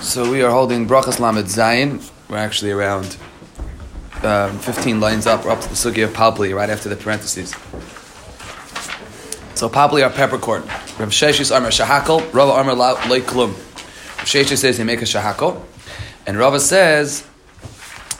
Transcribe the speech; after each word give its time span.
So 0.00 0.30
we 0.30 0.42
are 0.42 0.50
holding 0.50 0.88
Brachas 0.88 1.20
Lamed 1.20 1.46
Zayin. 1.46 2.10
We're 2.30 2.38
actually 2.38 2.70
around 2.70 3.18
um, 4.22 4.58
15 4.58 4.98
lines 4.98 5.26
up. 5.26 5.44
We're 5.44 5.50
up 5.50 5.60
to 5.60 5.68
the 5.68 5.74
Sugi 5.74 6.02
of 6.02 6.10
Palpli, 6.14 6.56
right 6.56 6.70
after 6.70 6.88
the 6.88 6.96
parentheses. 6.96 7.50
So 9.54 9.68
Palpli 9.68 10.02
are 10.02 10.10
peppercorn. 10.10 10.62
Rav 10.62 11.10
Sheshis 11.10 11.54
Armar 11.54 11.68
Shahakal, 11.68 12.32
Rava 12.32 12.52
Armar 12.52 12.96
Leiklum. 12.96 13.48
Rav 13.48 14.26
Sheshis 14.26 14.56
says 14.56 14.78
they 14.78 14.84
make 14.84 15.02
a 15.02 15.04
Shahakal. 15.04 15.62
And 16.26 16.38
Rava 16.38 16.60
says 16.60 17.26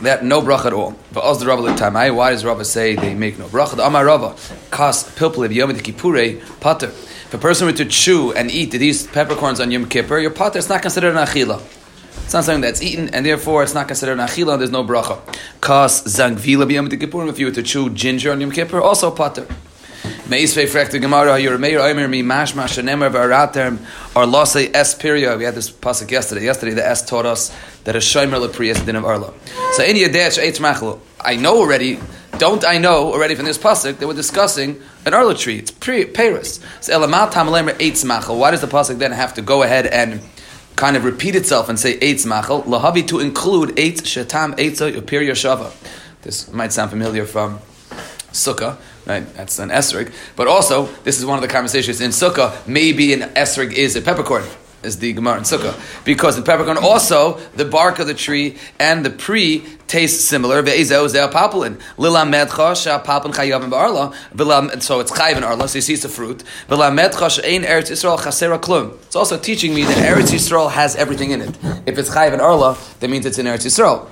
that 0.03 0.23
no 0.23 0.43
bracha 0.43 0.67
at 0.67 0.73
all. 0.75 0.95
But 1.13 1.25
as 1.25 1.41
the 1.41 1.47
Rava 1.47 1.63
Tamai, 1.63 2.15
why 2.15 2.31
does 2.31 2.45
Rava 2.45 2.65
say 2.67 2.95
they 2.95 3.15
make 3.15 3.39
no 3.39 3.47
bracha? 3.47 3.77
The 3.77 3.87
Amar 3.87 4.05
Rava, 4.05 4.37
Kas 4.71 5.17
Pilpli 5.17 5.53
Yom 5.55 5.73
Kippure 5.73 6.43
Pater. 6.61 6.93
If 7.31 7.35
a 7.35 7.39
person 7.39 7.69
were 7.69 7.73
to 7.75 7.85
chew 7.85 8.33
and 8.33 8.51
eat 8.51 8.73
these 8.73 9.07
peppercorns 9.07 9.61
on 9.61 9.71
Yom 9.71 9.87
Kippur, 9.89 10.19
your 10.19 10.33
pater 10.33 10.59
is 10.59 10.69
not 10.69 10.83
considered 10.83 11.15
an 11.15 11.25
achila. 11.25 11.63
It's 12.25 12.35
not 12.35 12.43
something 12.43 12.61
that's 12.61 12.83
eaten, 12.83 13.09
and 13.11 13.25
therefore 13.25 13.63
it's 13.63 13.73
not 13.73 13.87
considered 13.87 14.15
an 14.15 14.27
achila, 14.27 14.55
and 14.55 14.61
there's 14.61 14.73
no 14.73 14.83
bracha. 14.83 15.21
Kas 15.61 16.03
zangvila 16.03 16.69
b'yom 16.69 16.91
kippur, 16.91 17.29
if 17.29 17.39
you 17.39 17.47
were 17.47 17.53
to 17.53 17.63
chew 17.63 17.89
ginger 17.91 18.33
on 18.33 18.41
Yom 18.41 18.51
Kippur, 18.51 18.81
also 18.81 19.13
pater. 19.13 19.47
Meisvei 20.27 20.67
frekta 20.67 21.01
gemara, 21.01 21.39
you're 21.39 21.57
meir 21.57 21.79
oimer 21.79 22.11
mi 22.11 22.25
mashma 22.25 22.65
shenemer 22.65 23.13
v'aratem, 23.13 23.79
or 24.17 24.25
losei 24.25 24.75
es 24.75 24.97
piria. 24.97 25.39
We 25.39 25.45
had 25.45 25.55
this 25.55 25.71
pasuk 25.71 26.11
yesterday. 26.11 26.47
Yesterday 26.47 26.75
the 26.75 26.85
es 26.85 27.09
taught 27.09 27.27
us 27.27 27.57
that 27.85 27.95
a 27.95 28.01
shomer 28.01 28.45
lepriyas 28.45 28.85
din 28.85 28.97
of 28.97 29.05
arla. 29.05 29.33
So 29.75 29.85
in 29.85 29.95
yadech. 29.95 31.01
I 31.21 31.37
know 31.37 31.59
already 31.59 32.01
don't 32.41 32.65
I 32.65 32.79
know 32.79 33.13
already 33.13 33.35
from 33.35 33.45
this 33.45 33.59
pasuk 33.59 33.99
that 33.99 34.09
we're 34.09 34.15
discussing 34.15 34.81
an 35.05 35.13
arla 35.13 35.35
tree? 35.35 35.59
It's 35.59 35.71
pre 35.71 36.07
Paris. 36.07 36.59
So 36.81 36.99
elamat 36.99 37.33
tamalemer 37.33 37.75
eitz 37.75 38.03
machal. 38.03 38.39
Why 38.39 38.51
does 38.51 38.63
the 38.63 38.67
pasuk 38.67 38.97
then 38.97 39.13
have 39.13 39.35
to 39.35 39.43
go 39.43 39.63
ahead 39.63 39.87
and 39.87 40.23
kind 40.75 40.97
of 40.97 41.05
repeat 41.05 41.35
itself 41.37 41.69
and 41.69 41.79
say 41.79 41.99
eitz 41.99 42.25
machal? 42.25 42.63
Lahavi 42.63 43.07
to 43.09 43.21
include 43.21 43.77
eitz 43.77 44.01
shetam 44.01 44.57
eitza 44.57 44.91
upir 44.91 45.21
yashava. 45.21 45.71
This 46.23 46.51
might 46.51 46.73
sound 46.73 46.89
familiar 46.91 47.27
from 47.27 47.59
Sukkah, 48.33 48.79
right? 49.07 49.31
That's 49.35 49.59
an 49.59 49.69
esrig. 49.69 50.11
But 50.35 50.49
also, 50.49 50.87
this 51.05 51.19
is 51.19 51.27
one 51.27 51.37
of 51.37 51.43
the 51.43 51.49
conversations 51.49 52.01
in 52.01 52.11
Sukkah. 52.11 52.67
Maybe 52.67 53.13
an 53.13 53.21
esrig 53.35 53.75
is 53.75 53.97
a 53.97 54.01
peppercorn 54.01 54.45
is 54.83 54.99
the 54.99 55.13
Gemara 55.13 55.39
in 55.39 55.45
Sukkah. 55.45 55.79
Because 56.05 56.37
the 56.37 56.43
peppercorn 56.43 56.79
also, 56.79 57.39
the 57.55 57.65
bark 57.65 57.99
of 57.99 58.07
the 58.07 58.15
tree 58.15 58.57
and 58.79 59.05
the 59.05 59.11
pre 59.11 59.65
taste 59.87 60.27
similar. 60.27 60.65
So 60.65 60.73
it's 60.73 61.13
chayiv 65.13 65.37
in 65.37 65.45
arla, 65.45 65.69
so 65.69 65.77
you 65.77 65.83
see 65.83 65.95
it's 65.95 66.05
a 66.05 66.09
fruit. 66.09 66.45
It's 69.03 69.17
also 69.17 69.39
teaching 69.39 69.75
me 69.75 69.83
that 69.83 69.97
Eretz 69.97 70.31
Yisrael 70.31 70.71
has 70.71 70.97
everything 70.97 71.33
in 71.33 71.43
it. 71.43 71.59
If 71.87 71.99
it's 71.99 72.11
chayiv 72.11 72.33
in 72.35 72.41
arla, 72.41 72.79
that 73.01 73.11
means 73.11 73.27
it's 73.27 73.39
in 73.39 73.47
Eretz 73.47 73.67
Yisrael. 73.67 74.09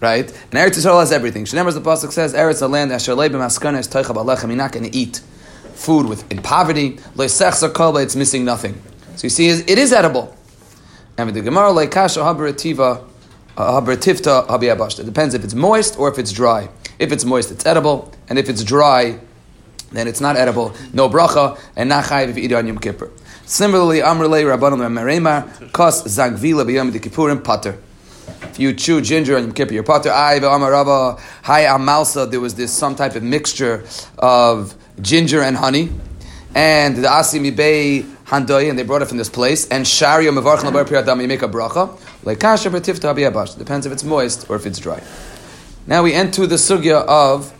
Right? 0.00 0.26
And 0.26 0.52
Eretz 0.52 0.76
Yisrael 0.76 1.00
has 1.00 1.12
everything. 1.12 1.44
Shnemer, 1.44 1.72
the 1.72 1.80
Pasuk 1.80 2.12
says, 2.12 2.34
Eretz 2.34 2.60
a 2.60 2.66
land, 2.66 2.92
asher 2.92 3.14
leib 3.14 3.32
b'maskana 3.32 3.78
is 3.78 3.88
toicha 3.88 4.14
b'alechem, 4.14 4.48
you're 4.48 4.56
not 4.56 4.72
going 4.72 4.90
to 4.90 4.96
eat 4.96 5.20
food 5.74 6.06
with 6.06 6.30
in 6.30 6.42
poverty. 6.42 6.98
It's 7.16 8.16
missing 8.16 8.44
nothing. 8.44 8.82
So 9.16 9.26
you 9.26 9.30
see, 9.30 9.48
it 9.48 9.78
is 9.78 9.92
edible. 9.92 10.36
And 11.18 11.26
with 11.26 11.34
the 11.34 11.42
Gemara, 11.42 11.70
like 11.70 11.90
kasha 11.90 12.20
haberativa, 12.20 13.04
uh, 13.56 13.80
haberativta 13.80 14.46
habiyabashta. 14.46 15.00
It 15.00 15.06
depends 15.06 15.34
if 15.34 15.44
it's 15.44 15.54
moist 15.54 15.98
or 15.98 16.10
if 16.10 16.18
it's 16.18 16.32
dry. 16.32 16.68
If 16.98 17.12
it's 17.12 17.24
moist, 17.24 17.50
it's 17.50 17.66
edible, 17.66 18.12
and 18.28 18.38
if 18.38 18.48
it's 18.48 18.64
dry, 18.64 19.18
then 19.90 20.08
it's 20.08 20.20
not 20.20 20.36
edible. 20.36 20.72
No 20.92 21.08
bracha 21.08 21.58
and 21.76 21.88
not 21.88 22.04
chayiv 22.04 22.28
if 22.30 22.36
you 22.38 22.44
eat 22.44 22.52
on 22.52 22.66
Yom 22.66 22.78
Kippur. 22.78 23.10
Similarly, 23.44 23.98
Amrulay 23.98 24.44
Rabbanon 24.44 24.78
Merema 24.90 25.72
kos 25.72 26.04
zagvila 26.04 26.64
b'yom 26.64 26.90
kippurim 26.92 27.44
pater. 27.44 27.76
If 28.44 28.58
you 28.58 28.72
chew 28.72 29.00
ginger 29.00 29.36
on 29.36 29.42
Yom 29.42 29.52
Kippur, 29.52 29.74
you're 29.74 29.82
pater. 29.82 30.10
Ay 30.10 30.38
v'amarava 30.40 31.20
hay 31.42 31.64
amalsa. 31.64 32.30
There 32.30 32.40
was 32.40 32.54
this 32.54 32.72
some 32.72 32.94
type 32.94 33.16
of 33.16 33.22
mixture 33.22 33.84
of 34.18 34.74
ginger 35.00 35.42
and 35.42 35.56
honey, 35.56 35.90
and 36.54 36.96
the 36.96 37.08
asimi 37.08 37.54
bay 37.54 38.06
Handoi, 38.32 38.70
and 38.70 38.78
they 38.78 38.82
brought 38.82 39.02
it 39.02 39.08
from 39.08 39.18
this 39.18 39.28
place, 39.28 39.68
and 39.68 39.86
Sharia 39.86 40.30
Mevarchan 40.30 40.62
Labar 40.62 40.86
Piradam, 40.86 41.20
you 41.20 41.28
make 41.28 41.42
a 41.42 41.48
bracha, 41.48 42.00
like 42.24 42.40
Kasha 42.40 42.70
Abiyabash. 42.70 43.58
Depends 43.58 43.84
if 43.84 43.92
it's 43.92 44.04
moist 44.04 44.48
or 44.48 44.56
if 44.56 44.64
it's 44.64 44.78
dry. 44.78 45.02
Now 45.86 46.02
we 46.02 46.14
enter 46.14 46.46
the 46.46 46.54
sugya 46.54 47.04
of 47.04 47.52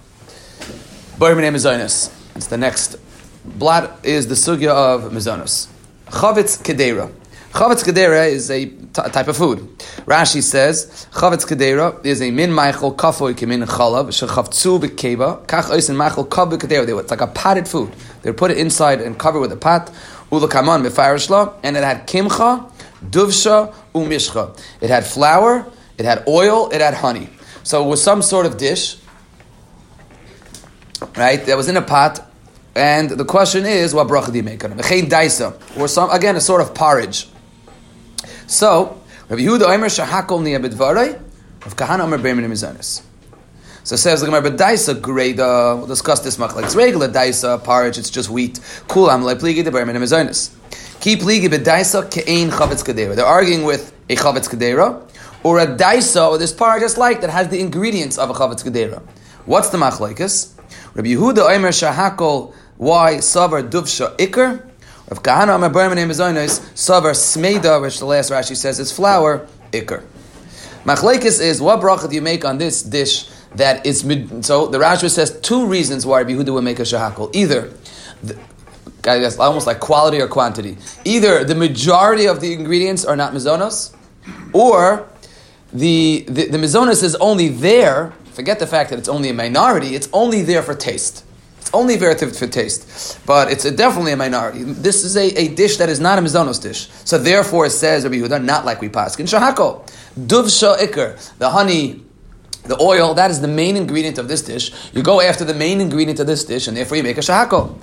Barman 1.19 1.53
Mizonis. 1.53 2.11
It's 2.34 2.47
the 2.47 2.56
next. 2.56 2.97
Blot 3.44 4.03
is 4.03 4.28
the 4.28 4.34
sugya 4.34 4.71
of 4.71 5.12
Mizonos. 5.12 5.69
Chavitz 6.06 6.62
Kedera. 6.62 7.12
Chavetz 7.53 7.84
Kedera 7.84 8.31
is 8.31 8.50
a 8.50 8.65
t- 8.65 8.87
type 8.93 9.28
of 9.28 9.37
food. 9.37 9.59
Rashi 10.06 10.43
says, 10.43 11.06
Chavetz 11.12 11.47
Kedera 11.47 12.03
is 12.03 12.22
a 12.22 12.31
min 12.31 12.50
maichel 12.50 12.97
kafoy 12.97 13.34
kimin 13.34 13.66
chalav, 13.66 14.06
shechavtzu 14.06 14.81
bekeba, 14.81 15.44
kach 15.47 15.65
maichel 15.65 16.27
kav 16.27 16.50
Kedera. 16.53 16.99
It's 16.99 17.11
like 17.11 17.21
a 17.21 17.27
potted 17.27 17.69
food. 17.69 17.93
They 18.22 18.32
put 18.32 18.53
it 18.53 18.56
inside 18.56 19.03
and 19.03 19.19
cover 19.19 19.38
with 19.38 19.53
a 19.53 19.56
pot, 19.56 19.91
ulakaman 20.32 20.84
mefarishla, 20.84 21.54
and 21.62 21.76
it 21.76 21.84
had 21.84 22.06
kimcha, 22.06 22.70
duvsha, 23.04 23.72
umishcha. 23.94 24.59
It 24.81 24.91
had 24.91 25.06
flour, 25.06 25.70
it 25.98 26.04
had 26.04 26.26
oil, 26.26 26.70
it 26.70 26.81
had 26.81 26.94
honey. 26.94 27.28
So 27.62 27.84
it 27.84 27.88
was 27.88 28.03
some 28.03 28.22
sort 28.22 28.47
of 28.47 28.56
dish, 28.56 28.97
right, 31.16 31.44
that 31.44 31.56
was 31.56 31.69
in 31.69 31.76
a 31.76 31.82
pot, 31.82 32.26
and 32.75 33.10
the 33.10 33.25
question 33.25 33.66
is, 33.66 33.94
what 33.94 34.09
bracha 34.09 34.32
do 34.32 34.38
you 34.38 34.43
make 34.43 34.65
on 34.65 34.72
it? 34.78 35.76
or 35.76 35.88
some, 35.88 36.10
again, 36.10 36.37
a 36.37 36.41
sort 36.41 36.62
of 36.62 36.75
porridge. 36.75 37.28
So, 38.47 39.00
Rabbi 39.28 39.43
Yehuda 39.43 39.75
Omer 39.75 39.87
Shahakol 39.87 40.43
Nia 40.43 40.59
Bidvarei, 40.59 41.20
Rav 41.64 41.76
Kahana 41.76 42.00
Omer 42.00 42.19
Beimin 42.19 42.47
Mizanis. 42.47 43.03
So 43.84 43.97
says 43.97 44.20
the 44.20 44.26
Gemara, 44.26 44.43
but 44.43 44.56
daisa 44.56 44.94
greda. 44.94 45.76
We'll 45.76 45.87
discuss 45.87 46.20
this 46.20 46.38
much. 46.38 46.54
Like 46.54 46.65
it's 46.65 46.76
regular 46.76 47.09
daisa 47.09 47.62
porridge. 47.62 47.98
It's 47.98 48.10
just 48.10 48.31
wheat. 48.31 48.60
Cool. 48.88 49.10
I'm 49.10 49.22
like 49.22 49.38
pligi 49.38 49.65
the 49.65 49.70
Beimin 49.70 49.97
Mizanis. 49.97 50.54
Keep 51.00 51.20
pligi 51.20 51.48
b'daisa 51.48 52.09
ke'ein 52.10 52.50
chavetz 52.50 52.84
kadera. 52.84 53.16
They're 53.16 53.26
arguing 53.26 53.65
with 53.65 53.93
a 54.09 54.15
chavetz 54.15 54.48
kadera 54.48 55.03
or 55.43 55.59
a 55.59 55.66
daisa 55.66 56.31
or 56.31 56.38
this 56.38 56.53
porridge 56.53 56.82
just 56.82 56.97
like 56.97 57.22
that 57.22 57.31
has 57.31 57.48
the 57.48 57.60
ingredients 57.60 58.19
of 58.19 58.31
a 58.31 58.34
chavetz 58.34 58.62
kadera. 58.65 59.03
What's 59.47 59.70
the 59.70 59.78
machlekes? 59.78 60.53
Rabbi 60.94 61.09
Yehuda 61.09 61.56
Omer 61.56 61.70
Shahakol. 61.70 62.54
Why 62.76 63.16
savar 63.16 63.69
duvsha 63.69 64.16
ikr? 64.16 64.69
Rav 65.10 65.22
Kahana 65.22 65.56
Amar 65.56 65.70
Berman 65.70 65.97
name 65.97 66.10
is 66.10 66.20
Oinos, 66.20 66.60
Savar 66.75 67.12
Smeida, 67.12 67.82
which 67.82 67.99
the 67.99 68.06
last 68.06 68.31
Rashi 68.31 68.56
says 68.56 68.81
is 68.81 68.93
flour, 68.93 69.47
Iker. 69.72 70.04
Machlekes 70.84 71.38
is, 71.38 71.60
what 71.60 71.81
bracha 71.81 72.09
do 72.09 72.14
you 72.14 72.22
make 72.22 72.47
on 72.47 72.56
this 72.56 72.82
dish 72.82 73.28
that 73.56 73.86
is, 73.86 74.00
so 74.40 74.66
the 74.66 74.78
Rashi 74.78 75.10
says 75.10 75.40
two 75.40 75.66
reasons 75.66 76.06
why 76.06 76.18
Rabbi 76.20 76.32
Yehuda 76.32 76.52
would 76.54 76.64
make 76.64 76.78
a 76.78 76.82
shahakol. 76.82 77.34
Either, 77.34 77.72
the, 78.22 78.38
I 79.04 79.18
guess 79.18 79.38
almost 79.38 79.66
like 79.66 79.80
quality 79.80 80.20
or 80.20 80.28
quantity. 80.28 80.78
Either 81.04 81.44
the 81.44 81.54
majority 81.54 82.26
of 82.26 82.40
the 82.40 82.52
ingredients 82.52 83.04
are 83.04 83.16
not 83.16 83.32
mizonos, 83.32 83.94
or 84.52 85.08
the, 85.72 86.24
the, 86.28 86.48
the 86.48 86.58
mizonos 86.58 87.02
is 87.02 87.14
only 87.16 87.48
there, 87.48 88.12
forget 88.32 88.58
the 88.58 88.66
fact 88.66 88.90
that 88.90 88.98
it's 88.98 89.08
only 89.08 89.28
a 89.28 89.34
minority, 89.34 89.94
it's 89.94 90.08
only 90.12 90.42
there 90.42 90.62
for 90.62 90.74
taste 90.74 91.24
It's 91.62 91.70
only 91.72 91.96
very 91.96 92.14
for 92.16 92.46
taste, 92.48 93.20
but 93.24 93.50
it's 93.50 93.64
a, 93.64 93.70
definitely 93.70 94.12
a 94.12 94.16
minority. 94.16 94.64
This 94.64 95.04
is 95.04 95.16
a, 95.16 95.28
a 95.38 95.48
dish 95.54 95.76
that 95.76 95.88
is 95.88 96.00
not 96.00 96.19
a 96.19 96.22
mizonos 96.22 96.60
dish. 96.60 96.88
So 97.04 97.19
therefore, 97.19 97.66
it 97.66 97.70
says 97.70 98.02
Rabbi 98.02 98.16
Yehuda, 98.16 98.44
not 98.44 98.64
like 98.64 98.80
we 98.80 98.88
pass. 98.88 99.19
In 99.19 99.26
shahako, 99.26 99.86
duv 100.26 100.46
ikr, 100.46 101.38
the 101.38 101.50
honey, 101.50 102.02
the 102.65 102.81
oil, 102.81 103.15
that 103.15 103.31
is 103.31 103.41
the 103.41 103.49
main 103.49 103.77
ingredient 103.77 104.19
of 104.19 104.28
this 104.28 104.43
dish. 104.43 104.73
You 104.93 105.03
go 105.03 105.21
after 105.21 105.45
the 105.45 105.55
main 105.55 105.81
ingredient 105.81 106.21
of 106.21 106.27
this 106.27 106.45
dish, 106.45 106.69
and 106.69 106.77
therefore 106.77 106.97
you 106.97 107.03
make 107.03 107.19
a 107.19 107.21
shahako. 107.21 107.77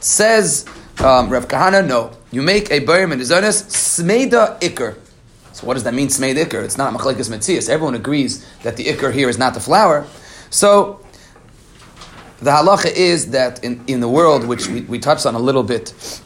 Says 0.00 0.66
um, 0.98 1.30
Rav 1.30 1.48
Kahana, 1.48 1.86
no. 1.86 2.12
You 2.30 2.42
make 2.42 2.70
a 2.70 2.80
bayim 2.80 3.12
and 3.12 3.20
mizonos, 3.20 3.64
smeda 3.64 4.60
ikr. 4.60 4.98
So 5.52 5.66
what 5.66 5.74
does 5.74 5.84
that 5.84 5.94
mean, 5.94 6.08
smeid 6.08 6.36
ikr? 6.36 6.62
It's 6.62 6.76
not 6.76 6.92
machlekes 6.92 7.30
metzias. 7.30 7.70
Everyone 7.70 7.94
agrees 7.94 8.46
that 8.62 8.76
the 8.76 8.84
ikr 8.84 9.12
here 9.12 9.30
is 9.30 9.38
not 9.38 9.54
the 9.54 9.60
flour. 9.60 10.06
So 10.50 11.00
the 12.40 12.50
halacha 12.50 12.92
is 12.94 13.30
that 13.30 13.64
in, 13.64 13.82
in 13.86 14.00
the 14.00 14.08
world, 14.08 14.46
which 14.46 14.68
we, 14.68 14.82
we 14.82 14.98
touched 14.98 15.24
on 15.24 15.34
a 15.34 15.38
little 15.38 15.62
bit 15.62 16.20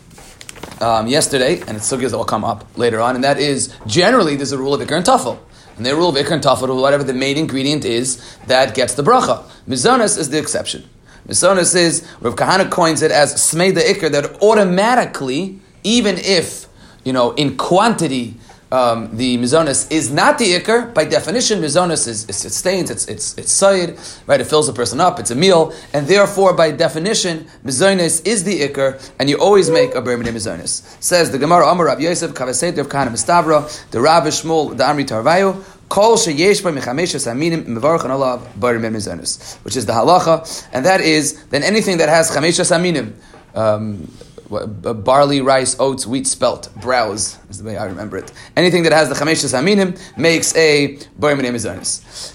um, 0.81 1.06
yesterday, 1.06 1.61
and 1.61 1.77
it's 1.77 1.91
sugyas 1.91 2.11
that 2.11 2.17
will 2.17 2.25
come 2.25 2.45
up 2.45 2.67
later 2.77 3.01
on, 3.01 3.15
and 3.15 3.23
that 3.23 3.39
is 3.39 3.73
generally 3.87 4.35
there's 4.35 4.53
a 4.53 4.59
rule 4.59 4.75
of 4.75 4.81
ikr 4.81 4.97
and 4.97 5.06
tafel. 5.06 5.39
And 5.76 5.87
the 5.87 5.94
rule 5.94 6.11
of 6.11 6.17
ikr 6.17 6.32
and 6.32 6.43
tafel, 6.43 6.81
whatever 6.81 7.05
the 7.05 7.14
main 7.14 7.37
ingredient 7.37 7.84
is, 7.84 8.37
that 8.46 8.75
gets 8.75 8.94
the 8.94 9.02
bracha. 9.02 9.44
Mizonas 9.69 10.19
is 10.19 10.31
the 10.31 10.38
exception. 10.38 10.88
Mizonas 11.28 11.75
is, 11.75 12.06
Rav 12.20 12.34
Kahana 12.34 12.70
coins 12.70 13.02
it 13.02 13.11
as 13.11 13.34
smei 13.34 13.75
the 13.75 13.81
ikr, 13.81 14.11
that 14.11 14.43
automatically, 14.43 15.61
even 15.84 16.17
if, 16.19 16.67
you 17.05 17.12
know, 17.12 17.32
in 17.32 17.56
quantity, 17.56 18.34
um, 18.72 19.17
the 19.17 19.37
mizonis 19.38 19.90
is 19.90 20.12
not 20.12 20.38
the 20.38 20.55
ikr, 20.55 20.94
by 20.94 21.05
definition, 21.05 21.61
mizonis 21.61 22.06
is, 22.06 22.28
it 22.28 22.34
sustains, 22.34 22.88
it's 22.90 23.06
it's 23.08 23.37
it's 23.37 23.52
sayid, 23.52 23.99
right? 24.28 24.40
It 24.40 24.44
fills 24.44 24.69
a 24.69 24.72
person 24.72 25.00
up, 25.00 25.19
it's 25.19 25.32
a 25.32 25.34
meal, 25.34 25.75
and 25.93 26.06
therefore, 26.06 26.52
by 26.55 26.70
definition, 26.70 27.46
mizonis 27.64 28.25
is 28.25 28.44
the 28.44 28.61
ikr, 28.61 29.12
and 29.19 29.28
you 29.28 29.38
always 29.38 29.70
make 29.70 29.94
a 29.96 30.00
bermin 30.00 30.28
mizonis. 30.28 30.82
Says 31.02 31.32
the 31.32 31.38
Gemara 31.38 31.67
Amar 31.69 31.87
Rav 31.87 32.00
Yosef 32.00 32.31
Kavaset 32.32 32.78
of 32.78 32.88
Kana 32.88 33.11
Mistavra, 33.11 33.90
the 33.90 34.00
Rav 34.00 34.22
Shmuel, 34.25 34.76
the 34.76 34.84
Amri 34.84 35.05
Tarvayu. 35.05 35.62
Kol 35.88 36.17
sheyesh 36.17 36.62
by 36.62 36.70
mechameshes 36.70 37.26
aminim 37.26 37.64
mevarchan 37.64 38.11
alav 38.11 38.55
bermin 38.55 38.93
mizonis, 38.93 39.56
which 39.64 39.76
is 39.76 39.87
the 39.87 39.93
halacha, 39.93 40.69
and 40.72 40.87
that 40.87 41.00
is 41.00 41.44
then 41.46 41.64
anything 41.64 41.99
that 41.99 42.08
has 42.08 42.31
chameshes 42.31 42.70
aminim. 42.70 43.14
Um, 43.56 44.08
barley, 44.50 45.41
rice, 45.41 45.76
oats, 45.79 46.06
wheat, 46.06 46.26
spelt, 46.26 46.75
browse 46.81 47.38
is 47.49 47.58
the 47.58 47.64
way 47.64 47.76
I 47.76 47.87
remember 47.87 48.17
it. 48.17 48.32
Anything 48.56 48.82
that 48.82 48.93
has 48.93 49.08
the 49.08 49.14
chameshes 49.14 49.55
aminim 49.55 49.99
makes 50.17 50.55
a 50.56 50.97
boimin 51.19 51.44
emizonis. 51.44 52.35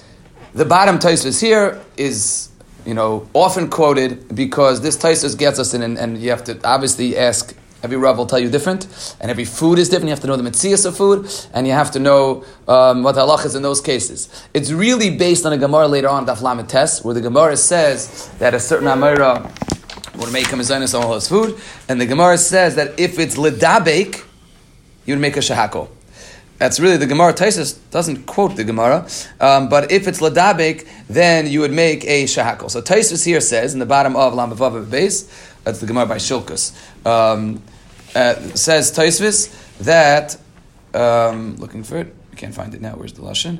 The 0.53 0.65
bottom 0.65 1.00
Taisus 1.00 1.41
here 1.41 1.81
is, 1.97 2.50
you 2.85 2.94
know, 2.94 3.27
often 3.33 3.69
quoted 3.69 4.33
because 4.33 4.81
this 4.81 4.95
Taisus 4.95 5.38
gets 5.38 5.59
us 5.59 5.73
in, 5.73 5.81
and, 5.81 5.97
and, 5.97 6.17
you 6.17 6.29
have 6.29 6.45
to 6.45 6.59
obviously 6.63 7.17
ask. 7.17 7.56
Every 7.83 7.97
Rav 7.97 8.18
will 8.18 8.25
tell 8.25 8.39
you 8.39 8.50
different, 8.50 8.88
and 9.21 9.29
every 9.29 9.45
food 9.45 9.77
is 9.77 9.89
different. 9.89 10.07
You 10.07 10.11
have 10.11 10.21
to 10.21 10.27
know 10.27 10.38
the 10.38 10.50
mitzias 10.50 10.88
of 10.88 10.97
food, 10.97 11.29
and 11.53 11.68
you 11.68 11.73
have 11.73 11.91
to 11.91 12.00
know 12.00 12.44
um, 12.68 13.03
what 13.03 13.15
halach 13.15 13.45
is 13.45 13.53
in 13.53 13.61
those 13.61 13.79
cases. 13.79 14.47
It's 14.56 14.71
really 14.71 15.15
based 15.15 15.45
on 15.45 15.53
a 15.53 15.57
Gemara 15.57 15.88
later 15.88 16.07
on, 16.07 16.25
Daf 16.25 16.41
Lamed 16.41 16.71
where 17.03 17.13
the 17.13 17.21
Gemara 17.21 17.57
says 17.57 18.31
that 18.39 18.56
a 18.56 18.59
certain 18.59 18.88
Amira 18.88 19.51
would 20.17 20.31
make 20.31 20.47
a 20.47 20.56
mezainis 20.56 20.97
on 20.97 21.06
all 21.06 21.15
his 21.15 21.27
food. 21.27 21.59
And 21.89 22.00
the 22.00 22.06
Gemara 22.06 22.38
says 22.38 22.75
that 22.75 23.00
if 23.00 23.19
it's 23.19 23.35
ledabek, 23.35 24.23
you 25.06 25.13
would 25.13 25.21
make 25.21 25.38
a 25.38 25.39
shahako. 25.39 25.89
That's 26.57 26.79
really 26.79 26.97
the 26.97 27.07
Gemara. 27.07 27.33
Taisus 27.33 27.77
doesn't 27.91 28.25
quote 28.25 28.56
the 28.56 28.63
Gemara, 28.63 29.07
um, 29.41 29.67
but 29.67 29.91
if 29.91 30.07
it's 30.07 30.21
ladabek, 30.21 30.88
then 31.09 31.47
you 31.47 31.59
would 31.59 31.73
make 31.73 32.06
a 32.06 32.23
shahako. 32.23 32.71
So 32.71 32.81
Taisus 32.81 33.25
here 33.25 33.41
says 33.41 33.73
in 33.73 33.79
the 33.79 33.85
bottom 33.85 34.15
of 34.15 34.33
Lamavav 34.33 34.89
base, 34.89 35.29
that's 35.63 35.79
the 35.79 35.85
Gemara 35.85 36.06
by 36.06 36.15
Shilkus, 36.15 36.73
um, 37.06 37.61
uh, 38.15 38.35
says 38.56 38.91
Taisus 38.91 39.53
that 39.79 40.38
um, 40.94 41.57
looking 41.57 41.83
for 41.83 41.97
it, 41.97 42.15
I 42.31 42.35
can't 42.35 42.56
find 42.56 42.73
it 42.73 42.79
now. 42.79 42.95
Where's 42.95 43.13
the 43.13 43.21
lashon? 43.21 43.59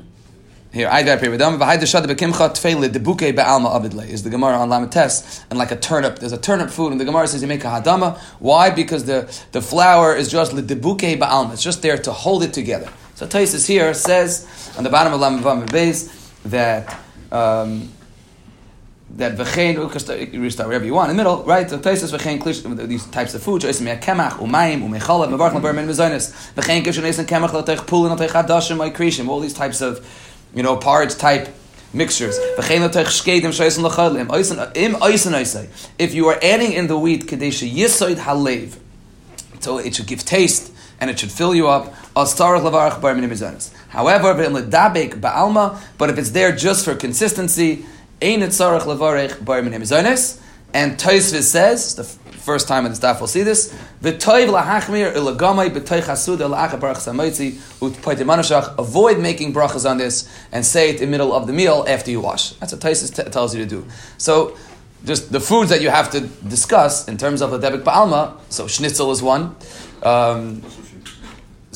Here, 0.76 0.90
I 0.92 1.02
got 1.04 1.20
Piridam, 1.20 1.56
Vahai 1.58 1.78
Deshad 1.78 2.04
Bekimcha 2.04 2.50
Tfeile 2.50 2.90
Debuke 2.90 3.34
Be'alma 3.34 3.74
Avidle 3.74 4.00
is 4.00 4.24
the 4.24 4.28
Gemara 4.28 4.58
on 4.58 4.68
Lamates, 4.68 5.42
and 5.48 5.58
like 5.58 5.70
a 5.70 5.76
turnip. 5.76 6.18
There's 6.18 6.32
a 6.32 6.36
turnip 6.36 6.68
food, 6.68 6.92
and 6.92 7.00
the 7.00 7.06
Gemara 7.06 7.26
says 7.28 7.40
you 7.40 7.48
make 7.48 7.64
a 7.64 7.68
hadama. 7.68 8.18
Why? 8.40 8.68
Because 8.68 9.06
the, 9.06 9.22
the 9.52 9.62
flour 9.62 10.14
is 10.14 10.30
just 10.30 10.52
Debuke 10.52 11.18
Be'alma. 11.18 11.54
It's 11.54 11.62
just 11.62 11.80
there 11.80 11.96
to 11.96 12.12
hold 12.12 12.42
it 12.42 12.52
together. 12.52 12.92
So 13.14 13.26
Taisus 13.26 13.66
here 13.66 13.94
says 13.94 14.74
on 14.76 14.84
the 14.84 14.90
bottom 14.90 15.14
of 15.14 15.20
Lamavam 15.20 15.72
base 15.72 16.12
that 16.44 16.94
um, 17.32 17.90
that 19.12 19.34
v'chein 19.38 20.34
you 20.34 20.42
restart 20.42 20.68
wherever 20.68 20.84
you 20.84 20.92
want 20.92 21.10
in 21.10 21.16
the 21.16 21.22
middle, 21.22 21.42
right? 21.44 21.70
So 21.70 21.78
Taisus 21.78 22.14
v'chein 22.14 22.38
klish 22.38 22.86
these 22.86 23.06
types 23.06 23.32
of 23.32 23.42
food. 23.42 23.62
Shoyis 23.62 23.80
mea 23.80 23.96
umayim 23.96 24.86
umechalad 24.86 25.30
mevarch 25.30 25.58
leber 25.58 25.74
min 25.74 25.88
mezonis 25.88 26.52
v'chein 26.54 26.84
kish 26.84 26.98
neisen 26.98 27.24
kemach 27.24 27.54
l'teich 27.54 27.86
pulin 27.86 28.14
l'teich 28.14 28.28
hadashim 28.28 28.78
l'krishim 28.78 29.28
all 29.28 29.40
these 29.40 29.54
types 29.54 29.80
of 29.80 30.06
you 30.54 30.62
know, 30.62 30.76
porridge 30.76 31.16
type 31.16 31.48
mixtures. 31.92 32.38
If 35.98 36.14
you 36.14 36.28
are 36.28 36.38
adding 36.42 36.72
in 36.72 36.86
the 36.86 36.98
wheat, 36.98 37.26
so 39.60 39.78
it 39.78 39.94
should 39.94 40.06
give 40.06 40.24
taste 40.24 40.72
and 41.00 41.10
it 41.10 41.18
should 41.18 41.32
fill 41.32 41.54
you 41.54 41.68
up. 41.68 41.94
However, 43.88 44.34
but 45.98 46.10
if 46.10 46.18
it's 46.18 46.30
there 46.30 46.52
just 46.52 46.84
for 46.84 46.94
consistency, 46.94 47.84
and 50.72 50.98
Taisvis 50.98 51.42
says, 51.42 51.94
the 51.94 52.04
first 52.04 52.68
time 52.68 52.84
in 52.86 52.92
the 52.92 52.96
staff 52.96 53.20
we'll 53.20 53.26
see 53.26 53.42
this. 53.42 53.74
Lahachmir 54.02 55.14
utpoitimanashach. 57.80 58.78
Avoid 58.78 59.18
making 59.18 59.52
brachas 59.52 59.88
on 59.88 59.98
this 59.98 60.28
and 60.52 60.64
say 60.64 60.90
it 60.90 60.96
in 60.96 61.00
the 61.02 61.06
middle 61.08 61.32
of 61.32 61.46
the 61.48 61.52
meal 61.52 61.84
after 61.88 62.10
you 62.10 62.20
wash. 62.20 62.50
That's 62.52 62.72
what 62.72 62.80
Taisus 62.80 63.14
t- 63.14 63.28
tells 63.30 63.54
you 63.54 63.64
to 63.64 63.68
do. 63.68 63.86
So, 64.18 64.56
just 65.04 65.30
the 65.30 65.40
foods 65.40 65.70
that 65.70 65.80
you 65.82 65.90
have 65.90 66.10
to 66.10 66.20
discuss 66.20 67.08
in 67.08 67.16
terms 67.16 67.42
of 67.42 67.50
the 67.50 67.58
debek 67.58 67.82
ba'alma. 67.82 68.38
So, 68.48 68.66
schnitzel 68.66 69.10
is 69.10 69.22
one. 69.22 69.56
Um, 70.02 70.62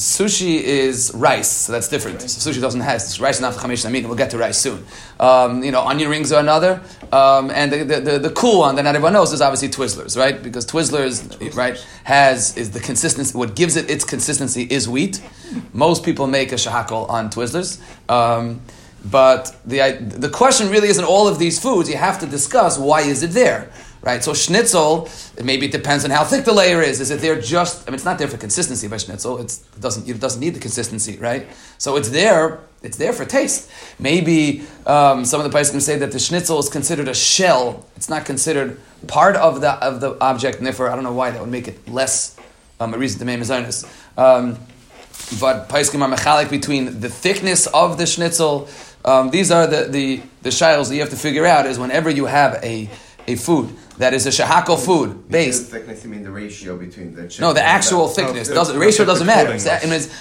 Sushi 0.00 0.62
is 0.62 1.12
rice, 1.14 1.46
so 1.46 1.72
that's 1.72 1.88
different. 1.88 2.22
So 2.22 2.50
sushi 2.50 2.58
doesn't 2.58 2.80
have 2.80 3.02
rice 3.20 3.36
and 3.36 3.44
after 3.44 3.60
chamesh 3.60 3.84
namin. 3.84 4.08
We'll 4.08 4.16
get 4.16 4.30
to 4.30 4.38
rice 4.38 4.56
soon. 4.56 4.86
Um, 5.20 5.62
you 5.62 5.72
know, 5.72 5.82
onion 5.82 6.08
rings 6.08 6.32
are 6.32 6.40
another, 6.40 6.80
um, 7.12 7.50
and 7.50 7.70
the, 7.70 7.84
the, 7.84 8.00
the, 8.00 8.18
the, 8.18 8.30
cool 8.30 8.60
one 8.60 8.76
that 8.76 8.84
not 8.84 8.94
everyone 8.94 9.12
knows 9.12 9.34
is 9.34 9.42
obviously 9.42 9.68
Twizzlers, 9.68 10.16
right? 10.16 10.42
Because 10.42 10.64
Twizzlers, 10.64 11.54
right, 11.54 11.76
has 12.04 12.56
is 12.56 12.70
the 12.70 12.80
consistency. 12.80 13.36
What 13.36 13.54
gives 13.54 13.76
it 13.76 13.90
its 13.90 14.04
consistency 14.06 14.62
is 14.62 14.88
wheat. 14.88 15.20
Most 15.74 16.02
people 16.02 16.26
make 16.26 16.52
a 16.52 16.54
shahakol 16.54 17.06
on 17.10 17.28
Twizzlers. 17.28 17.78
Um, 18.08 18.62
but 19.04 19.54
the, 19.66 19.98
the 20.00 20.30
question 20.30 20.70
really 20.70 20.88
isn't 20.88 21.04
all 21.04 21.28
of 21.28 21.38
these 21.38 21.60
foods. 21.60 21.90
You 21.90 21.98
have 21.98 22.18
to 22.20 22.26
discuss 22.26 22.78
why 22.78 23.02
is 23.02 23.22
it 23.22 23.32
there 23.32 23.70
right? 24.02 24.22
So 24.22 24.34
schnitzel, 24.34 25.08
maybe 25.42 25.66
it 25.66 25.72
depends 25.72 26.04
on 26.04 26.10
how 26.10 26.24
thick 26.24 26.44
the 26.44 26.52
layer 26.52 26.80
is. 26.82 27.00
Is 27.00 27.10
it 27.10 27.20
there 27.20 27.40
just? 27.40 27.86
I 27.86 27.90
mean, 27.90 27.96
it's 27.96 28.04
not 28.04 28.18
there 28.18 28.28
for 28.28 28.36
consistency 28.36 28.88
by 28.88 28.96
schnitzel. 28.96 29.38
It's, 29.38 29.64
it 29.74 29.80
doesn't 29.80 30.08
it 30.08 30.20
doesn't 30.20 30.40
need 30.40 30.54
the 30.54 30.60
consistency, 30.60 31.16
right? 31.18 31.46
So 31.78 31.96
it's 31.96 32.10
there. 32.10 32.60
It's 32.82 32.96
there 32.96 33.12
for 33.12 33.26
taste. 33.26 33.70
Maybe 33.98 34.62
um, 34.86 35.24
some 35.24 35.38
of 35.38 35.44
the 35.44 35.50
places 35.50 35.72
can 35.72 35.80
say 35.80 35.98
that 35.98 36.12
the 36.12 36.18
schnitzel 36.18 36.58
is 36.58 36.68
considered 36.68 37.08
a 37.08 37.14
shell. 37.14 37.86
It's 37.96 38.08
not 38.08 38.24
considered 38.24 38.80
part 39.06 39.36
of 39.36 39.60
the 39.60 39.72
of 39.72 40.00
the 40.00 40.18
object, 40.20 40.58
and 40.58 40.66
therefore 40.66 40.90
I 40.90 40.94
don't 40.94 41.04
know 41.04 41.12
why 41.12 41.30
that 41.30 41.40
would 41.40 41.50
make 41.50 41.68
it 41.68 41.88
less 41.88 42.36
um, 42.80 42.94
a 42.94 42.98
reason 42.98 43.18
to 43.18 43.24
make 43.26 43.38
mezainis. 43.38 43.84
Um, 44.16 44.58
but 45.38 45.68
Paiskim 45.68 46.00
are 46.00 46.16
mechalik 46.16 46.50
between 46.50 47.00
the 47.00 47.08
thickness 47.08 47.66
of 47.66 47.98
the 47.98 48.06
schnitzel. 48.06 48.68
Um, 49.04 49.30
these 49.30 49.50
are 49.50 49.66
the, 49.66 49.84
the, 49.84 50.22
the 50.42 50.50
shiles 50.50 50.88
that 50.88 50.94
you 50.94 51.00
have 51.00 51.10
to 51.10 51.16
figure 51.16 51.46
out 51.46 51.66
is 51.66 51.78
whenever 51.78 52.10
you 52.10 52.26
have 52.26 52.62
a, 52.62 52.90
a 53.26 53.36
food 53.36 53.74
that 53.98 54.14
is 54.14 54.26
a 54.26 54.30
shahako 54.30 54.78
food 54.78 55.28
based. 55.28 55.70
thickness, 55.70 56.04
you 56.04 56.10
mean 56.10 56.22
the 56.22 56.30
ratio 56.30 56.76
between 56.76 57.14
the 57.14 57.36
No, 57.40 57.52
the 57.52 57.62
actual 57.62 58.08
thickness. 58.18 58.48
No, 58.48 58.54
doesn't, 58.54 58.74
the 58.74 58.80
ratio 58.80 59.04
doesn't 59.12 59.26
matter. 59.26 59.50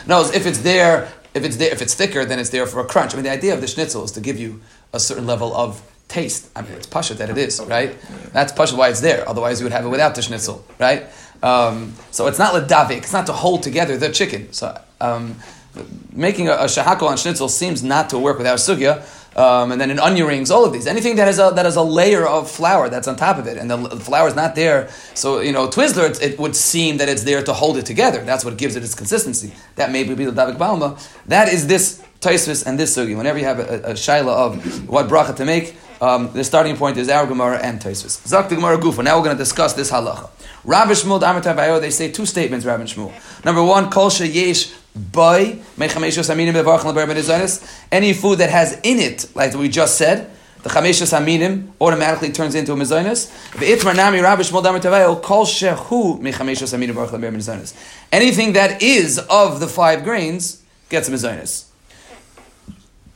no, 0.07 0.21
if 0.21 0.45
it's 0.45 0.59
there, 0.59 1.11
if 1.33 1.43
it's 1.43 1.57
there, 1.57 1.71
if 1.71 1.81
it's 1.81 1.93
thicker, 1.93 2.25
then 2.25 2.39
it's 2.39 2.49
there 2.49 2.65
for 2.65 2.81
a 2.81 2.85
crunch. 2.85 3.13
I 3.13 3.17
mean, 3.17 3.23
the 3.23 3.31
idea 3.31 3.53
of 3.53 3.61
the 3.61 3.67
schnitzel 3.67 4.03
is 4.03 4.11
to 4.13 4.21
give 4.21 4.39
you 4.39 4.61
a 4.93 4.99
certain 4.99 5.25
level 5.25 5.55
of 5.55 5.81
taste. 6.07 6.49
I 6.55 6.61
mean, 6.61 6.73
it's 6.73 6.87
pasha 6.87 7.13
that 7.15 7.29
it 7.29 7.37
is, 7.37 7.61
right? 7.61 7.95
That's 8.33 8.51
pasha 8.51 8.75
why 8.75 8.89
it's 8.89 9.01
there. 9.01 9.27
Otherwise, 9.29 9.59
you 9.59 9.65
would 9.65 9.73
have 9.73 9.85
it 9.85 9.89
without 9.89 10.15
the 10.15 10.21
schnitzel, 10.21 10.65
right? 10.79 11.05
Um, 11.41 11.93
so 12.11 12.27
it's 12.27 12.39
not 12.39 12.53
ledavik. 12.53 12.97
It's 12.97 13.13
not 13.13 13.27
to 13.27 13.33
hold 13.33 13.63
together 13.63 13.95
the 13.95 14.11
chicken. 14.11 14.51
So 14.51 14.79
um, 14.99 15.35
making 16.11 16.49
a, 16.49 16.53
a 16.53 16.65
shahako 16.65 17.03
on 17.03 17.17
schnitzel 17.17 17.47
seems 17.47 17.83
not 17.83 18.09
to 18.09 18.19
work 18.19 18.37
without 18.37 18.57
sugya 18.57 19.05
um, 19.39 19.71
and 19.71 19.79
then 19.79 19.89
in 19.89 19.99
onion 19.99 20.27
rings, 20.27 20.51
all 20.51 20.65
of 20.65 20.73
these. 20.73 20.85
Anything 20.85 21.15
that 21.15 21.25
has 21.25 21.39
a 21.39 21.51
that 21.55 21.63
has 21.63 21.77
a 21.77 21.81
layer 21.81 22.27
of 22.27 22.51
flour 22.51 22.89
that's 22.89 23.07
on 23.07 23.15
top 23.15 23.37
of 23.37 23.47
it, 23.47 23.57
and 23.57 23.71
the, 23.71 23.77
the 23.77 23.99
flour 23.99 24.27
is 24.27 24.35
not 24.35 24.53
there. 24.53 24.89
So 25.15 25.39
you 25.39 25.53
know, 25.53 25.67
Twizzler, 25.67 26.09
it, 26.09 26.21
it, 26.21 26.39
would 26.39 26.55
seem 26.55 26.97
that 26.97 27.07
it's 27.07 27.23
there 27.23 27.41
to 27.43 27.53
hold 27.53 27.77
it 27.77 27.85
together. 27.85 28.21
That's 28.23 28.43
what 28.43 28.57
gives 28.57 28.75
it 28.75 28.83
its 28.83 28.95
consistency. 28.95 29.53
That 29.75 29.91
may 29.91 30.03
be 30.03 30.13
the 30.13 30.31
Davik 30.31 30.57
Balma. 30.57 30.99
That 31.27 31.47
is 31.47 31.67
this 31.67 32.03
Taisvis 32.19 32.65
and 32.65 32.77
this 32.77 32.97
sugi. 32.97 33.15
Whenever 33.15 33.39
you 33.39 33.45
have 33.45 33.59
a, 33.59 33.91
a, 33.91 33.93
shaila 33.93 34.27
of 34.27 34.89
what 34.89 35.07
bracha 35.07 35.33
to 35.37 35.45
make, 35.45 35.73
um, 36.01 36.31
the 36.33 36.43
starting 36.43 36.75
point 36.75 36.97
is 36.97 37.07
our 37.07 37.25
Gemara 37.25 37.59
and 37.59 37.79
Taisvis. 37.79 38.27
Zak 38.27 38.49
the 38.49 38.55
Gemara 38.55 38.77
Gufa. 38.77 39.05
Now 39.05 39.17
we're 39.17 39.23
going 39.23 39.37
to 39.37 39.41
discuss 39.41 39.71
this 39.73 39.89
halacha. 39.89 40.29
Rabbi 40.65 40.91
Shmuel 40.91 41.79
they 41.79 41.91
say 41.91 42.11
two 42.11 42.25
statements, 42.25 42.65
Rabbi 42.65 42.83
Shmuel. 42.83 43.13
Number 43.45 43.63
one, 43.63 43.89
Kol 43.89 44.11
Yesh 44.11 44.73
Any 47.91 48.13
food 48.13 48.39
that 48.39 48.49
has 48.49 48.79
in 48.83 48.99
it, 48.99 49.27
like 49.35 49.53
we 49.53 49.69
just 49.69 49.97
said, 49.97 50.29
the 50.63 50.69
chameshas 50.69 51.13
aminim 51.17 51.69
automatically 51.79 52.31
turns 52.31 52.53
into 52.53 52.73
a 52.73 52.75
mezainis. 52.75 53.29
Anything 58.11 58.53
that 58.53 58.81
is 58.81 59.19
of 59.29 59.59
the 59.59 59.67
five 59.67 60.03
grains 60.03 60.61
gets 60.89 61.07
a 61.07 61.11
mezainis. 61.11 61.65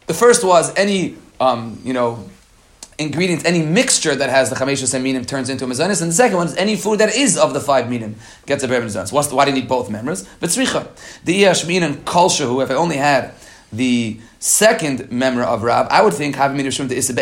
The 0.08 0.14
first 0.14 0.44
was 0.44 0.74
any, 0.76 1.18
um, 1.40 1.82
you 1.84 1.94
know, 1.94 2.30
ingredients, 2.98 3.46
any 3.46 3.64
mixture 3.64 4.16
that 4.16 4.30
has 4.30 4.50
the 4.50 4.56
chameshus 4.56 4.94
and 4.94 5.04
minim 5.04 5.26
turns 5.26 5.50
into 5.50 5.66
a 5.66 5.68
mezanis, 5.68 6.02
and 6.02 6.12
the 6.12 6.16
second 6.16 6.38
one 6.38 6.48
is 6.48 6.56
any 6.56 6.76
food 6.76 7.00
that 7.00 7.16
is 7.16 7.38
of 7.38 7.54
the 7.54 7.60
five 7.60 7.90
minim 7.90 8.16
gets 8.46 8.64
a 8.64 8.68
ber 8.68 8.82
mezanis. 8.82 9.12
Why 9.32 9.46
do 9.46 9.52
you 9.52 9.58
need 9.58 9.68
both 9.68 9.90
members? 9.90 10.28
But 10.40 10.50
tzricha, 10.50 10.88
the 11.24 11.44
iyashmin 11.44 11.82
and 11.82 12.08
who 12.48 12.62
if 12.62 12.72
I 12.72 12.76
only 12.76 12.98
had 12.98 13.34
the 13.72 14.20
second 14.40 15.12
member 15.12 15.42
of 15.42 15.64
Rab, 15.64 15.88
I 15.90 16.02
would 16.02 16.14
think 16.14 16.36
having 16.36 16.58
minishum 16.58 16.90
to 16.90 16.96
isa 16.96 17.14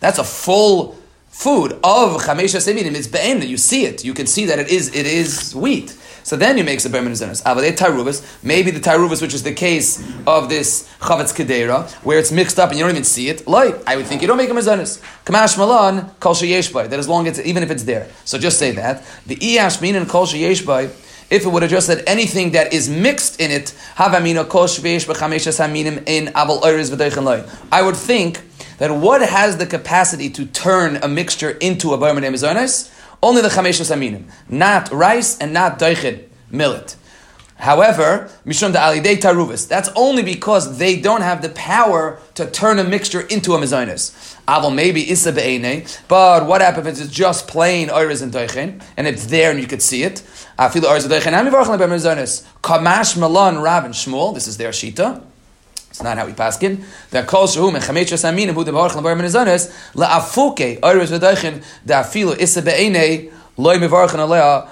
That's 0.00 0.18
a 0.18 0.24
full 0.24 0.98
food 1.36 1.72
of 1.84 2.22
chameshus 2.22 2.66
minim. 2.74 2.96
It's 2.96 3.06
be'ena. 3.06 3.44
You 3.44 3.58
see 3.58 3.84
it. 3.84 4.04
You 4.04 4.14
can 4.14 4.26
see 4.26 4.46
that 4.46 4.58
it 4.58 4.68
is 4.68 4.94
it 4.94 5.06
is 5.06 5.54
wheat. 5.54 5.94
So 6.22 6.34
then 6.34 6.56
you 6.58 6.64
make 6.64 6.84
a 6.84 6.88
berman 6.88 7.12
zenis. 7.12 7.42
Avadei 7.44 8.42
maybe 8.42 8.70
the 8.70 8.80
taruvas, 8.80 9.20
which 9.20 9.34
is 9.34 9.42
the 9.42 9.52
case 9.52 10.02
of 10.26 10.48
this 10.48 10.88
chavetz 10.98 11.34
kedera, 11.36 11.88
where 12.04 12.18
it's 12.18 12.32
mixed 12.32 12.58
up 12.58 12.70
and 12.70 12.78
you 12.78 12.84
don't 12.84 12.90
even 12.90 13.04
see 13.04 13.28
it. 13.28 13.46
Like 13.46 13.76
I 13.86 13.96
would 13.96 14.06
think 14.06 14.22
you 14.22 14.28
don't 14.28 14.38
make 14.38 14.48
a 14.48 14.54
mezenis. 14.54 15.02
Kamash 15.26 15.58
malan 15.58 16.10
kol 16.20 16.34
sheyeshbay. 16.34 16.88
That 16.88 16.98
as 16.98 17.06
long 17.06 17.28
as 17.28 17.38
even 17.44 17.62
if 17.62 17.70
it's 17.70 17.84
there. 17.84 18.08
So 18.24 18.38
just 18.38 18.58
say 18.58 18.70
that 18.72 19.04
the 19.26 19.36
iash 19.36 19.82
min 19.82 19.94
and 19.94 20.08
kol 20.08 20.26
sheyeshbay. 20.26 21.02
If 21.28 21.44
it 21.44 21.48
would 21.48 21.62
have 21.62 21.70
just 21.72 21.88
said 21.88 22.04
anything 22.06 22.52
that 22.52 22.72
is 22.72 22.88
mixed 22.88 23.40
in 23.40 23.50
it, 23.50 23.74
havamina 23.96 24.48
kol 24.48 24.66
shveish 24.66 25.06
b'chameshes 25.06 25.58
haminim 25.60 26.02
in 26.06 26.26
aval 26.28 26.62
oiris 26.62 26.90
v'deichen 26.90 27.50
I 27.70 27.82
would 27.82 27.96
think 27.96 28.40
that 28.78 28.90
what 28.90 29.22
has 29.22 29.56
the 29.56 29.66
capacity 29.66 30.30
to 30.30 30.46
turn 30.46 30.96
a 30.96 31.08
mixture 31.08 31.50
into 31.50 31.92
a 31.92 31.98
berman 31.98 32.24
emizonis 32.24 32.92
only 33.22 33.42
the 33.42 33.48
chameshus 33.48 33.94
aminim, 33.94 34.24
not 34.48 34.90
rice 34.92 35.38
and 35.38 35.52
not 35.52 35.78
doichin, 35.78 36.24
millet. 36.50 36.96
However, 37.58 38.30
mishum 38.44 38.72
da 38.74 38.92
alidei 38.92 39.16
taruvis. 39.16 39.66
That's 39.66 39.88
only 39.96 40.22
because 40.22 40.78
they 40.78 41.00
don't 41.00 41.22
have 41.22 41.40
the 41.40 41.48
power 41.50 42.18
to 42.34 42.50
turn 42.50 42.78
a 42.78 42.84
mixture 42.84 43.22
into 43.22 43.54
a 43.54 43.58
mezainis. 43.58 44.36
Aval 44.46 44.74
maybe 44.74 45.10
isa 45.10 45.32
be'ene, 45.32 45.86
but 46.06 46.46
what 46.46 46.60
happens 46.60 47.00
if 47.00 47.06
it's 47.06 47.14
just 47.14 47.48
plain 47.48 47.88
oiris 47.88 48.22
and 48.22 48.32
doichin, 48.32 48.82
and 48.96 49.06
it's 49.06 49.26
there 49.26 49.50
and 49.50 49.58
you 49.58 49.66
could 49.66 49.82
see 49.82 50.02
it? 50.02 50.22
Afilu 50.58 50.82
oiris 50.82 51.04
and 51.04 51.78
be'mezainis. 51.78 52.46
Kamash 52.62 53.18
malan 53.18 53.58
Rab 53.60 53.84
and 53.84 53.94
Shmuel. 53.94 54.34
This 54.34 54.46
is 54.46 54.58
their 54.58 54.70
shita. 54.70 55.22
It's 55.96 56.02
not 56.02 56.18
how 56.18 56.26
we 56.26 56.32
paskin. 56.32 56.84
That 57.08 57.26
calls 57.26 57.56
shehu 57.56 57.74
mechamechas 57.74 58.22
aminim 58.30 58.52
hu 58.52 58.66
debarach 58.66 58.90
lebar 58.90 59.16
menezanes 59.18 59.72
laafuke 59.94 60.78
oiros 60.80 61.18
v'doichin 61.18 61.64
da'afilu 61.86 62.38
isa 62.38 62.60
be'enei 62.60 63.32
loy 63.56 63.78
mevarchan 63.78 64.18
alea 64.18 64.68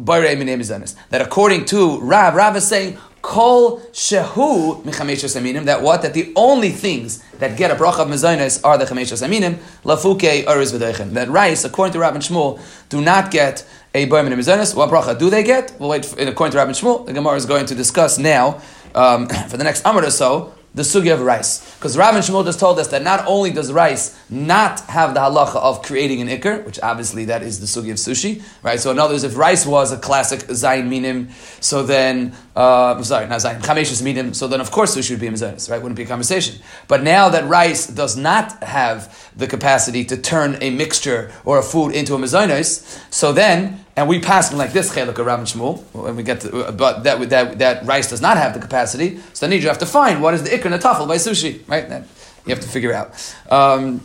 bare 0.00 0.34
menezanes. 0.34 0.96
That 1.10 1.22
according 1.22 1.66
to 1.66 2.00
Rav, 2.00 2.34
Rav 2.34 2.56
is 2.56 2.66
saying 2.66 2.98
kol 3.22 3.82
shehu 3.92 4.82
mechamechas 4.82 5.40
aminim. 5.40 5.66
That 5.66 5.80
what? 5.80 6.02
That 6.02 6.12
the 6.12 6.32
only 6.34 6.70
things 6.70 7.22
that 7.38 7.56
get 7.56 7.70
a 7.70 7.76
bracha 7.76 8.00
of 8.00 8.08
mezanes 8.08 8.60
are 8.64 8.76
the 8.76 8.84
chamechas 8.84 9.24
aminim 9.24 9.58
lafuke 9.84 10.44
oiros 10.44 10.76
v'doichin. 10.76 11.10
That 11.10 11.28
rice, 11.28 11.62
according 11.62 11.92
to 11.92 12.00
Rav 12.00 12.16
and 12.16 12.24
Shmuel, 12.24 12.60
do 12.88 13.00
not 13.00 13.30
get 13.30 13.64
a 13.94 14.06
bar 14.06 14.24
menezanes. 14.24 14.74
What 14.74 14.90
bracha 14.90 15.16
do 15.16 15.30
they 15.30 15.44
get? 15.44 15.76
We'll 15.78 15.90
wait. 15.90 16.04
For, 16.04 16.20
according 16.20 16.50
to 16.50 16.60
and 16.60 16.70
Shmuel, 16.72 17.06
the 17.06 17.12
Gemara 17.12 17.36
is 17.36 17.46
going 17.46 17.66
to 17.66 17.76
discuss 17.76 18.18
now. 18.18 18.60
Um, 18.94 19.28
for 19.48 19.56
the 19.56 19.64
next 19.64 19.84
amud 19.84 20.06
or 20.06 20.10
so, 20.10 20.53
the 20.74 20.82
sugi 20.82 21.12
of 21.12 21.20
rice. 21.20 21.74
Because 21.76 21.96
Rav 21.96 22.14
and 22.14 22.24
Shmuel 22.24 22.44
just 22.44 22.58
told 22.58 22.78
us 22.78 22.88
that 22.88 23.02
not 23.02 23.24
only 23.26 23.50
does 23.50 23.72
rice 23.72 24.18
not 24.28 24.80
have 24.80 25.14
the 25.14 25.20
halacha 25.20 25.56
of 25.56 25.82
creating 25.82 26.20
an 26.20 26.28
ikr, 26.28 26.64
which 26.64 26.80
obviously 26.82 27.26
that 27.26 27.42
is 27.42 27.60
the 27.60 27.66
sugi 27.66 27.90
of 27.90 27.96
sushi, 27.96 28.42
right? 28.62 28.80
So 28.80 28.90
in 28.90 28.98
other 28.98 29.14
words, 29.14 29.24
if 29.24 29.36
rice 29.36 29.64
was 29.64 29.92
a 29.92 29.96
classic 29.96 30.40
zayin 30.40 30.88
minim, 30.88 31.28
so 31.60 31.84
then, 31.84 32.34
uh, 32.56 33.02
sorry, 33.02 33.26
not 33.26 33.40
zayin, 33.40 33.60
chameshus 33.60 34.02
minim, 34.02 34.32
so 34.32 34.46
then 34.46 34.60
of 34.60 34.70
course 34.70 34.96
sushi 34.96 35.10
would 35.10 35.20
be 35.20 35.26
a 35.26 35.32
mizanis, 35.32 35.68
right? 35.70 35.82
Wouldn't 35.82 35.96
be 35.96 36.04
a 36.04 36.06
conversation. 36.06 36.60
But 36.86 37.02
now 37.02 37.28
that 37.28 37.48
rice 37.48 37.86
does 37.86 38.16
not 38.16 38.62
have 38.62 39.32
the 39.36 39.46
capacity 39.46 40.04
to 40.06 40.16
turn 40.16 40.58
a 40.60 40.70
mixture 40.70 41.32
or 41.44 41.58
a 41.58 41.62
food 41.62 41.90
into 41.94 42.14
a 42.14 42.18
mizanis, 42.18 43.02
so 43.12 43.32
then 43.32 43.84
and 43.96 44.08
we 44.08 44.20
pass 44.20 44.48
them 44.48 44.58
like 44.58 44.72
this 44.72 44.92
chelik 44.92 45.18
of 45.18 45.26
Rav 45.26 45.38
and 45.38 45.48
Shmuel, 45.48 45.82
when 45.92 46.16
we 46.16 46.22
get 46.22 46.40
to, 46.40 46.72
but 46.72 47.04
that, 47.04 47.28
that, 47.30 47.58
that 47.58 47.86
rice 47.86 48.10
does 48.10 48.20
not 48.20 48.36
have 48.36 48.54
the 48.54 48.60
capacity, 48.60 49.20
so 49.32 49.46
then 49.46 49.60
you 49.60 49.68
have 49.68 49.78
to 49.78 49.86
find 49.86 50.20
what 50.20 50.34
is 50.34 50.42
the 50.42 50.50
ikr 50.50 50.64
and 50.64 50.74
the 50.74 50.78
tafel 50.78 51.06
by 51.06 51.16
sushi, 51.16 51.66
right? 51.68 51.88
That 51.88 52.06
you 52.46 52.54
have 52.54 52.62
to 52.62 52.68
figure 52.68 52.92
out. 52.92 53.12
Um, 53.50 54.00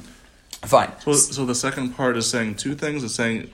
fine. 0.62 0.92
So, 1.02 1.14
so 1.14 1.46
the 1.46 1.56
second 1.56 1.96
part 1.96 2.18
is 2.18 2.30
saying 2.30 2.56
two 2.56 2.76
things. 2.76 3.04
It's 3.04 3.16
saying 3.16 3.50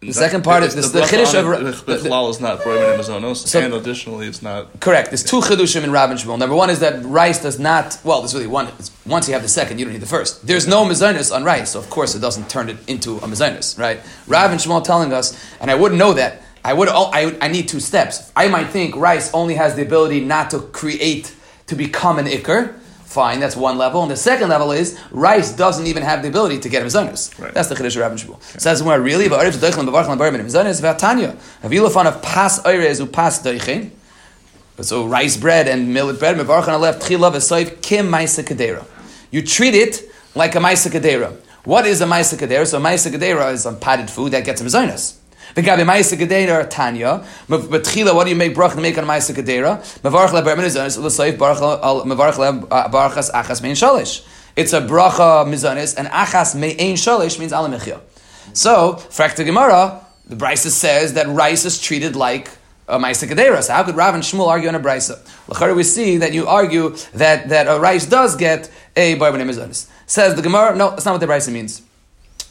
the 0.00 0.12
second 0.12 0.44
part 0.44 0.62
is 0.62 0.74
this, 0.74 0.90
the, 0.90 1.00
the 1.00 1.06
chiddush 1.06 1.34
of 1.34 1.46
the, 1.64 1.94
the, 1.94 2.08
the 2.08 2.28
is 2.28 2.40
not 2.40 2.60
broimen 2.60 2.94
amazonos, 2.94 3.48
so, 3.48 3.60
and 3.60 3.72
additionally, 3.72 4.26
it's 4.26 4.42
not 4.42 4.78
correct. 4.80 5.08
There's 5.08 5.24
two 5.24 5.40
chiddushim 5.40 5.84
in 5.84 5.90
Rav 5.90 6.10
and 6.10 6.20
Shmuel. 6.20 6.38
Number 6.38 6.54
one 6.54 6.68
is 6.68 6.80
that 6.80 7.02
rice 7.04 7.42
does 7.42 7.58
not. 7.58 7.98
Well, 8.04 8.20
there's 8.20 8.34
really 8.34 8.46
one. 8.46 8.68
Once 9.06 9.26
you 9.26 9.32
have 9.32 9.42
the 9.42 9.48
second, 9.48 9.78
you 9.78 9.86
don't 9.86 9.94
need 9.94 10.02
the 10.02 10.06
first. 10.06 10.46
There's 10.46 10.68
no 10.68 10.84
mazonos 10.84 11.34
on 11.34 11.44
rice, 11.44 11.70
so 11.70 11.78
of 11.78 11.88
course 11.88 12.14
it 12.14 12.20
doesn't 12.20 12.50
turn 12.50 12.68
it 12.68 12.76
into 12.86 13.16
a 13.16 13.20
mazonos, 13.20 13.78
right? 13.78 14.00
Rav 14.26 14.50
and 14.50 14.60
Shmuel 14.60 14.84
telling 14.84 15.14
us, 15.14 15.42
and 15.60 15.70
I 15.70 15.74
wouldn't 15.74 15.98
know 15.98 16.12
that. 16.12 16.42
I 16.62 16.72
would. 16.72 16.88
I, 16.88 17.36
I 17.40 17.48
need 17.48 17.68
two 17.68 17.80
steps. 17.80 18.30
I 18.36 18.48
might 18.48 18.68
think 18.68 18.96
rice 18.96 19.32
only 19.32 19.54
has 19.54 19.76
the 19.76 19.82
ability 19.82 20.20
not 20.20 20.50
to 20.50 20.58
create 20.60 21.34
to 21.68 21.74
become 21.74 22.18
an 22.18 22.26
ikr. 22.26 22.78
Fine, 23.16 23.40
that's 23.40 23.56
one 23.56 23.78
level. 23.78 24.02
And 24.02 24.10
the 24.10 24.16
second 24.16 24.50
level 24.50 24.72
is 24.72 24.98
rice 25.10 25.50
doesn't 25.50 25.86
even 25.86 26.02
have 26.02 26.20
the 26.20 26.28
ability 26.28 26.58
to 26.60 26.68
get 26.68 26.82
him 26.82 26.88
zonos. 26.88 27.32
Right. 27.40 27.54
That's 27.54 27.70
the 27.70 27.74
chiddush 27.74 27.96
of 27.96 28.02
Rabban 28.02 28.22
Shmuel. 28.22 28.34
Okay. 28.34 28.58
Says 28.58 28.82
where 28.82 29.00
really, 29.00 29.26
but 29.30 29.40
arif 29.40 29.56
doichlan 29.56 29.88
bevarchlan 29.88 30.18
barmin 30.18 30.42
zonos 30.42 30.82
v'atanya. 30.82 31.34
Avilafan 31.62 32.04
of 32.04 32.20
pas 32.20 32.62
oirez 32.64 33.00
u 33.00 33.06
pas 33.06 33.42
doichin. 33.42 33.90
So 34.82 35.06
rice 35.06 35.38
bread 35.38 35.66
and 35.66 35.94
millet 35.94 36.18
bread 36.18 36.36
mevarchan 36.36 36.78
left 36.78 37.00
tchila 37.00 37.32
v'soiv 37.32 37.80
kim 37.80 38.08
ma'isa 38.08 38.44
kedera. 38.44 38.84
You 39.30 39.40
treat 39.40 39.74
it 39.74 40.02
like 40.34 40.54
a 40.54 40.58
ma'isa 40.58 40.90
kedera. 40.90 41.34
What 41.64 41.86
is 41.86 42.02
a 42.02 42.04
ma'isa 42.04 42.36
kedera? 42.36 42.66
So 42.66 42.78
ma'isa 42.78 43.10
kedera 43.10 43.50
is 43.50 43.64
on 43.64 43.80
potted 43.80 44.10
food 44.10 44.32
that 44.32 44.44
gets 44.44 44.60
him 44.60 44.68
zonos. 45.48 45.54
The 45.54 45.62
Gabi 45.62 45.84
Maisa 45.84 46.16
Gedera 46.18 46.68
Tanya. 46.68 47.24
Betchila, 47.48 48.14
what 48.14 48.24
do 48.24 48.30
you 48.30 48.36
make 48.36 48.54
brach 48.54 48.74
to 48.74 48.80
make 48.80 48.96
on 48.98 49.04
Maisa 49.04 49.34
Gedera? 49.34 49.78
Mevarch 50.02 50.32
le 50.32 50.42
bermen 50.42 50.64
izanis 50.64 50.98
l'soif 50.98 51.36
mevarch 51.36 52.38
le 52.38 52.66
uh, 52.68 52.88
barachas 52.88 53.30
achas 53.30 53.62
mein 53.62 53.74
shalish. 53.74 54.26
It's 54.56 54.72
a 54.72 54.80
bracha 54.80 55.46
mizanis, 55.46 55.96
and 55.96 56.08
achas 56.08 56.54
mein 56.54 56.96
shalish 56.96 57.38
means 57.38 57.52
alamichya. 57.52 58.00
So, 58.52 58.94
frakta 59.10 59.44
Gemara, 59.44 60.06
the 60.26 60.36
Brisa 60.36 60.68
says 60.68 61.14
that 61.14 61.28
rice 61.28 61.64
is 61.64 61.80
treated 61.80 62.16
like 62.16 62.48
a 62.88 62.98
Maisa. 62.98 63.62
So 63.62 63.72
how 63.72 63.82
could 63.84 63.96
Rav 63.96 64.14
and 64.14 64.22
Shmuel 64.22 64.48
argue 64.48 64.68
on 64.68 64.74
a 64.74 64.80
Brisa? 64.80 65.18
L'chara 65.48 65.74
we 65.74 65.82
see 65.82 66.18
that 66.18 66.32
you 66.32 66.46
argue 66.46 66.90
that, 67.14 67.48
that 67.48 67.66
a 67.68 67.78
rice 67.78 68.06
does 68.06 68.36
get 68.36 68.70
a 68.96 69.16
barben 69.16 69.40
mizanis. 69.42 69.88
Says 70.06 70.34
the 70.34 70.42
Gemara, 70.42 70.76
no, 70.76 70.90
that's 70.90 71.04
not 71.04 71.12
what 71.12 71.20
the 71.20 71.26
Brisa 71.26 71.52
means. 71.52 71.82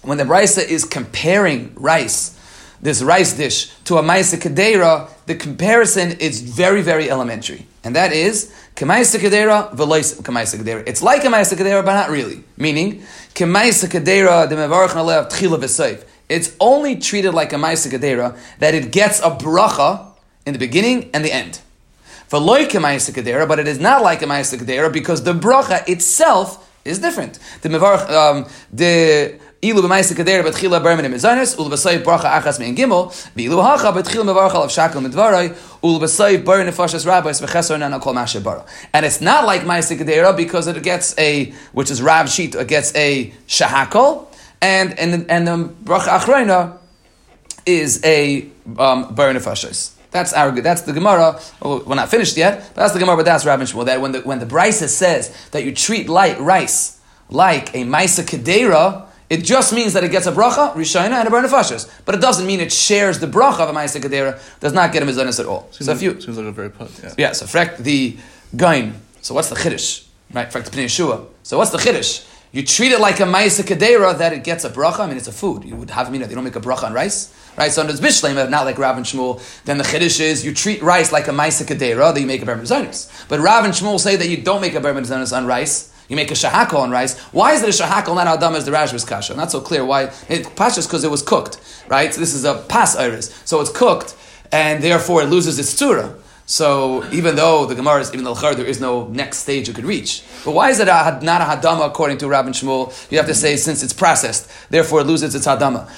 When 0.01 0.17
the 0.17 0.23
Brisa 0.23 0.65
is 0.65 0.85
comparing 0.85 1.73
rice 1.75 2.39
this 2.81 3.01
rice 3.01 3.33
dish 3.33 3.67
to 3.85 3.97
a 3.97 4.03
maisa 4.03 4.37
kedera, 4.39 5.09
the 5.25 5.35
comparison 5.35 6.11
is 6.13 6.41
very, 6.41 6.81
very 6.81 7.09
elementary. 7.09 7.65
And 7.83 7.95
that 7.95 8.13
is, 8.13 8.53
kemaisa 8.75 9.19
kedera, 9.19 9.73
velois 9.75 10.19
kemaisa 10.21 10.57
kedera. 10.57 10.83
It's 10.87 11.01
like 11.01 11.23
a 11.23 11.27
maisa 11.27 11.55
kedera, 11.55 11.85
but 11.85 11.93
not 11.93 12.09
really. 12.09 12.43
Meaning, 12.57 13.03
kemaisa 13.33 13.87
kedera, 13.87 14.49
the 14.49 14.55
mevarach 14.55 14.89
nalev 14.89 15.29
tchila 15.31 15.59
v'seif. 15.59 16.03
It's 16.27 16.55
only 16.59 16.95
treated 16.95 17.33
like 17.33 17.53
a 17.53 17.57
maisa 17.57 17.91
kedera, 17.91 18.37
that 18.59 18.73
it 18.73 18.91
gets 18.91 19.19
a 19.19 19.29
bracha 19.31 20.07
in 20.45 20.53
the 20.53 20.59
beginning 20.59 21.11
and 21.13 21.23
the 21.23 21.31
end. 21.31 21.59
Veloy 22.29 22.67
kemaisa 22.67 23.13
kedera, 23.13 23.47
but 23.47 23.59
it 23.59 23.67
is 23.67 23.79
not 23.79 24.01
like 24.01 24.21
a 24.21 24.25
maisa 24.25 24.57
kedera 24.57 24.91
because 24.91 25.23
the 25.23 25.33
bracha 25.33 25.87
itself 25.87 26.71
is 26.83 26.99
different. 26.99 27.39
The 27.61 27.69
mevarach, 27.69 28.09
um, 28.09 28.45
the 28.71 29.39
Ilu 29.65 29.81
b'maisa 29.81 30.15
kader 30.15 30.43
b'tchila 30.43 30.79
bermin 30.83 31.11
mizanis, 31.11 31.57
ulu 31.57 31.71
b'sayv 31.71 32.03
bracha 32.03 32.29
achas 32.39 32.59
mein 32.59 32.75
gimel, 32.75 33.07
v'ilu 33.35 33.63
hacha 33.63 33.91
b'tchila 33.91 34.23
mevarcha 34.23 34.63
of 34.63 34.69
shakel 34.69 35.03
midvarai, 35.03 35.57
ulu 35.83 35.99
b'sayv 36.01 36.45
bar 36.45 36.59
nefashas 36.59 37.03
rabbis 37.07 37.41
v'chesar 37.41 37.79
nana 37.79 37.99
kol 37.99 38.13
mashe 38.13 38.43
bara. 38.43 38.63
And 38.93 39.07
it's 39.07 39.21
not 39.21 39.45
like 39.45 39.61
maisa 39.61 39.97
kadera 39.97 40.37
because 40.37 40.67
it 40.67 40.83
gets 40.83 41.17
a, 41.17 41.51
which 41.71 41.89
is 41.89 41.99
Rav 41.99 42.29
Sheet, 42.29 42.53
it 42.53 42.67
gets 42.67 42.93
a 42.95 43.33
shahakol, 43.47 44.27
and, 44.61 44.99
and, 44.99 45.31
and 45.31 45.47
the 45.47 45.73
bracha 45.83 46.19
achrayna 46.19 46.77
is 47.65 48.05
a 48.05 48.47
um, 48.77 49.15
bar 49.15 49.33
nefashas. 49.33 49.93
That's 50.11 50.31
our 50.33 50.51
that's 50.51 50.81
the 50.83 50.93
Gemara. 50.93 51.39
Oh, 51.59 51.83
we're 51.83 51.95
not 51.95 52.09
finished 52.09 52.37
yet, 52.37 52.59
but 52.75 52.81
that's 52.81 52.93
the 52.93 52.99
Gemara. 52.99 53.17
But 53.17 53.25
that's 53.25 53.45
Rav 53.45 53.59
Shmuel. 53.59 53.87
That 53.87 53.99
when 53.99 54.11
the 54.11 54.21
when 54.21 54.37
the 54.39 54.45
Brisa 54.45 54.87
says 54.87 55.35
that 55.51 55.65
you 55.65 55.73
treat 55.73 56.07
light 56.07 56.39
rice 56.39 57.01
like 57.29 57.73
a 57.73 57.83
Maisa 57.83 58.23
Kedera, 58.23 59.07
it 59.29 59.43
just 59.43 59.73
means 59.73 59.93
that 59.93 60.03
it 60.03 60.11
gets 60.11 60.27
a 60.27 60.31
bracha, 60.31 60.73
rishayna, 60.73 61.11
and 61.11 61.27
a 61.27 61.31
burn. 61.31 61.49
But 62.05 62.15
it 62.15 62.21
doesn't 62.21 62.45
mean 62.45 62.59
it 62.59 62.71
shares 62.71 63.19
the 63.19 63.27
bracha 63.27 63.61
of 63.61 63.69
a 63.69 63.73
ma'aseh 63.73 64.59
does 64.59 64.73
not 64.73 64.91
get 64.91 65.03
a 65.03 65.05
mizanis 65.05 65.39
at 65.39 65.45
all. 65.45 65.67
Seems 65.71 65.85
so 65.85 65.91
like, 65.91 65.95
if 65.97 66.03
you, 66.03 66.21
seems 66.21 66.37
like 66.37 66.47
a 66.47 66.51
very 66.51 66.69
put, 66.69 66.91
yeah. 67.03 67.13
Yeah, 67.17 67.31
so 67.31 67.45
frek 67.45 67.77
the 67.77 68.17
gain. 68.55 68.93
So 69.21 69.33
what's 69.33 69.49
the 69.49 69.55
chiddush? 69.55 70.05
Right, 70.31 70.47
frek 70.49 70.65
the 70.65 70.71
pnei 70.71 70.85
Yeshua. 70.85 71.25
So 71.43 71.57
what's 71.57 71.71
the 71.71 71.77
chiddush? 71.77 72.27
You 72.51 72.63
treat 72.63 72.91
it 72.91 73.01
like 73.01 73.19
a 73.19 73.23
ma'aseh 73.23 74.17
that 74.17 74.33
it 74.33 74.43
gets 74.43 74.63
a 74.63 74.69
bracha. 74.69 74.99
I 74.99 75.07
mean, 75.07 75.17
it's 75.17 75.27
a 75.27 75.31
food. 75.31 75.65
You 75.65 75.75
would 75.75 75.89
have, 75.89 76.13
you 76.13 76.19
know, 76.19 76.27
they 76.27 76.35
don't 76.35 76.43
make 76.43 76.55
a 76.55 76.61
bracha 76.61 76.83
on 76.83 76.93
rice. 76.93 77.33
Right, 77.57 77.71
so 77.71 77.81
under 77.81 77.93
Bishleim, 77.93 78.49
not 78.49 78.65
like 78.65 78.77
Rav 78.77 78.97
and 78.97 79.05
Shmuel, 79.05 79.41
then 79.63 79.77
the 79.77 79.85
Chiddush 79.85 80.19
is 80.19 80.45
you 80.45 80.53
treat 80.53 80.81
rice 80.81 81.13
like 81.13 81.29
a 81.29 81.31
Maisa 81.31 81.65
that 81.65 82.19
you 82.19 82.27
make 82.27 82.41
a 82.41 82.45
Ber 82.45 82.57
But 82.57 83.39
Rav 83.39 83.63
and 83.63 83.73
Shmuel 83.73 83.97
say 83.97 84.17
that 84.17 84.27
you 84.27 84.37
don't 84.37 84.59
make 84.59 84.73
a 84.75 84.81
Ber 84.81 84.93
on 84.93 85.45
rice, 85.45 85.93
you 86.07 86.15
make 86.15 86.31
a 86.31 86.33
shahakol 86.33 86.79
on 86.79 86.91
rice. 86.91 87.19
Why 87.31 87.53
is 87.53 87.63
it 87.63 87.69
a 87.69 87.83
shahakol 87.83 88.15
not 88.15 88.27
adam 88.27 88.55
as 88.55 88.65
the 88.65 88.71
Rashba's 88.71 89.05
kasha? 89.05 89.35
Not 89.35 89.51
so 89.51 89.61
clear. 89.61 89.85
Why? 89.85 90.03
It 90.29 90.45
pashas 90.55 90.87
because 90.87 91.03
it 91.03 91.11
was 91.11 91.21
cooked, 91.21 91.59
right? 91.87 92.13
So 92.13 92.19
this 92.19 92.33
is 92.33 92.45
a 92.45 92.55
pas 92.55 92.95
iris, 92.95 93.33
so 93.45 93.61
it's 93.61 93.71
cooked, 93.71 94.15
and 94.51 94.83
therefore 94.83 95.23
it 95.23 95.27
loses 95.27 95.59
its 95.59 95.73
tzura. 95.73 96.19
So 96.47 97.03
even 97.11 97.35
though 97.35 97.65
the 97.65 97.73
Gemara 97.73 98.01
is 98.01 98.13
even 98.13 98.25
Lachar, 98.25 98.55
there 98.55 98.67
is 98.67 98.79
no 98.79 99.07
next 99.07 99.39
stage 99.39 99.67
you 99.67 99.73
could 99.73 99.85
reach. 99.85 100.23
But 100.43 100.51
why 100.51 100.69
is 100.69 100.79
it 100.79 100.87
a, 100.87 101.19
not 101.23 101.41
a 101.41 101.45
hadama 101.45 101.87
according 101.87 102.19
to 102.19 102.27
Rabbi 102.27 102.49
Shmuel? 102.49 103.11
You 103.11 103.17
have 103.17 103.27
to 103.27 103.33
say 103.33 103.55
since 103.55 103.81
it's 103.81 103.93
processed, 103.93 104.51
therefore 104.69 105.01
it 105.01 105.07
loses 105.07 105.33
its 105.33 105.47
hadama. 105.47 105.89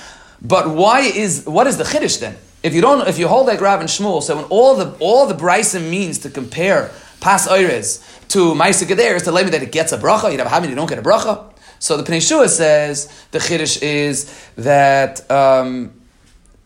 But 0.41 0.69
why 0.69 1.01
is 1.01 1.45
what 1.45 1.67
is 1.67 1.77
the 1.77 1.83
chiddush 1.83 2.19
then? 2.19 2.37
if 2.63 2.73
you 2.73 2.81
don't, 2.81 3.07
if 3.07 3.19
you 3.19 3.27
hold 3.27 3.47
like 3.47 3.61
and 3.61 3.89
Shmuel, 3.89 4.21
so 4.21 4.35
when 4.35 4.45
all 4.45 4.75
the 4.75 4.95
all 4.99 5.27
the 5.27 5.33
Bryson 5.33 5.89
means 5.89 6.19
to 6.19 6.29
compare 6.29 6.91
Pas 7.19 7.47
Oires 7.47 8.03
to 8.29 8.53
Maisa 8.53 8.89
is 9.15 9.23
to 9.23 9.31
me 9.31 9.43
that 9.43 9.63
it 9.63 9.71
gets 9.71 9.91
a 9.91 9.97
bracha, 9.97 10.31
you 10.31 10.37
have 10.37 10.63
a 10.63 10.67
you 10.67 10.75
don't 10.75 10.89
get 10.89 10.99
a 10.99 11.01
bracha. 11.01 11.53
So 11.79 11.97
the 11.97 12.03
Pnei 12.03 12.49
says 12.49 13.25
the 13.31 13.39
Chiddush 13.39 13.81
is 13.81 14.49
that 14.55 15.29
um, 15.29 15.93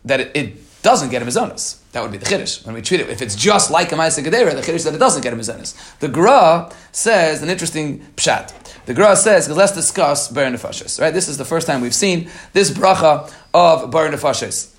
that 0.04 0.20
it, 0.20 0.36
it, 0.36 0.56
doesn't 0.82 1.10
get 1.10 1.22
a 1.22 1.24
mizonos. 1.24 1.78
That 1.92 2.02
would 2.02 2.10
be 2.10 2.18
the 2.18 2.26
Chiddush. 2.26 2.66
When 2.66 2.74
we 2.74 2.82
treat 2.82 3.00
it, 3.00 3.08
if 3.08 3.22
it's 3.22 3.36
just 3.36 3.70
like 3.70 3.92
a 3.92 3.94
Maisa 3.94 4.16
the 4.24 4.30
Chiddush 4.30 4.74
is 4.74 4.84
that 4.84 4.94
it 4.94 4.98
doesn't 4.98 5.22
get 5.22 5.32
a 5.32 5.36
mizonos. 5.36 5.76
The 6.00 6.08
Gra 6.08 6.72
says 6.90 7.40
an 7.40 7.48
interesting 7.48 8.00
pshat. 8.16 8.52
The 8.86 8.94
Gra 8.94 9.14
says, 9.14 9.48
let's 9.48 9.72
discuss 9.72 10.28
Bar 10.28 10.46
Nefashis, 10.46 11.00
right? 11.00 11.14
This 11.14 11.28
is 11.28 11.38
the 11.38 11.44
first 11.44 11.68
time 11.68 11.82
we've 11.82 11.94
seen 11.94 12.28
this 12.52 12.72
bracha 12.72 13.32
of 13.54 13.92
Bar 13.92 14.08
Nefashis. 14.08 14.74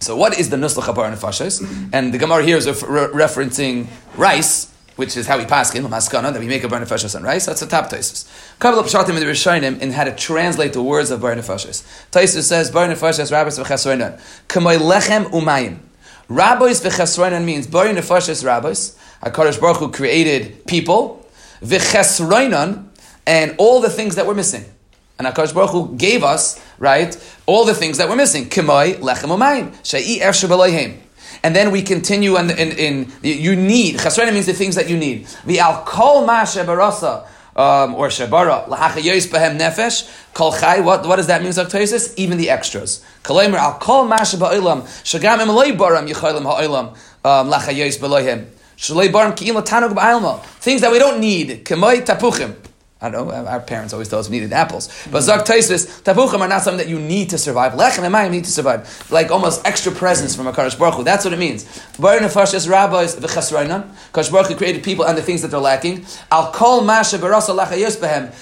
So 0.00 0.16
what 0.16 0.38
is 0.38 0.50
the 0.50 0.56
Nuslach 0.56 0.88
of 0.88 0.96
Bar 0.96 1.12
Nefashis? 1.12 1.90
And 1.92 2.12
the 2.12 2.18
Gemara 2.18 2.42
here 2.42 2.56
is 2.56 2.66
re- 2.66 2.72
referencing 2.72 3.86
rice, 4.16 4.69
which 5.00 5.16
is 5.16 5.26
how 5.26 5.38
we 5.38 5.46
pass 5.46 5.74
in 5.74 5.82
maskana 5.84 6.30
that 6.30 6.38
we 6.38 6.46
make 6.46 6.62
a 6.62 6.68
bar 6.68 6.78
on 6.78 7.22
rice. 7.22 7.46
That's 7.46 7.62
a 7.62 7.66
top 7.66 7.88
taisus. 7.88 8.28
Couple 8.58 8.80
of 8.80 8.86
pshatim 8.86 9.08
in 9.08 9.16
the 9.16 9.24
Rishonim 9.24 9.80
in 9.80 9.92
how 9.92 10.04
to 10.04 10.14
translate 10.14 10.74
the 10.74 10.82
words 10.82 11.10
of 11.10 11.22
bar 11.22 11.34
nefashos. 11.34 11.82
Taisus 12.10 12.42
says 12.42 12.70
bar 12.70 12.86
nefashos 12.86 13.32
rabbis 13.32 13.58
v'chesroinan 13.58 14.20
kamay 14.46 14.76
lechem 14.76 15.24
umayim. 15.30 15.78
Rabbis 16.28 16.82
v'chesroinan 16.82 17.44
means 17.46 17.66
bar 17.66 17.86
nefashos 17.86 18.44
rabbis. 18.44 18.94
Hakadosh 19.22 19.58
Baruch 19.58 19.78
Hu 19.78 19.90
created 19.90 20.66
people 20.66 21.26
v'chesroinan 21.62 22.84
and 23.26 23.54
all 23.56 23.80
the 23.80 23.88
things 23.88 24.16
that 24.16 24.26
we're 24.26 24.34
missing. 24.34 24.66
And 25.18 25.26
Hakadosh 25.26 25.54
Baruch 25.54 25.70
Hu 25.70 25.96
gave 25.96 26.22
us 26.22 26.62
right 26.78 27.16
all 27.46 27.64
the 27.64 27.74
things 27.74 27.96
that 27.96 28.10
we're 28.10 28.16
missing. 28.16 28.50
Kamay 28.50 28.96
lechem 28.96 29.34
umayim. 29.34 29.74
Shei 29.82 30.18
ershe 30.18 30.46
and 31.42 31.56
then 31.56 31.70
we 31.70 31.82
continue 31.82 32.36
in, 32.36 32.50
in, 32.50 32.72
in 32.72 33.12
you 33.22 33.56
need, 33.56 33.96
chasrena 33.96 34.32
means 34.32 34.46
the 34.46 34.52
things 34.52 34.74
that 34.74 34.88
you 34.88 34.96
need. 34.96 35.26
The 35.46 35.60
al 35.60 35.84
kol 35.84 36.26
ma 36.26 36.42
shebarasa, 36.42 37.26
um, 37.56 37.94
or 37.94 38.08
shebara, 38.08 38.66
lahachayos 38.68 39.28
behem 39.28 39.58
nefesh, 39.58 40.08
kol 40.34 40.52
chai, 40.52 40.80
what, 40.80 41.06
what 41.06 41.16
does 41.16 41.26
that 41.28 41.42
mean, 41.42 41.52
Zaktosis? 41.52 42.14
Even 42.16 42.38
the 42.38 42.50
extras. 42.50 43.04
Kalemer 43.22 43.56
al 43.56 43.78
kol 43.78 44.04
ma 44.04 44.18
sheba'ilam, 44.18 44.82
shagam 45.02 45.38
emaloi 45.38 45.76
baram 45.76 46.08
yichaylam 46.08 46.42
ha'ilam, 46.42 46.88
um, 47.24 47.50
lahachayos 47.50 47.98
belohem. 47.98 48.46
Shalei 48.76 49.12
baram 49.12 49.36
ki'im 49.36 49.54
latanug 49.60 49.94
ba'alma. 49.94 50.42
Things 50.42 50.80
that 50.80 50.90
we 50.90 50.98
don't 50.98 51.20
need. 51.20 51.64
Kemoi 51.66 52.04
tapuchim. 52.04 52.54
I 53.02 53.08
don't 53.08 53.28
know. 53.28 53.34
Our 53.34 53.60
parents 53.60 53.94
always 53.94 54.08
told 54.08 54.20
us 54.20 54.28
we 54.28 54.36
needed 54.36 54.52
apples. 54.52 54.88
But 55.10 55.22
Zak 55.22 55.46
Taisis, 55.46 56.02
tavuchim 56.02 56.40
are 56.40 56.48
not 56.48 56.62
something 56.62 56.84
that 56.84 56.88
you 56.88 57.00
need 57.00 57.30
to 57.30 57.38
survive. 57.38 57.72
Lechem 57.72 58.04
and 58.04 58.14
mayim 58.14 58.30
need 58.30 58.44
to 58.44 58.52
survive. 58.52 59.10
Like 59.10 59.30
almost 59.30 59.66
extra 59.66 59.90
presents 59.90 60.36
from 60.36 60.46
a 60.46 60.52
Kadosh 60.52 60.78
Baruch 60.78 60.96
Hu. 60.96 61.04
That's 61.04 61.24
what 61.24 61.32
it 61.32 61.38
means. 61.38 61.64
Bar 61.98 62.18
nefashas 62.18 62.68
rabbis 62.68 63.16
v'chasrainan. 63.16 63.90
Kadosh 64.12 64.30
Baruch 64.30 64.48
Hu 64.48 64.56
created 64.56 64.84
people 64.84 65.06
and 65.06 65.16
the 65.16 65.22
things 65.22 65.40
that 65.40 65.48
they're 65.48 65.60
lacking. 65.60 66.04
Al 66.30 66.52
kol 66.52 66.82
masha 66.82 67.16
barasa 67.16 67.58
lachayos 67.58 67.96
behem. 67.96 68.34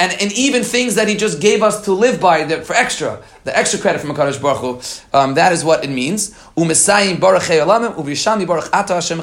And, 0.00 0.12
and 0.22 0.32
even 0.32 0.62
things 0.62 0.94
that 0.94 1.08
he 1.08 1.14
just 1.14 1.42
gave 1.42 1.62
us 1.62 1.84
to 1.84 1.92
live 1.92 2.18
by 2.18 2.44
the, 2.44 2.62
for 2.62 2.74
extra, 2.74 3.22
the 3.44 3.56
extra 3.56 3.78
credit 3.78 4.00
from 4.00 4.10
a 4.10 4.14
Kadosh 4.14 4.40
Baruch 4.40 5.02
Hu, 5.12 5.18
um, 5.18 5.34
that 5.34 5.52
is 5.52 5.62
what 5.62 5.84
it 5.84 5.90
means. 5.90 6.30
Umesayim 6.56 7.20
baruch 7.20 7.42
uvishami 7.42 8.46
baruch 8.46 8.70
ata 8.72 8.94
Hashem. 8.94 9.20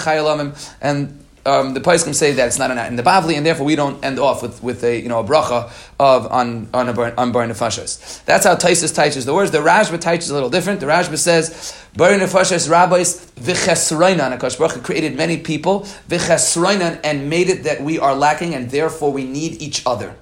And 0.81 1.24
um, 1.45 1.75
the 1.75 1.79
Paiskim 1.79 2.15
say 2.15 2.31
that 2.33 2.47
it's 2.47 2.57
not 2.57 2.71
in 2.71 2.95
the 2.95 3.03
Bavli, 3.03 3.37
and 3.37 3.45
therefore 3.45 3.65
we 3.65 3.75
don't 3.75 4.03
end 4.03 4.17
off 4.17 4.41
with, 4.41 4.63
with 4.63 4.83
a 4.83 4.99
you 4.99 5.07
know 5.07 5.19
a 5.19 5.23
bracha 5.23 5.71
of 5.99 6.31
on 6.31 6.67
on 6.73 6.89
a 6.89 7.15
on 7.15 7.31
bar 7.31 7.45
nefashos. 7.45 8.23
That's 8.25 8.45
how 8.45 8.55
Taisus 8.55 8.95
teaches 8.95 9.25
the 9.25 9.33
words. 9.33 9.51
The 9.51 9.59
Rashba 9.59 10.01
teaches 10.01 10.29
a 10.31 10.33
little 10.33 10.49
different. 10.49 10.79
The 10.79 10.87
Rashba 10.87 11.17
says 11.17 11.75
bar 11.95 12.09
nefashos 12.09 12.69
rabbis 12.69 13.31
v'chesroinan. 13.35 14.37
Akash 14.37 14.57
Baruch 14.57 14.83
created 14.83 15.15
many 15.15 15.37
people 15.37 15.81
v'chesroinan 16.09 16.99
and 17.03 17.29
made 17.29 17.49
it 17.49 17.63
that 17.63 17.81
we 17.81 17.99
are 17.99 18.15
lacking, 18.15 18.55
and 18.55 18.71
therefore 18.71 19.11
we 19.11 19.23
need 19.23 19.61
each 19.61 19.85
other. 19.85 20.15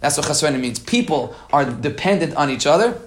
That's 0.00 0.16
what 0.16 0.26
chesroinan 0.26 0.60
means. 0.60 0.78
People 0.78 1.34
are 1.52 1.64
dependent 1.64 2.36
on 2.36 2.50
each 2.50 2.66
other. 2.66 3.00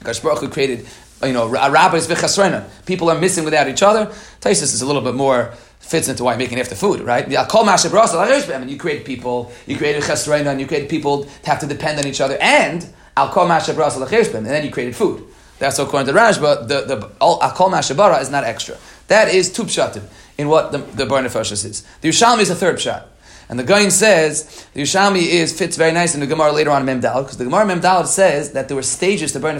Akash 0.00 0.22
Baruch 0.22 0.52
created 0.52 0.86
you 1.22 1.32
know 1.32 1.48
rabbis 1.48 2.06
v'chesroinan. 2.06 2.68
People 2.84 3.08
are 3.08 3.18
missing 3.18 3.46
without 3.46 3.66
each 3.66 3.82
other. 3.82 4.12
Taisus 4.42 4.74
is 4.74 4.82
a 4.82 4.86
little 4.86 5.00
bit 5.02 5.14
more 5.14 5.54
fits 5.88 6.08
into 6.08 6.22
why 6.22 6.32
you're 6.32 6.38
making 6.38 6.60
after 6.60 6.74
food, 6.74 7.00
right? 7.00 7.24
And 7.26 8.70
you 8.70 8.76
create 8.76 9.04
people, 9.04 9.50
you 9.66 9.76
created 9.76 10.02
chesreina, 10.02 10.48
and 10.48 10.60
you 10.60 10.66
created 10.66 10.90
people 10.90 11.24
to 11.24 11.50
have 11.50 11.60
to 11.60 11.66
depend 11.66 11.98
on 11.98 12.06
each 12.06 12.20
other, 12.20 12.36
and 12.40 12.86
al 13.16 13.30
kol 13.30 13.50
and 13.50 14.46
then 14.46 14.64
you 14.64 14.70
created 14.70 14.94
food. 14.94 15.24
That's 15.58 15.78
according 15.78 16.06
to 16.14 16.20
Rashba, 16.20 16.68
the, 16.68 16.82
the 16.82 17.10
al 17.20 17.38
kol 17.52 17.70
mashabara 17.70 18.20
is 18.20 18.30
not 18.30 18.44
extra. 18.44 18.76
That 19.08 19.34
is 19.34 19.50
two 19.50 19.64
pshatim 19.64 20.02
in 20.36 20.48
what 20.48 20.72
the, 20.72 20.78
the 20.78 21.06
bar 21.06 21.24
is. 21.24 21.32
The 21.32 22.08
Yushalmi 22.08 22.40
is 22.40 22.50
a 22.50 22.54
third 22.54 22.76
pshat. 22.76 23.04
And 23.50 23.58
the 23.58 23.64
Gain 23.64 23.90
says 23.90 24.66
the 24.74 24.82
Yushalmi 24.82 25.22
is 25.22 25.58
fits 25.58 25.76
very 25.78 25.92
nice 25.92 26.14
in 26.14 26.20
the 26.20 26.26
Gemara 26.26 26.52
later 26.52 26.70
on 26.70 26.84
Memdal 26.84 27.22
because 27.22 27.38
the 27.38 27.44
Gemara 27.44 27.64
Memdal 27.64 28.06
says 28.06 28.52
that 28.52 28.68
there 28.68 28.76
were 28.76 28.82
stages 28.82 29.32
to 29.32 29.40
burn. 29.40 29.58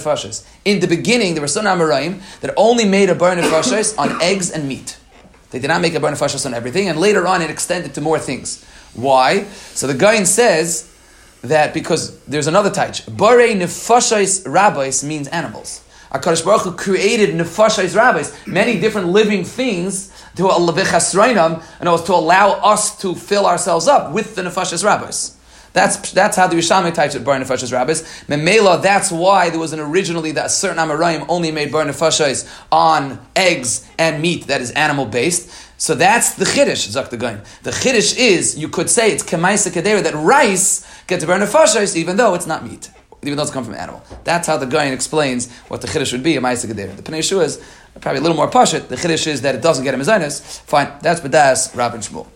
In 0.66 0.80
the 0.80 0.86
beginning, 0.86 1.32
there 1.34 1.40
were 1.40 1.48
some 1.48 1.64
Amoraim 1.64 2.20
that 2.40 2.52
only 2.58 2.84
made 2.84 3.08
a 3.08 3.14
burn 3.14 3.38
on 3.38 4.22
eggs 4.22 4.50
and 4.50 4.68
meat. 4.68 4.98
They 5.50 5.58
did 5.58 5.68
not 5.68 5.80
make 5.80 5.94
a 5.94 6.00
bar 6.00 6.10
on 6.12 6.54
everything, 6.54 6.88
and 6.88 6.98
later 6.98 7.26
on 7.26 7.40
it 7.42 7.50
extended 7.50 7.94
to 7.94 8.00
more 8.00 8.18
things. 8.18 8.64
Why? 8.94 9.44
So 9.74 9.86
the 9.86 9.94
Gain 9.94 10.26
says 10.26 10.92
that 11.42 11.72
because 11.72 12.18
there's 12.24 12.46
another 12.46 12.70
taich. 12.70 13.04
Bare 13.16 13.54
nefashos 13.54 14.50
rabbis 14.50 15.04
means 15.04 15.28
animals. 15.28 15.84
HaKadosh 16.12 16.44
Baruch 16.44 16.62
Hu 16.62 16.72
created 16.72 17.34
nefashos 17.34 17.94
rabbis, 17.94 18.34
many 18.46 18.80
different 18.80 19.08
living 19.08 19.44
things 19.44 20.12
to 20.36 20.48
and 21.80 21.88
it 21.88 21.92
was 21.92 22.04
to 22.04 22.14
allow 22.14 22.52
us 22.52 22.98
to 23.00 23.14
fill 23.14 23.46
ourselves 23.46 23.86
up 23.86 24.12
with 24.12 24.34
the 24.34 24.42
nefashos 24.42 24.84
rabbis. 24.84 25.37
That's, 25.78 26.10
that's 26.10 26.36
how 26.36 26.48
the 26.48 26.56
Yerushalmi 26.56 26.92
types 26.92 27.14
it, 27.14 27.22
Bar 27.22 27.38
Nefashas 27.38 27.72
Rabbis. 27.72 28.02
Memela, 28.26 28.82
that's 28.82 29.12
why 29.12 29.48
there 29.48 29.60
was 29.60 29.72
an 29.72 29.78
originally 29.78 30.32
that 30.32 30.50
certain 30.50 30.76
Amoraim 30.76 31.24
only 31.28 31.52
made 31.52 31.70
Bar 31.70 31.84
Nefashas 31.84 32.50
on 32.72 33.24
eggs 33.36 33.88
and 33.96 34.20
meat 34.20 34.48
that 34.48 34.60
is 34.60 34.72
animal 34.72 35.06
based. 35.06 35.48
So 35.80 35.94
that's 35.94 36.34
the 36.34 36.46
Chiddush, 36.46 36.88
Zak 36.88 37.10
the 37.10 37.16
Gain. 37.16 37.42
The 37.62 37.70
Chiddush 37.70 38.18
is, 38.18 38.58
you 38.58 38.68
could 38.68 38.90
say 38.90 39.12
it's 39.12 39.22
Kemaisa 39.22 39.70
Kadera, 39.70 40.02
that 40.02 40.14
rice 40.14 40.84
gets 41.06 41.24
Bar 41.24 41.38
Nefashas 41.38 41.94
even 41.94 42.16
though 42.16 42.34
it's 42.34 42.48
not 42.48 42.64
meat. 42.64 42.90
Even 43.22 43.36
though 43.36 43.44
it's 43.44 43.52
come 43.52 43.62
from 43.62 43.74
an 43.74 43.78
animal. 43.78 44.02
That's 44.24 44.48
how 44.48 44.56
the 44.56 44.66
Gain 44.66 44.92
explains 44.92 45.48
what 45.68 45.80
the 45.80 45.86
Chiddush 45.86 46.10
would 46.10 46.24
be, 46.24 46.34
a 46.34 46.40
Maisa. 46.40 46.66
The 46.66 47.02
Pnei 47.02 47.20
is 47.20 47.62
probably 48.00 48.18
a 48.18 48.22
little 48.22 48.36
more 48.36 48.50
pashit. 48.50 48.88
The 48.88 48.96
Chiddush 48.96 49.28
is 49.28 49.42
that 49.42 49.54
it 49.54 49.62
doesn't 49.62 49.84
get 49.84 49.94
a 49.94 49.96
Mizainis. 49.96 50.60
Fine, 50.62 50.90
that's 51.02 51.20
Badas, 51.20 51.76
Rabin 51.76 52.00
Shmuel. 52.00 52.26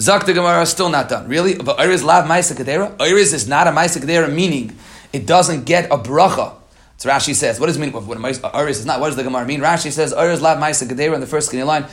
Zak 0.00 0.26
the 0.26 0.32
Gemara 0.32 0.62
is 0.62 0.68
still 0.68 0.88
not 0.88 1.08
done. 1.08 1.28
Really? 1.28 1.56
But 1.56 1.80
Iris 1.80 2.04
lav 2.04 2.26
Maisa 2.26 2.54
Kedera? 2.56 2.94
Iris 3.00 3.32
is 3.32 3.48
not 3.48 3.66
a 3.66 3.70
Maisa 3.70 4.00
Kedera, 4.00 4.32
meaning 4.32 4.76
it 5.12 5.26
doesn't 5.26 5.64
get 5.64 5.86
a 5.90 5.98
bracha. 5.98 6.54
So 6.98 7.08
Rashi 7.08 7.34
says, 7.34 7.60
what 7.60 7.66
does 7.66 7.76
it 7.76 7.80
mean? 7.80 7.92
What 7.92 8.54
Iris 8.54 8.80
is 8.80 8.86
not? 8.86 9.00
What 9.00 9.06
does 9.06 9.16
the 9.16 9.22
Gemara 9.22 9.46
mean? 9.46 9.60
Rashi 9.60 9.92
says, 9.92 10.12
Iris 10.12 10.40
lav 10.40 10.58
Maisa 10.58 10.86
Kedera 10.86 11.14
in 11.14 11.20
the 11.20 11.26
first 11.26 11.48
skinny 11.48 11.62
line. 11.62 11.86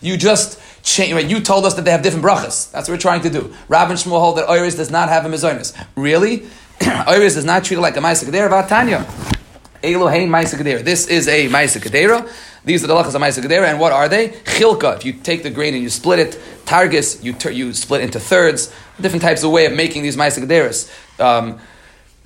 You 0.00 0.16
just 0.16 0.60
change, 0.82 1.12
right? 1.12 1.26
You 1.26 1.40
told 1.40 1.66
us 1.66 1.74
that 1.74 1.84
they 1.84 1.90
have 1.90 2.02
different 2.02 2.24
brachas. 2.24 2.70
That's 2.70 2.88
what 2.88 2.94
we're 2.94 3.00
trying 3.00 3.22
to 3.22 3.30
do. 3.30 3.54
Rabbi 3.68 3.92
Shmuel 3.94 4.20
hold 4.20 4.38
that 4.38 4.48
Iris 4.48 4.74
does 4.76 4.90
not 4.90 5.08
have 5.08 5.24
a 5.24 5.28
mizonis. 5.28 5.76
Really? 5.96 6.48
Iris 6.80 7.36
is 7.36 7.44
not 7.44 7.64
treated 7.64 7.82
like 7.82 7.96
a 7.96 8.00
Maisa 8.00 8.28
Kedera. 8.28 8.48
Vatanya. 8.48 9.04
Elohein 9.82 10.28
Maisa 10.28 10.56
Kedera. 10.56 10.84
This 10.84 11.08
is 11.08 11.26
a 11.28 11.48
Maisa 11.48 11.80
Kedera. 11.80 12.28
These 12.64 12.84
are 12.84 12.86
the 12.86 12.94
lachas 12.94 13.14
of 13.14 13.44
Gedera, 13.44 13.66
and 13.66 13.80
what 13.80 13.92
are 13.92 14.08
they? 14.08 14.28
Chilka, 14.28 14.96
if 14.96 15.04
you 15.04 15.12
take 15.14 15.42
the 15.42 15.50
grain 15.50 15.74
and 15.74 15.82
you 15.82 15.90
split 15.90 16.20
it, 16.20 16.40
Targis, 16.64 17.22
you, 17.22 17.32
ter- 17.32 17.50
you 17.50 17.72
split 17.72 18.02
into 18.02 18.20
thirds, 18.20 18.72
different 19.00 19.22
types 19.22 19.42
of 19.42 19.50
way 19.50 19.66
of 19.66 19.72
making 19.72 20.02
these 20.02 20.16
Maisa 20.16 20.44
Gederas. 20.44 20.88
Um, 21.20 21.58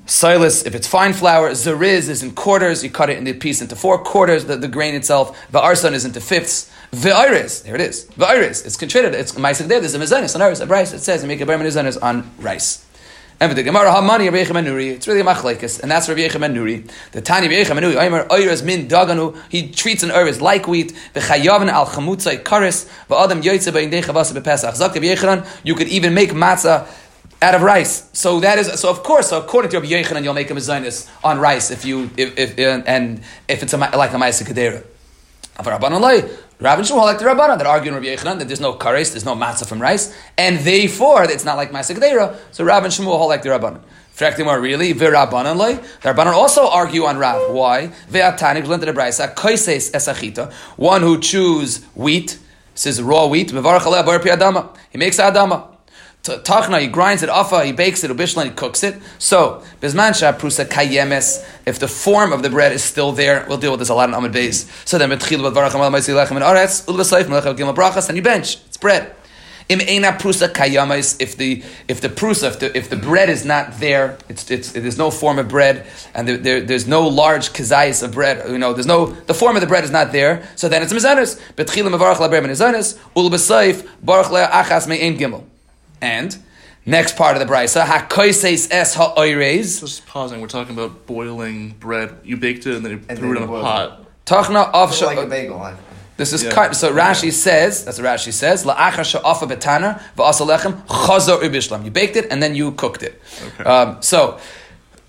Silas, 0.04 0.64
if 0.64 0.74
it's 0.74 0.86
fine 0.86 1.14
flour, 1.14 1.50
Zeriz 1.50 2.08
is 2.08 2.22
in 2.22 2.32
quarters, 2.32 2.84
you 2.84 2.90
cut 2.90 3.10
it 3.10 3.18
into 3.18 3.34
piece 3.34 3.60
into 3.60 3.74
four 3.74 3.98
quarters, 3.98 4.44
the, 4.44 4.56
the 4.56 4.68
grain 4.68 4.94
itself. 4.94 5.36
the 5.50 5.58
Va'arsan 5.58 5.92
is 5.92 6.04
into 6.04 6.20
fifths. 6.20 6.70
Ve'iris, 6.92 7.64
there 7.64 7.74
it 7.74 7.80
is. 7.80 8.04
Ve'iris, 8.10 8.64
it's 8.64 8.76
contributed, 8.76 9.18
it's 9.18 9.32
Maisa 9.32 9.66
Gedera, 9.66 9.80
there's 9.80 9.94
a 9.94 9.98
mezanis 9.98 10.34
on 10.36 10.42
iris, 10.42 10.60
a 10.60 10.66
rice, 10.66 10.92
it 10.92 11.00
says 11.00 11.22
you 11.22 11.28
make 11.28 11.40
a 11.40 11.46
ber 11.46 11.54
on 12.02 12.30
rice. 12.38 12.85
And 13.38 13.52
the 13.52 13.62
Gemara 13.62 13.90
Hamani 13.90 14.24
Rabbi 14.30 14.44
Yechim 14.44 14.64
Nuri, 14.64 14.92
it's 14.92 15.06
really 15.06 15.20
a 15.20 15.24
machlekes, 15.24 15.82
and 15.82 15.90
that's 15.90 16.08
Rabbi 16.08 16.20
Yechim 16.20 16.40
Nuri. 16.54 16.90
The 17.12 17.20
Tani 17.20 17.48
Rabbi 17.48 17.68
Yechim 17.68 17.78
Nuri, 17.78 18.06
Omer 18.06 18.24
Oyres 18.28 18.64
min 18.64 18.88
daganu, 18.88 19.36
he 19.50 19.70
treats 19.70 20.02
an 20.02 20.08
Oyres 20.08 20.40
like 20.40 20.66
wheat, 20.66 20.94
v'chayavan 21.14 21.68
al 21.68 21.86
chamutzai 21.86 22.42
karis, 22.42 22.88
v'adam 23.10 23.42
yoytze 23.42 23.70
ba'in 23.72 23.90
dei 23.90 24.00
chavasa 24.00 24.40
b'pesach. 24.40 24.74
Zak 24.76 24.94
Rabbi 24.94 25.46
you 25.64 25.74
could 25.74 25.88
even 25.88 26.14
make 26.14 26.30
matzah 26.30 26.88
out 27.42 27.54
of 27.54 27.60
rice. 27.60 28.08
So 28.14 28.40
that 28.40 28.58
is 28.58 28.80
so. 28.80 28.88
Of 28.88 29.02
course, 29.02 29.28
so 29.28 29.38
according 29.38 29.70
to 29.72 29.80
Rabbi 29.80 29.92
Yechanan, 29.92 30.24
you'll 30.24 30.32
make 30.32 30.50
a 30.50 30.54
mezainis 30.54 31.06
on 31.22 31.38
rice 31.38 31.70
if 31.70 31.84
you 31.84 32.08
if, 32.16 32.38
if 32.38 32.58
and 32.58 33.20
if 33.48 33.62
it's 33.62 33.74
a, 33.74 33.76
like 33.76 34.12
a 34.12 34.16
ma'aseh 34.16 34.46
kedera. 34.46 34.82
Rabbi 36.58 36.80
Shmuel 36.80 37.02
like 37.02 37.18
the 37.18 37.26
Rabbanan 37.26 37.58
that 37.58 37.66
argue 37.66 37.90
in 37.90 37.94
Rabbi 37.96 38.06
Yechanan 38.06 38.38
that 38.38 38.48
there's 38.48 38.62
no 38.62 38.72
kares, 38.72 39.12
there's 39.12 39.26
no 39.26 39.34
matzah 39.34 39.68
from 39.68 39.80
rice, 39.80 40.16
and 40.38 40.58
therefore 40.60 41.24
it's 41.24 41.44
not 41.44 41.58
like 41.58 41.70
Gedera. 41.70 42.34
So 42.50 42.64
Rabbi 42.64 42.86
Shmuel 42.86 43.18
hold 43.18 43.28
like 43.28 43.42
the 43.42 43.50
Rabbanan. 43.50 43.80
Frektimar 44.14 44.62
really, 44.62 44.94
v'Rabbanan 44.94 45.56
loy. 45.56 45.74
The 45.74 46.14
Rabbanan 46.14 46.32
also 46.32 46.66
argue 46.66 47.04
on 47.04 47.18
Rav. 47.18 47.52
Why? 47.52 47.88
Ve'atanik 48.08 48.66
learned 48.66 48.84
the 48.84 48.92
Brisa, 48.94 49.34
koises 49.34 49.92
esachita, 49.92 50.50
one 50.76 51.02
who 51.02 51.20
chews 51.20 51.84
wheat, 51.94 52.38
says 52.74 53.02
raw 53.02 53.26
wheat. 53.26 53.50
He 53.50 53.56
makes 53.56 55.18
adama. 55.18 55.75
Tachna, 56.28 56.80
he 56.80 56.86
grinds 56.86 57.22
it, 57.22 57.28
afa, 57.28 57.56
uh, 57.56 57.62
he 57.62 57.72
bakes 57.72 58.02
it, 58.04 58.10
ubishlan, 58.10 58.44
he 58.44 58.50
cooks 58.50 58.82
it. 58.82 59.00
So, 59.18 59.62
bisman 59.80 60.12
prusa 60.38 60.64
kayemes, 60.64 61.46
if 61.66 61.78
the 61.78 61.88
form 61.88 62.32
of 62.32 62.42
the 62.42 62.50
bread 62.50 62.72
is 62.72 62.82
still 62.82 63.12
there, 63.12 63.44
we'll 63.48 63.58
deal 63.58 63.70
with 63.70 63.80
this 63.80 63.88
a 63.88 63.94
lot 63.94 64.08
in 64.08 64.14
Amid 64.14 64.32
Beis. 64.32 64.68
So 64.86 64.98
then, 64.98 65.10
betchil 65.10 65.38
b'varach 65.38 65.74
amal 65.74 65.90
ma'isi 65.90 66.14
lechem 66.14 66.32
and 66.32 66.44
aretz, 66.44 66.84
ulbasayif 66.86 67.28
melech 67.28 67.44
gimel 67.56 67.74
brachas, 67.74 68.08
and 68.08 68.16
you 68.16 68.22
bench. 68.22 68.56
It's 68.66 68.76
bread. 68.76 69.14
Im 69.68 69.80
eina 69.80 70.16
prusa 70.16 70.48
kayamas, 70.48 71.20
if 71.20 71.36
the 71.36 71.60
if 71.88 72.00
the 72.00 72.08
prusa, 72.08 72.50
if 72.50 72.60
the, 72.60 72.76
if 72.76 72.88
the 72.88 72.94
bread 72.94 73.28
is 73.28 73.44
not 73.44 73.80
there, 73.80 74.16
it's, 74.28 74.48
it's 74.48 74.70
there's 74.70 74.96
no 74.96 75.10
form 75.10 75.40
of 75.40 75.48
bread, 75.48 75.84
and 76.14 76.28
there, 76.28 76.36
there, 76.36 76.60
there's 76.60 76.86
no 76.86 77.08
large 77.08 77.50
kazayis 77.50 78.04
of 78.04 78.12
bread. 78.12 78.48
You 78.48 78.58
know, 78.58 78.72
there's 78.72 78.86
no 78.86 79.06
the 79.06 79.34
form 79.34 79.56
of 79.56 79.62
the 79.62 79.66
bread 79.66 79.82
is 79.82 79.90
not 79.90 80.12
there. 80.12 80.48
So 80.54 80.68
then 80.68 80.82
it's 80.82 80.92
mizanis. 80.92 81.40
Betchilim 81.56 81.92
mevarach 81.96 82.16
laber 82.16 82.40
mizanis 82.42 82.96
ul 83.16 83.28
b'sayif 83.28 83.88
baruch 84.02 84.26
le'achas 84.26 84.86
me'en 84.86 85.18
gimel. 85.18 85.42
And 86.00 86.36
next 86.84 87.16
part 87.16 87.36
of 87.36 87.46
the 87.46 87.52
brisa, 87.52 87.84
hakoises 87.84 88.68
es 88.70 88.94
ha'oireis. 88.94 89.80
Just 89.80 90.06
pausing. 90.06 90.40
We're 90.40 90.46
talking 90.48 90.74
about 90.74 91.06
boiling 91.06 91.70
bread. 91.80 92.16
You 92.24 92.36
baked 92.36 92.66
it 92.66 92.74
and 92.76 92.84
then 92.84 92.92
you 92.92 93.00
And 93.08 93.18
threw 93.18 93.34
then 93.34 93.42
it 93.42 93.46
in 93.46 93.50
a 93.50 93.62
pot. 93.62 94.02
Tachna 94.26 94.70
of 94.72 95.00
like 95.02 95.18
a 95.18 95.26
bagel. 95.26 95.60
I- 95.60 95.74
This 96.16 96.32
is 96.32 96.42
Yeah. 96.44 96.50
cut. 96.50 96.74
So 96.74 96.92
Rashi 96.94 97.30
says, 97.30 97.84
that's 97.84 97.98
what 97.98 98.06
Rashi 98.06 98.32
says, 98.32 98.64
la'achar 98.64 99.04
sha'afa 99.20 99.46
betana 99.50 100.00
v'asalechem 100.16 100.86
chazor 100.86 101.40
ubishlam. 101.42 101.84
You 101.84 101.90
baked 101.90 102.16
it 102.16 102.28
and 102.30 102.42
then 102.42 102.54
you 102.54 102.72
cooked 102.72 103.02
it. 103.02 103.20
Okay. 103.60 103.64
Um, 103.68 103.98
so, 104.00 104.38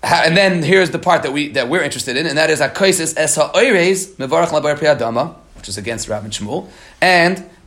ha- 0.04 0.22
and 0.26 0.36
then 0.36 0.62
here's 0.62 0.90
the 0.90 0.98
part 0.98 1.22
that 1.22 1.32
we 1.32 1.48
that 1.52 1.68
we're 1.70 1.80
interested 1.82 2.18
in, 2.18 2.26
and 2.26 2.36
that 2.36 2.50
is 2.50 2.60
akoisis 2.60 3.14
es 3.16 3.36
ha'oireis 3.36 4.08
mevarach 4.18 4.48
labar 4.48 4.76
piyadama, 4.78 5.34
which 5.56 5.68
is 5.70 5.78
against 5.78 6.08
Rav 6.10 6.24
and 6.24 6.32
Shmuel, 6.32 6.68
and 7.00 7.42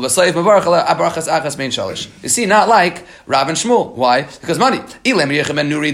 You 0.00 0.08
see, 2.28 2.46
not 2.46 2.68
like 2.68 3.04
Rav 3.26 3.48
and 3.48 3.56
Shmuel. 3.56 3.94
Why? 3.94 4.22
Because 4.22 4.58
money. 4.58 4.78
Can't 4.78 5.04
be 5.04 5.36
yechem 5.36 5.58
and 5.58 5.70
nuri. 5.70 5.92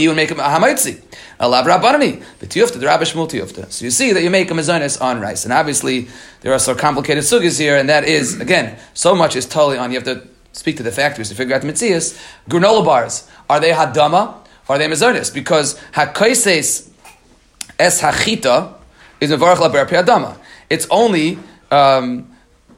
You 0.00 0.08
would 0.08 0.16
make 0.16 0.30
him 0.30 0.40
a 0.40 0.44
hamaitzi. 0.44 1.02
Alav 1.40 1.64
rabbanani. 1.64 2.22
The 2.38 2.46
tiyufta, 2.46 2.80
the 2.80 2.90
and 2.90 3.02
Shmuel 3.02 3.28
tiyufta. 3.28 3.70
So 3.70 3.84
you 3.84 3.90
see 3.90 4.12
that 4.12 4.22
you 4.22 4.30
make 4.30 4.50
a 4.50 4.54
mizonis 4.54 5.02
on 5.02 5.20
rice, 5.20 5.44
and 5.44 5.52
obviously 5.52 6.08
there 6.40 6.52
are 6.52 6.58
some 6.58 6.76
complicated 6.76 7.24
sugis 7.24 7.58
here, 7.58 7.76
and 7.76 7.88
that 7.88 8.04
is 8.04 8.40
again 8.40 8.78
so 8.94 9.14
much 9.14 9.36
is 9.36 9.46
totally 9.46 9.78
on. 9.78 9.90
You 9.90 9.98
have 9.98 10.04
to 10.04 10.26
speak 10.52 10.76
to 10.78 10.82
the 10.82 10.92
factories 10.92 11.28
to 11.28 11.34
figure 11.34 11.54
out 11.54 11.62
the 11.62 11.68
mitzias. 11.68 12.18
Granola 12.48 12.84
bars 12.84 13.28
are 13.50 13.60
they 13.60 13.72
hadama 13.72 14.36
are 14.68 14.78
they 14.78 14.88
mizonis? 14.88 15.32
Because 15.32 15.78
hakoises 15.92 16.88
es 17.78 18.00
hachita 18.00 18.74
is 19.20 19.30
mevarach 19.30 19.56
adama. 19.56 20.36
It's 20.70 20.86
only 20.90 21.38
um, 21.70 22.30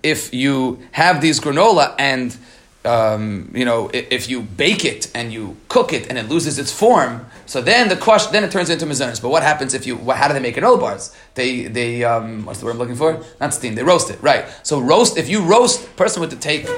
if 0.02 0.32
you 0.32 0.80
have 0.92 1.20
these 1.20 1.40
granola 1.40 1.94
and 1.98 2.36
um, 2.84 3.50
you 3.54 3.64
know 3.64 3.90
if 3.92 4.28
you 4.28 4.42
bake 4.42 4.84
it 4.84 5.10
and 5.14 5.32
you 5.32 5.56
cook 5.68 5.92
it 5.92 6.08
and 6.08 6.16
it 6.16 6.28
loses 6.28 6.58
its 6.58 6.72
form. 6.72 7.26
So 7.46 7.60
then 7.60 7.88
the 7.88 7.96
question, 7.96 8.32
then 8.32 8.44
it 8.44 8.50
turns 8.50 8.70
into 8.70 8.86
mizonis. 8.86 9.20
But 9.20 9.30
what 9.30 9.42
happens 9.42 9.74
if 9.74 9.86
you? 9.86 9.96
How 9.96 10.28
do 10.28 10.34
they 10.34 10.40
make 10.40 10.56
granola 10.56 10.80
bars? 10.80 11.16
They 11.34 11.64
they 11.64 12.04
um, 12.04 12.44
what's 12.46 12.60
the 12.60 12.66
word 12.66 12.72
I'm 12.72 12.78
looking 12.78 12.96
for? 12.96 13.22
Not 13.40 13.52
steam. 13.54 13.74
They 13.74 13.82
roast 13.82 14.10
it, 14.10 14.22
right? 14.22 14.46
So 14.62 14.80
roast. 14.80 15.18
If 15.18 15.28
you 15.28 15.42
roast, 15.42 15.96
person 15.96 16.20
would 16.20 16.30
to 16.30 16.36
take 16.36 16.68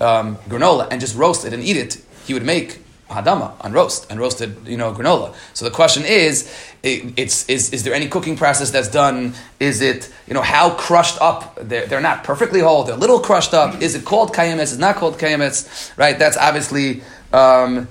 um, 0.00 0.36
granola 0.48 0.88
and 0.90 1.00
just 1.00 1.16
roast 1.16 1.44
it 1.44 1.52
and 1.52 1.62
eat 1.62 1.76
it, 1.76 2.02
he 2.26 2.34
would 2.34 2.44
make 2.44 2.78
hadama 3.10 3.52
on 3.60 3.72
roast 3.72 4.10
and 4.10 4.18
roasted, 4.18 4.56
you 4.66 4.76
know, 4.76 4.92
granola. 4.92 5.34
So 5.52 5.64
the 5.64 5.70
question 5.70 6.04
is, 6.04 6.50
it, 6.82 7.12
it's 7.16 7.48
is 7.48 7.72
is 7.72 7.82
there 7.84 7.94
any 7.94 8.08
cooking 8.08 8.36
process 8.36 8.70
that's 8.70 8.88
done? 8.88 9.34
Is 9.58 9.80
it 9.80 10.12
you 10.26 10.34
know 10.34 10.42
how 10.42 10.70
crushed 10.70 11.20
up? 11.20 11.58
They're, 11.60 11.86
they're 11.86 12.00
not 12.00 12.24
perfectly 12.24 12.60
whole. 12.60 12.84
They're 12.84 12.96
a 12.96 12.98
little 12.98 13.20
crushed 13.20 13.54
up. 13.54 13.82
Is 13.82 13.94
it 13.94 14.04
called 14.04 14.32
kayemetz? 14.32 14.62
Is 14.62 14.74
it 14.74 14.80
not 14.80 14.96
called 14.96 15.18
kayemetz? 15.18 15.96
Right? 15.96 16.18
That's 16.18 16.36
obviously. 16.36 17.02
Um, 17.32 17.88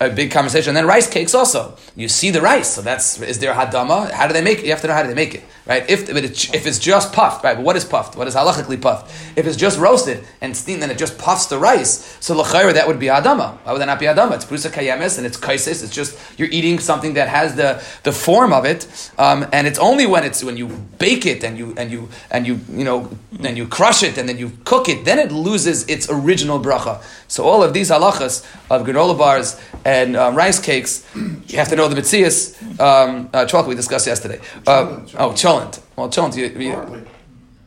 a 0.00 0.10
big 0.10 0.30
conversation. 0.30 0.70
And 0.70 0.76
then 0.76 0.86
rice 0.86 1.08
cakes 1.08 1.34
also. 1.34 1.76
You 1.94 2.08
see 2.08 2.30
the 2.30 2.40
rice. 2.40 2.74
So 2.74 2.82
that's, 2.82 3.20
is 3.20 3.38
there 3.38 3.54
hadama? 3.54 4.10
How 4.10 4.26
do 4.26 4.32
they 4.32 4.42
make 4.42 4.58
it? 4.58 4.64
You 4.64 4.72
have 4.72 4.80
to 4.80 4.88
know 4.88 4.94
how 4.94 5.02
do 5.02 5.08
they 5.08 5.14
make 5.14 5.34
it, 5.36 5.44
right? 5.66 5.88
If, 5.88 6.06
but 6.06 6.24
it, 6.24 6.54
if 6.54 6.66
it's 6.66 6.78
just 6.78 7.12
puffed, 7.12 7.44
right? 7.44 7.56
But 7.56 7.64
what 7.64 7.76
is 7.76 7.84
puffed? 7.84 8.16
What 8.16 8.26
is 8.26 8.34
halachically 8.34 8.80
puffed? 8.80 9.12
If 9.36 9.46
it's 9.46 9.56
just 9.56 9.78
roasted 9.78 10.24
and 10.40 10.56
steamed, 10.56 10.82
then 10.82 10.90
it 10.90 10.98
just 10.98 11.18
puffs 11.18 11.46
the 11.46 11.58
rice. 11.58 12.16
So 12.20 12.36
l'chayra, 12.36 12.74
that 12.74 12.86
would 12.86 12.98
be 12.98 13.06
hadama. 13.06 13.58
Why 13.64 13.72
would 13.72 13.80
that 13.80 13.86
not 13.86 14.00
be 14.00 14.06
hadama? 14.06 14.32
It's 14.32 14.44
prusa 14.44 14.70
kayemes 14.70 15.18
and 15.18 15.26
it's 15.26 15.36
kaisis. 15.36 15.82
It's 15.82 15.94
just, 15.94 16.18
you're 16.38 16.48
eating 16.50 16.78
something 16.78 17.14
that 17.14 17.28
has 17.28 17.54
the, 17.54 17.82
the 18.02 18.12
form 18.12 18.52
of 18.52 18.64
it. 18.64 18.86
Um, 19.18 19.46
and 19.52 19.66
it's 19.66 19.78
only 19.78 20.06
when 20.06 20.24
it's, 20.24 20.42
when 20.42 20.56
you 20.56 20.68
bake 20.98 21.26
it 21.26 21.44
and 21.44 21.56
you, 21.56 21.74
and 21.76 21.90
you, 21.90 22.08
and 22.30 22.46
you, 22.46 22.60
you 22.70 22.84
know, 22.84 23.10
and 23.40 23.56
you 23.56 23.66
crush 23.66 24.02
it 24.02 24.18
and 24.18 24.28
then 24.28 24.38
you 24.38 24.52
cook 24.64 24.88
it, 24.88 25.04
then 25.04 25.18
it 25.18 25.32
loses 25.32 25.88
its 25.88 26.08
original 26.10 26.60
bracha. 26.60 27.02
So 27.28 27.44
all 27.44 27.62
of 27.62 27.72
these 27.72 27.90
halachas 27.90 28.44
of 28.70 28.86
granola 28.86 29.16
bars 29.16 29.60
and 29.84 30.16
um, 30.16 30.34
rice 30.34 30.60
cakes, 30.60 31.06
you 31.14 31.58
have 31.58 31.68
to 31.68 31.76
know 31.76 31.88
the 31.88 32.00
mitzias. 32.00 32.58
Um, 32.80 33.30
uh, 33.32 33.46
chocolate 33.46 33.68
we 33.68 33.74
discussed 33.74 34.06
yesterday. 34.06 34.40
Uh, 34.66 35.00
oh, 35.18 35.32
cholent. 35.60 35.80
Well, 35.96 36.08
cholent, 36.08 36.36
you, 36.36 36.46
you, 36.46 36.72
Barley. 36.72 37.02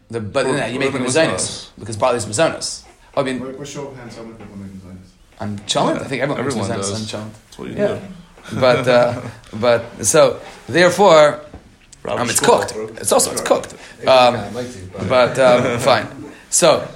the, 0.10 0.20
but 0.20 0.46
Or- 0.46 0.58
yeah, 0.58 0.68
you 0.68 0.78
or 0.78 0.80
make 0.80 0.92
the 0.92 1.00
them 1.00 1.08
mazonos. 1.08 1.34
mazonos 1.36 1.70
because 1.80 1.98
barley 1.98 2.18
is 2.18 2.26
mazonos. 2.26 2.84
I 3.18 3.24
mean, 3.24 3.40
What, 3.40 3.58
what 3.60 3.68
show 3.68 3.88
of 3.88 3.96
hands 3.98 4.16
how 4.18 4.24
many 4.24 4.36
people 4.36 4.56
make 4.58 4.74
designs? 4.74 5.12
on 5.40 5.60
cholent, 5.68 6.02
I 6.02 6.06
think 6.06 6.22
everyone, 6.22 6.40
Everyone 6.46 6.70
makes 6.70 6.88
mazonos 6.88 6.92
does. 6.92 7.14
on 7.14 7.22
cholent. 7.22 7.34
That's 7.46 7.58
what 7.60 7.70
you 7.70 7.76
Yeah. 7.76 7.88
do. 7.88 8.60
But 8.60 8.88
uh, 8.88 9.22
but 9.66 10.06
so 10.06 10.40
therefore, 10.68 11.42
Robert 12.04 12.22
um, 12.22 12.30
it's 12.30 12.40
cooked. 12.40 12.74
It's 13.02 13.12
also 13.12 13.32
it's 13.32 13.42
cooked. 13.42 13.74
Um, 14.08 14.34
but 15.10 15.40
um, 15.40 15.80
fine. 15.90 16.08
So 16.52 16.88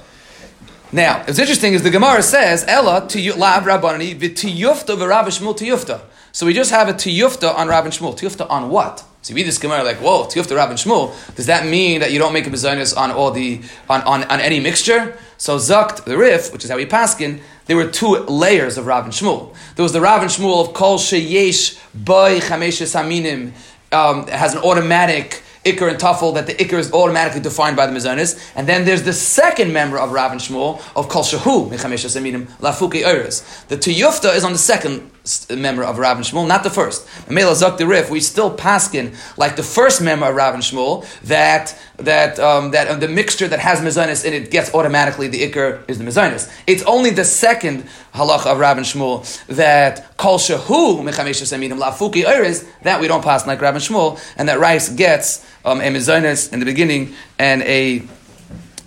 now, 0.92 1.18
what's 1.26 1.38
interesting 1.40 1.72
is 1.74 1.82
the 1.82 1.90
Gemara 1.90 2.22
says, 2.22 2.64
"Ella 2.68 3.06
to 3.08 3.20
you 3.20 3.34
lav 3.34 3.64
rabbanani 3.64 4.16
v'tiyufta 4.20 4.96
v'rav 4.96 5.26
Shmuel 5.26 5.56
tiyufta." 5.58 6.00
So 6.32 6.46
we 6.46 6.54
just 6.54 6.70
have 6.70 6.88
a 6.88 6.92
tiyufta 6.92 7.52
on 7.52 7.66
Rav 7.66 7.84
and 7.86 7.92
Shmuel. 7.94 8.16
Tiyufta 8.16 8.48
on 8.48 8.70
what? 8.70 9.02
So 9.22 9.32
you 9.32 9.36
read 9.36 9.46
this 9.46 9.58
Gemara 9.58 9.84
like, 9.84 9.98
"Whoa, 9.98 10.24
tiyufta 10.24 10.56
Rav 10.56 10.70
and 10.70 10.78
Shmuel." 10.78 11.12
Does 11.36 11.46
that 11.46 11.66
mean 11.66 12.00
that 12.00 12.10
you 12.10 12.18
don't 12.18 12.32
make 12.32 12.46
a 12.46 12.50
bezonis 12.50 12.96
on 12.96 13.10
all 13.10 13.30
the 13.30 13.60
on, 13.88 14.00
on, 14.02 14.24
on 14.24 14.40
any 14.40 14.60
mixture? 14.60 15.16
So 15.36 15.58
zakt 15.58 16.04
the 16.04 16.16
rif, 16.16 16.52
which 16.52 16.64
is 16.64 16.70
how 16.70 16.76
we 16.76 16.86
paskin. 16.86 17.40
There 17.66 17.76
were 17.76 17.86
two 17.86 18.16
layers 18.16 18.78
of 18.78 18.86
Rav 18.86 19.04
and 19.04 19.12
Shmuel. 19.12 19.54
There 19.76 19.82
was 19.82 19.92
the 19.92 20.00
Rav 20.00 20.22
and 20.22 20.30
Shmuel 20.30 20.66
of 20.66 20.74
kol 20.74 20.98
sheyesh 20.98 21.78
by 21.94 22.40
chameshes 22.40 22.98
aminim. 22.98 23.52
Um, 23.92 24.28
has 24.28 24.54
an 24.54 24.60
automatic 24.62 25.42
Iker 25.64 25.90
and 25.90 25.98
Tafel, 25.98 26.34
that 26.34 26.46
the 26.46 26.54
Iker 26.54 26.78
is 26.78 26.90
automatically 26.92 27.40
defined 27.40 27.76
by 27.76 27.86
the 27.86 27.92
Mizonis. 27.92 28.52
And 28.56 28.66
then 28.66 28.86
there's 28.86 29.02
the 29.02 29.12
second 29.12 29.72
member 29.72 29.98
of 29.98 30.12
Rav 30.12 30.32
and 30.32 30.40
Shmuel, 30.40 30.80
of 30.96 31.08
Kol 31.10 31.22
Shahu, 31.22 31.68
Mechamesh 31.70 32.06
Seminim, 32.08 32.46
Lafuki 32.60 33.04
Eres. 33.04 33.64
The 33.68 33.76
Tiyufta 33.76 34.34
is 34.34 34.42
on 34.42 34.52
the 34.52 34.58
second 34.58 35.10
member 35.50 35.84
of 35.84 35.98
Rav 35.98 36.16
and 36.16 36.26
Shmuel, 36.26 36.48
not 36.48 36.64
the 36.64 36.70
first. 36.70 37.06
Mela 37.28 37.54
Zak 37.54 37.78
the 37.78 37.86
Rif, 37.86 38.10
we 38.10 38.20
still 38.20 38.56
paskin 38.56 39.14
like 39.36 39.56
the 39.56 39.62
first 39.62 40.00
member 40.00 40.26
of 40.26 40.34
Rav 40.34 40.54
and 40.54 40.62
Shmuel, 40.62 41.06
that 41.22 41.78
that 41.96 42.38
um, 42.38 42.70
that 42.70 42.88
uh, 42.88 42.94
the 42.96 43.08
mixture 43.08 43.46
that 43.48 43.60
has 43.60 43.80
Mizonis 43.80 44.24
in 44.24 44.32
it 44.32 44.50
gets 44.50 44.74
automatically 44.74 45.28
the 45.28 45.48
Iker 45.50 45.82
is 45.88 45.98
the 45.98 46.04
Mizonis. 46.04 46.50
It's 46.66 46.82
only 46.84 47.10
the 47.10 47.24
second 47.24 47.86
halacha 48.14 48.46
of 48.46 48.58
Rav 48.58 48.78
and 48.78 48.86
Shmuel 48.86 49.46
that 49.46 50.16
Kol 50.16 50.38
Shahu, 50.38 51.02
Mechamesh 51.02 51.42
Seminim, 51.42 51.78
Lafuki 51.78 52.24
Eres, 52.24 52.66
that 52.82 53.00
we 53.00 53.08
don't 53.08 53.22
pass 53.22 53.46
like 53.46 53.60
Rav 53.60 53.74
and 53.74 53.84
Shmuel, 53.84 54.20
and 54.36 54.48
that 54.48 54.58
rice 54.58 54.88
gets 54.88 55.46
um, 55.64 55.80
a 55.80 55.84
mizonis 55.84 56.52
in 56.52 56.60
the 56.60 56.66
beginning 56.66 57.14
and 57.38 57.62
a 57.62 58.02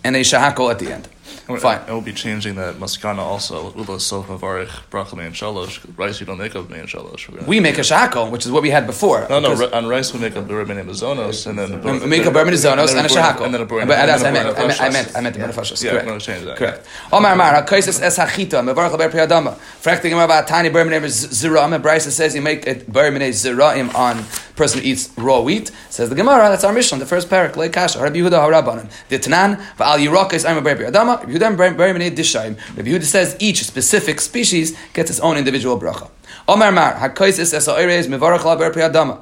and 0.04 0.16
a 0.16 0.22
shahako 0.22 0.72
at 0.72 0.80
the 0.80 0.92
end. 0.92 1.08
Fine. 1.48 1.80
And 1.80 1.90
we'll 1.90 2.02
be 2.02 2.14
changing 2.14 2.56
that 2.56 2.76
maskana 2.76 3.20
also 3.20 3.72
with 3.72 3.90
a 3.90 4.00
sofa 4.00 4.38
varich 4.38 4.70
bracham 4.90 5.20
and 5.26 5.36
shalosh. 5.36 5.80
Rice 5.98 6.20
you 6.22 6.26
don't 6.26 6.38
make 6.38 6.56
of 6.56 6.70
me 6.70 6.80
and 6.80 6.88
shalosh. 6.88 7.28
We 7.46 7.60
make 7.60 7.78
a 7.78 7.82
shahako, 7.82 8.32
which 8.32 8.46
is 8.46 8.52
what 8.52 8.64
we 8.64 8.70
had 8.70 8.88
before. 8.88 9.28
No, 9.30 9.40
no. 9.40 9.54
ri- 9.56 9.72
On 9.74 9.88
rice 9.88 10.14
we 10.14 10.20
make 10.20 10.36
a 10.38 10.42
berben 10.42 10.80
and 10.80 10.90
mazonos, 10.90 11.46
and 11.48 11.60
then 11.60 11.82
We 11.82 12.06
make 12.08 12.26
a 12.26 12.32
berman 12.32 12.54
zonos 12.54 12.96
and 12.96 13.06
a 13.06 13.10
shahako. 13.10 13.46
and 13.46 13.54
then 13.54 13.62
a 13.62 13.66
berben. 13.66 13.88
But 13.88 14.06
that's 14.06 14.24
I 14.24 14.32
meant. 14.32 14.58
I 14.58 14.68
meant. 14.68 14.82
I 14.82 14.90
meant. 14.90 15.16
I 15.18 15.22
the 15.32 15.40
benefashos. 15.40 15.84
Yeah. 15.84 16.00
I'm 16.00 16.06
gonna 16.06 16.20
change 16.20 16.46
that. 16.46 16.58
Correct. 16.58 16.88
Omar 17.12 17.36
Mar 17.36 17.54
hakaisis 17.62 18.02
es 18.02 18.18
hachita 18.18 18.62
mevarach 18.64 18.98
ber 18.98 19.10
priyadama. 19.10 19.56
Frekting 19.58 20.14
about 20.14 20.48
tiny 20.48 20.70
berman 20.70 21.02
ziraim. 21.04 21.74
And 21.74 21.84
Bryce 21.84 22.14
says 22.16 22.36
you 22.36 22.42
make 22.42 22.66
a 22.68 22.76
berman 22.76 23.22
ziraim 23.22 23.94
on 23.96 24.24
person 24.56 24.80
who 24.82 24.88
eats 24.88 25.10
raw 25.18 25.42
wheat. 25.42 25.72
Says 25.90 26.10
the 26.10 26.16
Gemara. 26.16 26.50
That's 26.50 26.64
our 26.64 26.72
mission. 26.74 27.00
The 27.00 27.06
first 27.06 27.30
parak. 27.30 27.56
Like 27.58 27.74
kasha. 27.74 28.02
Rabbi 28.02 28.18
Yehuda 28.20 28.40
harabanan. 28.40 28.90
The 29.10 29.20
Tanan 29.20 29.58
va'al 29.78 30.00
yirakis 30.06 30.48
I'm 30.50 30.58
a 30.58 30.62
ber 30.62 30.76
priyadama. 30.76 31.24
Yehuda 31.34 31.58
berman 31.58 32.16
dishaim. 32.16 32.58
Rabbi 32.78 32.90
Yehuda 32.90 33.04
says 33.04 33.36
each 33.40 33.64
specific 33.64 34.22
species 34.22 34.78
gets 34.94 35.10
its 35.10 35.20
own 35.20 35.38
individual 35.38 35.80
bracha. 35.80 36.10
Omar 36.48 36.72
Mar, 36.72 36.96
es 36.96 37.54
la 37.54 37.76
adama. 37.76 39.22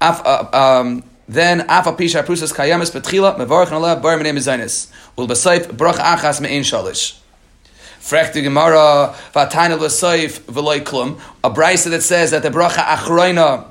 Afai 0.00 1.02
then 1.28 1.60
afa 1.68 1.92
pisha 1.92 2.24
prusas 2.24 2.54
kayamis 2.54 2.90
petchila 2.90 3.36
mevarach 3.36 3.70
nala 3.70 3.96
bar 3.96 4.16
menei 4.18 4.32
mezainis. 4.32 4.90
Ul 5.18 5.26
besaif 5.26 5.76
brach 5.76 5.96
achas 5.96 6.40
me'in 6.40 6.62
shalish. 6.62 7.18
Frech 8.00 8.32
the 8.32 8.40
Gemara, 8.40 9.14
Vatana 9.34 9.78
l'soif 9.78 10.40
v'loy 10.42 10.80
klum. 10.80 11.20
A 11.44 11.50
brisa 11.50 11.90
that 11.90 12.02
says 12.02 12.30
that 12.30 12.42
the 12.42 12.48
bracha 12.48 12.82
achroina. 12.82 13.64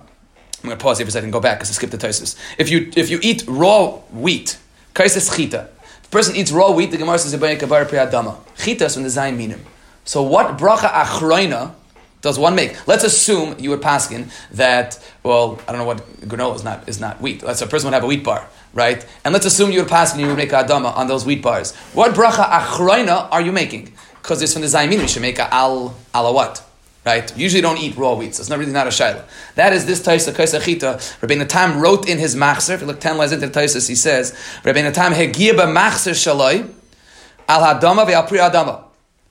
I'm 0.64 0.70
going 0.70 0.78
to 0.78 0.84
pause 0.84 0.98
here 1.00 1.06
for 1.06 1.10
a 1.10 1.12
second 1.12 1.32
go 1.32 1.40
back 1.40 1.58
because 1.58 1.70
I 1.70 1.74
skipped 1.74 1.92
the 1.92 1.98
toises. 1.98 2.36
If 2.58 2.70
you 2.70 2.92
if 2.96 3.10
you 3.10 3.20
eat 3.24 3.44
raw 3.48 4.00
wheat, 4.12 4.58
kaises 4.98 5.30
chita. 5.36 5.70
If 6.02 6.08
a 6.08 6.10
person 6.10 6.36
eats 6.36 6.52
raw 6.52 6.72
wheat, 6.72 6.92
the 6.92 6.98
Gemara 6.98 7.20
says. 7.20 7.32
Chita 7.32 8.86
is 8.86 8.94
from 8.94 9.04
the 9.04 9.10
zayin 9.10 9.38
minim. 9.38 9.64
So 10.04 10.24
what 10.24 10.58
bracha 10.58 10.90
achroina 10.90 11.74
does 12.22 12.40
one 12.40 12.56
make? 12.56 12.88
Let's 12.88 13.04
assume 13.04 13.56
you 13.60 13.70
were 13.70 13.78
paskin 13.78 14.32
that. 14.52 15.00
Well, 15.22 15.60
I 15.68 15.72
don't 15.72 15.80
know 15.80 15.86
what 15.86 15.98
granola 16.22 16.56
is 16.56 16.64
not 16.64 16.90
is 16.90 17.00
not 17.00 17.22
wheat. 17.22 17.44
Let's 17.44 17.62
a 17.62 17.68
person 17.68 17.88
would 17.88 17.94
have 17.94 18.04
a 18.04 18.08
wheat 18.08 18.24
bar, 18.24 18.48
right? 18.74 19.06
And 19.24 19.34
let's 19.34 19.46
assume 19.46 19.72
you 19.72 19.82
were 19.84 19.90
paskin 19.90 20.20
you 20.20 20.28
would 20.28 20.38
make 20.38 20.50
adama 20.50 20.96
on 20.96 21.08
those 21.08 21.26
wheat 21.26 21.42
bars. 21.44 21.76
What 21.94 22.16
bracha 22.16 22.46
achroina 22.50 23.28
are 23.32 23.42
you 23.42 23.52
making? 23.52 23.94
Because 24.22 24.42
it's 24.42 24.54
from 24.54 24.64
the 24.64 24.68
zayin 24.68 24.90
minim. 24.90 25.02
You 25.02 25.08
should 25.10 25.22
make 25.22 25.40
a 25.40 25.54
al 25.54 25.94
ala 26.16 26.34
what? 26.34 26.67
Right? 27.08 27.38
Usually 27.38 27.62
don't 27.62 27.78
eat 27.78 27.96
raw 27.96 28.16
wheat, 28.16 28.36
so 28.36 28.42
it's 28.42 28.50
not 28.50 28.60
really 28.60 28.74
not 28.74 28.86
a 28.86 28.90
shaila. 28.90 29.24
That 29.56 29.72
is 29.72 29.86
this 29.86 30.02
taisa 30.02 30.34
kaisa 30.34 30.60
chita. 30.62 30.98
Rabbeinu 31.22 31.48
Tam 31.48 31.80
wrote 31.80 32.10
in 32.10 32.18
his 32.18 32.36
machzer. 32.36 32.74
If 32.74 32.82
you 32.82 32.88
look 32.88 33.00
ten 33.00 33.18
lines 33.18 33.32
into 33.32 33.48
the 33.48 33.58
taisas, 33.58 33.88
he 33.88 33.96
says 33.96 34.34
Rabbeinu 34.64 34.94
Tam 34.94 35.14
hegiba 35.14 35.72
machzer 35.80 36.12
shaloi 36.12 36.70
al 37.48 37.62
hadama 37.62 38.06
pri 38.28 38.40
adama. 38.40 38.84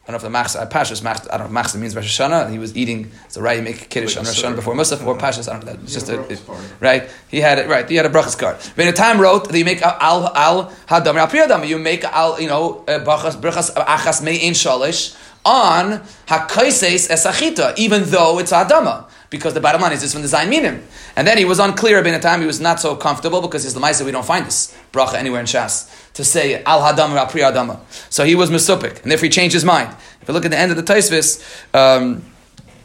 I 0.09 0.13
don't 0.13 0.23
know 0.23 0.29
if 0.29 0.33
the 0.33 0.59
machzer, 0.59 0.71
pashas, 0.71 1.03
machzer, 1.03 1.29
I 1.35 1.37
don't 1.37 1.53
know 1.53 1.61
if 1.61 1.75
means 1.75 1.97
Rosh 1.97 2.21
Hashanah. 2.21 2.51
He 2.51 2.59
was 2.61 2.77
eating, 2.77 3.11
it's 3.25 3.37
a 3.37 3.43
right, 3.43 3.59
you 3.59 3.63
make 3.65 3.91
kiddush 3.91 4.17
on 4.17 4.25
Rosh 4.25 4.41
Hashanah 4.41 4.55
before 4.55 4.75
Musaf, 4.75 5.05
or 5.05 5.19
pashas, 5.19 5.49
I 5.53 5.55
don't 5.55 5.67
know, 5.67 5.73
it's 5.83 5.95
just 5.95 6.09
a, 6.09 6.23
it- 6.33 6.41
right? 6.81 7.11
He 7.29 7.41
had 7.41 7.59
it, 7.59 7.69
right, 7.69 7.89
he 7.89 7.97
had 7.97 8.07
a 8.07 8.09
brachas 8.09 8.39
card. 8.39 8.57
Rabbeinu 8.57 8.95
Tam 8.95 9.21
wrote 9.21 9.49
that 9.49 9.59
you 9.59 9.65
make 9.65 9.83
al, 9.83 10.33
al 10.35 10.71
hadama 10.89 11.17
al 11.17 11.27
pri 11.27 11.41
adama. 11.41 11.67
You 11.67 11.77
make 11.79 12.05
al, 12.05 12.41
you 12.41 12.49
know, 12.49 12.85
uh, 12.87 13.01
brachas, 13.01 13.35
brachas 13.39 13.75
achas 13.75 14.23
me'in 14.23 14.55
shalish 14.55 15.17
on 15.47 16.01
hakaises 16.27 17.09
esachita, 17.09 17.79
even 17.79 18.03
though 18.05 18.39
it's 18.39 18.53
adama. 18.53 19.09
Because 19.31 19.55
the 19.55 19.61
bottom 19.61 19.81
line 19.81 19.93
is 19.93 20.03
this 20.03 20.13
from 20.13 20.23
the 20.23 20.29
Zayin. 20.29 20.83
And 21.17 21.27
then 21.27 21.39
he 21.39 21.45
was 21.45 21.59
unclear 21.59 21.99
in 21.99 22.15
a 22.15 22.21
time 22.21 22.41
he 22.41 22.47
was 22.47 22.61
not 22.61 22.79
so 22.79 22.95
comfortable 22.95 23.41
because 23.41 23.65
his 23.65 23.75
Lamaisa, 23.75 24.05
we 24.05 24.13
don't 24.13 24.25
find 24.25 24.47
this 24.47 24.77
bracha 24.93 25.15
anywhere 25.15 25.41
in 25.41 25.47
Shas 25.47 25.91
to 26.15 26.25
say 26.25 26.63
al 26.65 26.81
hadama 26.81 27.23
or 27.23 27.29
pri 27.29 27.41
adama. 27.41 27.81
So 28.11 28.25
he 28.25 28.35
was 28.35 28.51
misupik, 28.51 29.03
and 29.03 29.11
therefore 29.11 29.25
he 29.25 29.31
changed 29.31 29.55
his 29.55 29.65
mind. 29.65 29.95
If 30.21 30.29
you 30.29 30.35
look 30.35 30.45
at 30.45 30.51
the 30.51 30.59
end 30.59 30.71
of 30.71 30.77
the 30.77 30.83
Taisvis, 30.83 31.43
um, 31.75 32.23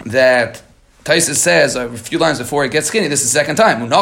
that 0.06 0.62
Taisus 1.04 1.38
says 1.38 1.76
a 1.76 1.90
few 1.90 2.20
lines 2.20 2.38
before 2.38 2.64
it 2.64 2.72
gets 2.72 2.88
skinny. 2.88 3.08
This 3.08 3.24
is 3.24 3.34
the 3.34 3.40
second 3.40 3.56
time. 3.56 3.80
So 3.82 3.96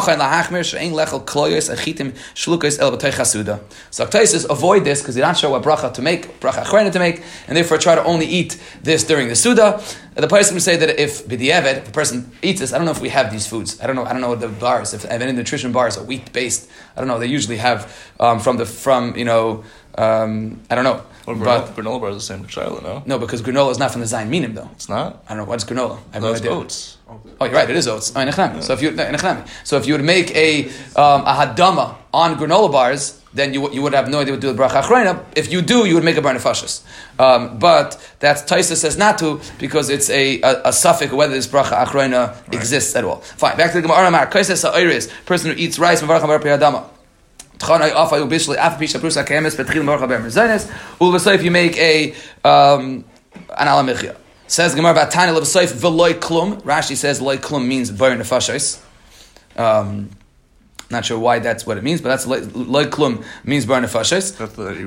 Taisus 4.06 4.50
avoid 4.50 4.84
this 4.84 5.02
because 5.02 5.16
he's 5.16 5.22
not 5.22 5.38
sure 5.38 5.50
what 5.50 5.64
bracha 5.64 5.94
to 5.94 6.02
make, 6.02 6.42
bracha 6.42 6.64
achrena 6.66 6.92
to 6.92 7.00
make, 7.00 7.24
and 7.48 7.56
therefore 7.56 7.78
try 7.78 7.96
to 7.96 8.04
only 8.04 8.26
eat 8.26 8.62
this 8.84 9.06
during 9.06 9.30
the 9.30 9.36
suda. 9.36 9.82
The 10.16 10.28
person 10.28 10.56
would 10.56 10.64
say 10.64 10.76
that 10.76 11.00
if 11.02 11.32
if 11.32 11.88
a 11.88 11.92
person 11.92 12.32
eats 12.42 12.60
this, 12.60 12.74
I 12.74 12.78
don't 12.78 12.86
know 12.86 12.92
if 12.92 13.00
we 13.00 13.08
have 13.10 13.32
these 13.32 13.48
foods. 13.48 13.80
I 13.82 13.88
don't 13.88 13.96
know. 13.96 14.04
I 14.04 14.12
don't 14.12 14.20
know 14.20 14.36
the 14.36 14.50
bars, 14.50 14.94
if 14.94 15.06
any 15.06 15.32
nutrition 15.32 15.72
bars 15.72 15.98
are 15.98 16.04
wheat 16.04 16.34
based. 16.34 16.70
I 16.98 17.00
don't 17.00 17.08
know. 17.08 17.20
They 17.20 17.28
usually 17.28 17.58
have 17.58 17.96
um, 18.20 18.40
from 18.40 18.58
the 18.58 18.66
from 18.66 19.16
you 19.16 19.24
know. 19.26 19.64
Um, 20.00 20.62
I 20.70 20.76
don't 20.76 20.86
know. 20.86 21.04
Well, 21.28 21.36
but 21.36 21.76
granola, 21.76 21.76
granola 21.76 22.02
bar 22.02 22.10
is 22.12 22.16
the 22.16 22.22
same 22.22 22.46
as 22.46 22.52
Shiloh, 22.52 22.80
no? 22.82 23.04
no, 23.06 23.20
because 23.20 23.42
granola 23.42 23.72
is 23.72 23.80
not 23.80 23.92
from 23.92 24.00
the 24.02 24.08
Zayin 24.08 24.30
Minim 24.30 24.54
though. 24.54 24.70
It's 24.72 24.88
not? 24.88 25.24
I 25.28 25.36
don't 25.36 25.40
know 25.40 25.50
what's 25.50 25.66
granola. 25.66 26.00
I 26.12 26.16
have 26.16 26.24
no 26.24 26.34
idea. 26.34 26.52
oats. 26.52 26.98
Oh, 27.10 27.46
you're 27.46 27.54
right. 27.54 27.70
It 27.70 27.76
is 27.76 27.88
oats. 27.88 28.14
Oh, 28.16 28.60
So 28.62 28.74
if 28.74 28.82
you. 28.82 28.96
So 29.66 29.78
if 29.78 29.86
you 29.86 29.94
would 29.94 30.04
make 30.04 30.32
a 30.36 30.66
um, 30.96 31.22
a 31.26 31.34
hadama 31.36 31.96
on 32.14 32.36
granola 32.38 32.72
bars, 32.72 33.22
then 33.34 33.54
you, 33.54 33.72
you 33.72 33.82
would 33.82 33.94
have 33.94 34.10
no 34.10 34.22
idea 34.22 34.34
what 34.34 34.42
to 34.42 34.48
do 34.48 34.48
with 34.48 34.58
bracha 34.58 34.82
achrayna. 34.82 35.24
If 35.36 35.52
you 35.52 35.62
do, 35.62 35.86
you 35.86 35.96
would 35.96 36.04
make 36.04 36.18
a 36.18 36.22
bar 36.22 36.34
nefashis. 36.34 36.84
Um, 37.20 37.60
but 37.60 37.98
that's 38.20 38.42
Taisa 38.44 38.76
says 38.76 38.98
not 38.98 39.18
to 39.20 39.42
because 39.60 39.90
it's 39.90 40.10
a, 40.10 40.42
a, 40.42 40.62
a 40.70 40.74
suffix 40.74 41.12
whether 41.12 41.34
this 41.34 41.48
bracha 41.48 41.86
achrayna 41.86 42.36
exists 42.54 42.96
at 42.96 43.04
all. 43.04 43.18
Fine. 43.18 43.58
Back 43.58 43.72
to 43.74 43.82
the 43.82 43.88
Gemara. 43.88 44.10
Mar 44.12 44.28
Kaisa 44.28 44.56
sa'iris, 44.56 45.10
person 45.26 45.52
who 45.52 45.58
eats 45.58 45.78
rice 45.78 46.02
if 51.34 51.44
you 51.44 51.52
make 51.52 51.78
a 51.78 52.14
um, 52.44 53.06
an 53.58 53.68
alamichya. 53.68 54.16
Says 54.48 54.74
Gemara 54.74 54.94
about 54.94 55.12
tiny 55.12 55.32
lev 55.32 55.44
seif 55.44 55.74
veloy 55.74 56.14
klum. 56.14 56.62
Rashi 56.64 56.96
says 56.96 57.22
loy 57.22 57.38
klum 57.38 57.68
means 57.68 57.92
burn 57.92 58.18
nefashos. 58.20 58.82
Um, 59.56 60.10
not 60.90 61.06
sure 61.06 61.20
why 61.20 61.38
that's 61.38 61.68
what 61.68 61.78
it 61.78 61.84
means, 61.84 62.02
but 62.02 62.10
that's 62.10 62.26
loy 62.26 62.40
loy 62.56 62.86
klum 62.86 63.24
means 63.44 63.68
burn 63.68 63.84
nefashos. 63.84 64.36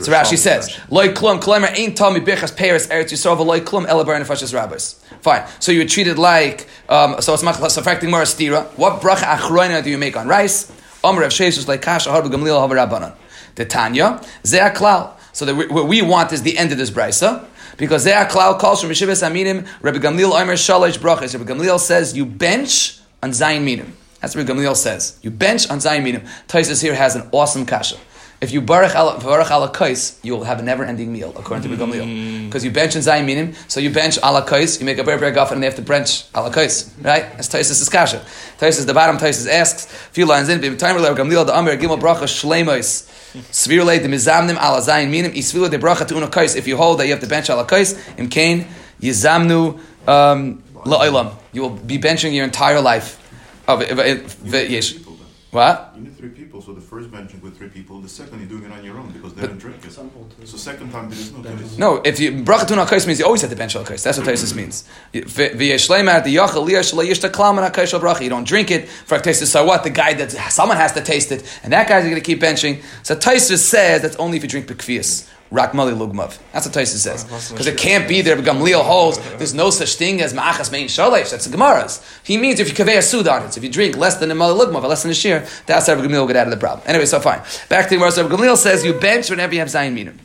So 0.03 0.11
Rashi 0.11 0.37
says 0.37 0.77
loy 0.91 1.11
klum 1.11 1.41
klemer 1.41 1.73
ain't 1.79 1.97
tami 1.97 2.25
bechas 2.25 2.57
peres 2.57 2.89
eretz 2.89 3.13
yisrael 3.13 3.37
veloy 3.37 3.61
klum 3.61 3.87
ela 3.87 4.05
burn 4.05 4.21
nefashos 4.21 4.53
rabbis. 4.53 4.95
Fine. 5.21 5.47
So 5.61 5.71
you 5.71 5.81
would 5.81 5.91
treat 5.91 6.09
it 6.09 6.19
like 6.19 6.67
um, 6.89 7.21
so 7.21 7.35
it's 7.35 7.77
affecting 7.77 8.11
more 8.11 8.23
stira. 8.23 8.67
What 8.77 9.01
bracha 9.01 9.37
achroina 9.37 9.85
do 9.85 9.91
you 9.91 9.99
make 9.99 10.17
on 10.17 10.27
rice? 10.27 10.73
Omer 11.05 11.23
of 11.23 11.33
sheisus 11.33 11.67
like 11.69 11.83
kasha 11.83 12.11
harbu 12.11 12.31
gamliel 12.31 12.69
havar 12.69 12.89
rabbanon. 12.89 13.15
The 13.55 13.65
Tanya 13.65 14.21
ze 14.45 14.59
klal. 14.59 15.13
So 15.33 15.55
what 15.55 15.89
we 15.89 16.03
want 16.03 16.33
is 16.33 16.43
the 16.43 16.59
end 16.59 16.73
of 16.73 16.79
this 16.79 16.91
brisa. 16.91 17.47
Because 17.79 18.07
are 18.07 18.27
klal 18.27 18.59
calls 18.59 18.81
from 18.81 18.91
Yeshivas 18.91 19.27
Aminim, 19.27 19.67
Rabbi 19.81 19.99
Gamliel 19.99 20.39
Omer 20.41 20.55
Shalish 20.55 20.99
Brachas. 20.99 21.37
Rabbi 21.37 21.51
Gamliel 21.51 21.81
says 21.81 22.17
you 22.17 22.27
bench 22.27 23.01
on 23.23 23.31
Zayin 23.31 23.65
Minim. 23.65 23.97
That's 24.21 24.37
what 24.37 24.47
Gamliel 24.47 24.77
says. 24.77 25.19
You 25.23 25.31
bench 25.31 25.69
on 25.71 25.79
Zayin 25.79 26.05
Minim. 26.05 26.23
Taisus 26.49 26.83
here 26.83 26.95
has 26.95 27.17
an 27.17 27.29
awesome 27.33 27.67
kasha. 27.67 27.97
If 28.43 28.51
you 28.51 28.61
baruch 28.61 28.97
ala, 28.97 29.21
baruch 29.21 29.53
ala 29.53 29.71
kais, 29.71 30.19
you'll 30.25 30.43
have 30.43 30.59
a 30.59 30.65
never-ending 30.65 31.13
meal, 31.13 31.33
according 31.39 31.63
to 31.63 31.69
Rabbi 31.69 31.97
Gamliel. 31.97 32.47
Because 32.47 32.65
you 32.65 32.73
bench 32.73 32.97
in 32.97 33.01
Zayin 33.01 33.25
Minim, 33.25 33.55
so 33.69 33.79
you 33.79 33.89
bench 33.89 34.19
ala 34.19 34.43
kais, 34.43 34.81
you 34.81 34.85
make 34.85 34.99
a 34.99 35.05
ber 35.05 35.17
ber 35.17 35.31
gafan, 35.31 35.53
and 35.53 35.63
they 35.63 35.67
have 35.67 35.77
to 35.77 35.83
bench 35.83 36.25
ala 36.35 36.51
kais, 36.51 36.91
right? 37.03 37.31
That's 37.37 37.49
Taisus' 37.49 37.81
is 37.81 37.89
kasha. 37.89 38.21
Taisus, 38.59 38.85
the 38.85 38.95
bottom 38.95 39.17
Taisus 39.17 39.49
asks, 39.49 39.85
a 39.85 39.89
few 40.11 40.27
lines 40.27 40.49
in, 40.49 40.61
Bim 40.61 40.77
time 40.77 40.97
Rabbi 40.97 41.23
Gamliel 41.23 41.47
the 41.47 41.57
Amir 41.57 41.77
Gimel 41.77 42.01
Bracha 42.01 42.25
Shleimos. 42.25 43.09
Svirle 43.33 44.03
de 44.03 44.09
mizamnim 44.09 44.57
ala 44.57 44.81
zayin 44.81 45.09
minim 45.09 45.31
isvila 45.33 45.71
de 45.71 45.79
bracha 45.79 46.07
tu 46.07 46.15
kais. 46.27 46.57
If 46.57 46.67
you 46.67 46.77
hold 46.77 46.99
that 46.99 47.07
you 47.07 47.13
have 47.13 47.21
to 47.21 47.29
bench 47.29 47.49
ala 47.49 47.65
kais, 47.65 47.97
im 48.19 48.29
kain 48.29 48.67
yizamnu 49.01 49.79
um, 50.09 50.63
la'olam. 50.85 51.37
You 51.53 51.63
will 51.63 51.71
be 51.71 51.97
benching 51.97 52.35
your 52.35 52.45
entire 52.45 52.81
life. 52.81 53.21
Of, 53.69 53.89
v- 53.89 54.15
v- 54.15 55.12
v- 55.53 55.59
yes. 55.59 55.77
Three 55.77 55.81
people 55.81 55.81
then. 55.81 55.83
What? 55.83 55.93
You 55.97 56.03
need 56.03 56.17
three 56.17 56.29
people, 56.31 56.63
so 56.63 56.73
the 56.73 56.81
first 56.81 57.11
benching 57.11 57.43
with 57.43 57.57
three 57.57 57.69
people, 57.69 58.01
the 58.01 58.09
second 58.09 58.41
you're 58.41 58.49
doing 58.49 58.65
it 58.65 58.73
on 58.73 58.85
your 58.85 58.99
own 58.99 59.11
because 59.13 59.35
they 59.35 59.47
don't 59.47 59.59
drink 59.59 59.85
it. 59.85 59.93
So 59.93 60.57
second 60.57 60.91
time 60.93 61.11
there 61.11 61.19
is 61.19 61.33
no 61.33 61.43
case. 61.43 61.79
No, 61.79 62.03
if 62.05 62.21
you 62.21 62.33
bracha 62.33 62.67
tu 62.67 62.75
kais 62.75 63.07
means 63.07 63.19
you 63.19 63.25
always 63.27 63.43
have 63.43 63.51
to 63.51 63.57
bench 63.57 63.77
ala 63.77 63.85
kais. 63.85 64.03
That's 64.03 64.19
what 64.19 64.27
Taisus 64.27 64.55
means. 64.61 64.85
V'yeshleimer 65.13 66.25
the 66.25 66.37
yachal 66.37 66.67
liyah 66.67 66.83
yishta 67.05 67.31
klam 67.31 67.59
and 67.63 67.73
hakais 67.75 67.99
bracha. 68.01 68.23
You 68.23 68.31
don't 68.31 68.47
drink 68.47 68.71
it 68.71 68.89
for 68.89 69.19
Taisus. 69.19 69.47
So 69.49 69.65
what? 69.65 69.85
The 69.85 69.91
guy 69.91 70.15
that 70.15 70.33
someone 70.53 70.77
has 70.77 70.93
to 70.95 71.01
taste 71.03 71.33
it, 71.33 71.45
and 71.63 71.73
that 71.73 71.89
guy's 71.89 72.05
going 72.05 72.15
to 72.17 72.21
keep 72.21 72.41
benching. 72.41 72.83
So 73.03 73.17
Taisus 73.17 73.59
says 73.59 74.03
that's 74.03 74.17
only 74.17 74.39
if 74.39 74.43
you 74.43 74.49
drink 74.49 74.67
bekvias. 74.67 75.29
Rak 75.53 75.75
mali 75.75 75.93
lugmav. 75.93 76.39
That's 76.53 76.67
what 76.67 76.75
Taisus 76.75 76.97
says. 76.97 77.25
Because 77.51 77.67
it 77.67 77.77
can't 77.77 78.09
be 78.09 78.23
there. 78.23 78.37
But 78.37 78.47
Gamliel 78.47 78.83
holds 78.83 79.19
there's 79.37 79.53
no 79.53 79.69
such 79.69 79.97
thing 79.97 80.23
as 80.23 80.33
ma'achas 80.33 80.73
mein 80.73 80.87
shalesh. 80.89 81.31
That's 81.31 81.45
the 81.45 81.51
Gemara's. 81.51 82.03
He 82.25 82.39
means 82.39 82.59
if 82.59 82.69
you 82.69 82.75
kaveh 82.75 82.97
a 82.97 83.03
sud 83.03 83.29
on 83.29 83.45
it. 83.45 83.57
If 83.57 83.63
you 83.63 83.69
drink 83.69 83.97
less 83.99 84.17
than 84.17 84.31
a 84.31 84.35
mali 84.35 84.59
lugmav, 84.59 84.83
less 84.89 85.03
than 85.03 85.11
a 85.11 85.15
shear, 85.15 85.47
that's 85.67 85.87
how 85.87 85.95
Gamliel 85.95 86.21
will 86.21 86.27
get 86.27 86.37
out 86.37 86.47
of 86.47 86.53
the 86.53 86.57
problem. 86.57 86.83
Anyway, 86.87 87.05
so 87.05 87.21
fine. 87.21 87.43
Back 87.69 87.85
to 87.85 87.91
the 87.91 87.97
Gemara. 87.97 88.13
So 88.13 88.27
Gamliel 88.27 88.57
says 88.57 88.83
you 88.83 88.95
bench 88.95 89.29
whenever 89.29 89.53
you 89.53 89.61
have 89.61 89.69
zayin 89.69 89.93
minim. 89.93 90.19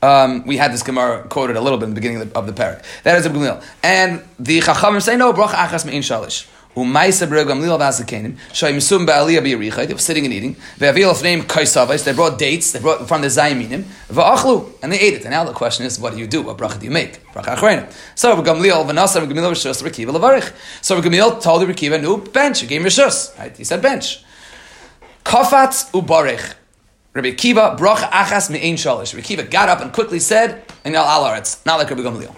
Um, 0.00 0.46
we 0.46 0.56
had 0.56 0.72
this 0.72 0.82
Gemara 0.82 1.28
quoted 1.28 1.56
a 1.56 1.60
little 1.60 1.78
bit 1.78 1.84
in 1.84 1.90
the 1.90 1.94
beginning 1.94 2.22
of 2.22 2.32
the, 2.32 2.38
of 2.38 2.46
the 2.46 2.52
parak. 2.52 2.82
That 3.02 3.18
is 3.18 3.26
a 3.26 3.30
Gamliel. 3.30 3.62
And 3.82 4.22
the 4.38 4.60
Chachamim 4.60 5.02
say, 5.02 5.16
no, 5.16 5.34
bracha 5.34 5.54
achas 5.54 5.84
me'in 5.84 6.02
shalish. 6.02 6.46
They 6.74 6.80
were 6.80 6.90
sitting 9.98 10.24
and 10.24 10.34
eating, 10.34 10.56
they 10.78 10.92
brought 12.12 12.38
dates, 12.38 12.72
they 12.72 12.80
brought 12.80 13.06
from 13.06 13.20
the 13.22 13.28
zayiminim, 13.28 13.84
v'achlu, 14.08 14.72
and 14.82 14.90
they 14.90 14.98
ate 14.98 15.14
it. 15.14 15.22
And 15.22 15.30
now 15.30 15.44
the 15.44 15.52
question 15.52 15.86
is, 15.86 16.00
what 16.00 16.14
do 16.14 16.18
you 16.18 16.26
do? 16.26 16.42
What 16.42 16.58
bracha 16.58 16.80
do 16.80 16.86
you 16.86 16.90
make? 16.90 17.24
Bracha 17.32 17.54
achrena. 17.56 17.92
So 18.16 18.34
Gamliel 18.42 18.84
v'nasa 18.86 19.24
Gamliel 19.24 19.52
rishus 19.52 19.82
Rekiva 19.84 20.10
levarich. 20.10 20.52
So 20.82 21.00
Gamliel 21.00 21.40
told 21.40 21.62
the 21.62 21.66
Rekiva, 21.66 22.32
bench, 22.32 22.60
he 22.60 22.66
gave 22.66 22.82
rishus. 22.82 23.38
Right? 23.38 23.56
He 23.56 23.62
said 23.62 23.80
bench. 23.80 24.24
Kafatz 25.24 25.90
ubarich. 25.92 26.54
Rabbi 27.12 27.30
Akiva, 27.30 27.78
bracha 27.78 28.10
achas 28.10 28.50
me'ein 28.50 28.74
shalish. 28.74 29.14
Rabbi 29.14 29.24
Akiva 29.24 29.48
got 29.48 29.68
up 29.68 29.80
and 29.80 29.92
quickly 29.92 30.18
said, 30.18 30.64
and 30.84 30.96
al 30.96 31.06
alaretz, 31.06 31.64
not 31.64 31.78
like 31.78 31.88
Rabbi 31.88 32.02
Gamliel. 32.02 32.34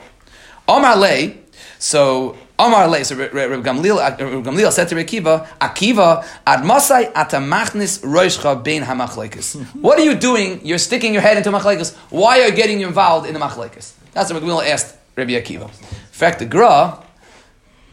Omar 0.68 0.96
lay, 0.96 1.38
so 1.78 2.36
Omar 2.58 2.88
lay, 2.88 3.04
so 3.04 3.14
Rabbi 3.16 3.56
Gamliel, 3.56 3.96
uh, 3.96 4.24
Rabbi 4.24 4.50
Gamliel 4.50 4.72
said 4.72 4.88
to 4.88 4.96
Rabbi 4.96 5.06
Akiva, 5.06 5.46
Akiva, 5.60 6.26
ad 6.46 6.64
masai 6.64 7.04
atamachnis 7.06 8.02
roishcha 8.02 8.62
bein 8.64 8.82
hamachlekes. 8.82 9.62
What 9.82 9.98
are 9.98 10.04
you 10.04 10.14
doing? 10.14 10.64
You're 10.64 10.78
sticking 10.78 11.12
your 11.12 11.20
head 11.20 11.36
into 11.36 11.50
machlekes. 11.50 11.94
Why 12.10 12.40
are 12.40 12.48
you 12.48 12.56
getting 12.56 12.80
involved 12.80 13.26
in 13.26 13.34
the 13.34 13.40
machlekes? 13.40 13.92
That's 14.12 14.32
what 14.32 14.42
Rabbi 14.42 14.52
Gamliel 14.52 14.70
asked 14.70 14.96
Rabbi 15.16 15.32
Akiva. 15.32 15.68
In 15.68 16.12
fact, 16.12 16.38
the 16.38 16.46
Gra, 16.46 17.02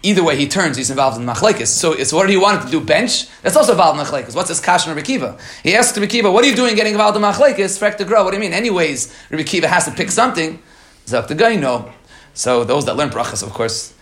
either 0.01 0.23
way 0.23 0.37
he 0.37 0.47
turns, 0.47 0.77
he's 0.77 0.89
involved 0.89 1.19
in 1.19 1.25
machlekes. 1.25 1.67
So 1.67 1.91
it's 1.91 2.13
what 2.13 2.27
do 2.27 2.31
you 2.31 2.41
want 2.41 2.63
to 2.63 2.71
do? 2.71 2.79
Bench? 2.79 3.27
That's 3.41 3.57
also 3.57 3.73
involved 3.73 3.99
in 3.99 4.05
machlekes. 4.05 4.33
What's 4.33 4.47
this 4.47 4.61
kash 4.61 4.87
Rabbi 4.87 5.01
Akiva? 5.01 5.37
He 5.61 5.75
asked 5.75 5.97
Rabbi 5.97 6.07
Akiva, 6.07 6.31
what 6.31 6.45
are 6.45 6.47
you 6.47 6.55
doing 6.55 6.75
getting 6.75 6.93
involved 6.93 7.17
in 7.17 7.23
machlekes? 7.23 7.77
Fact, 7.77 7.97
the 7.97 8.05
Gra, 8.05 8.23
what 8.23 8.31
do 8.31 8.37
you 8.37 8.41
mean? 8.41 8.53
Anyways, 8.53 9.13
Rabbi 9.29 9.43
Akiva 9.43 9.65
has 9.65 9.83
to 9.85 9.91
pick 9.91 10.09
something. 10.09 10.57
Zak 11.05 11.27
the 11.27 11.35
guy, 11.35 11.57
no. 11.57 11.91
So 12.33 12.63
those 12.63 12.85
that 12.85 12.95
learn 12.95 13.09
brachas, 13.09 13.43
of 13.43 13.49
course, 13.51 13.92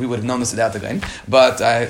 we 0.00 0.06
would 0.06 0.18
have 0.18 0.24
known 0.24 0.40
this 0.40 0.50
without 0.50 0.72
the 0.72 0.80
guy. 0.80 1.00
But 1.28 1.60
uh, 1.60 1.86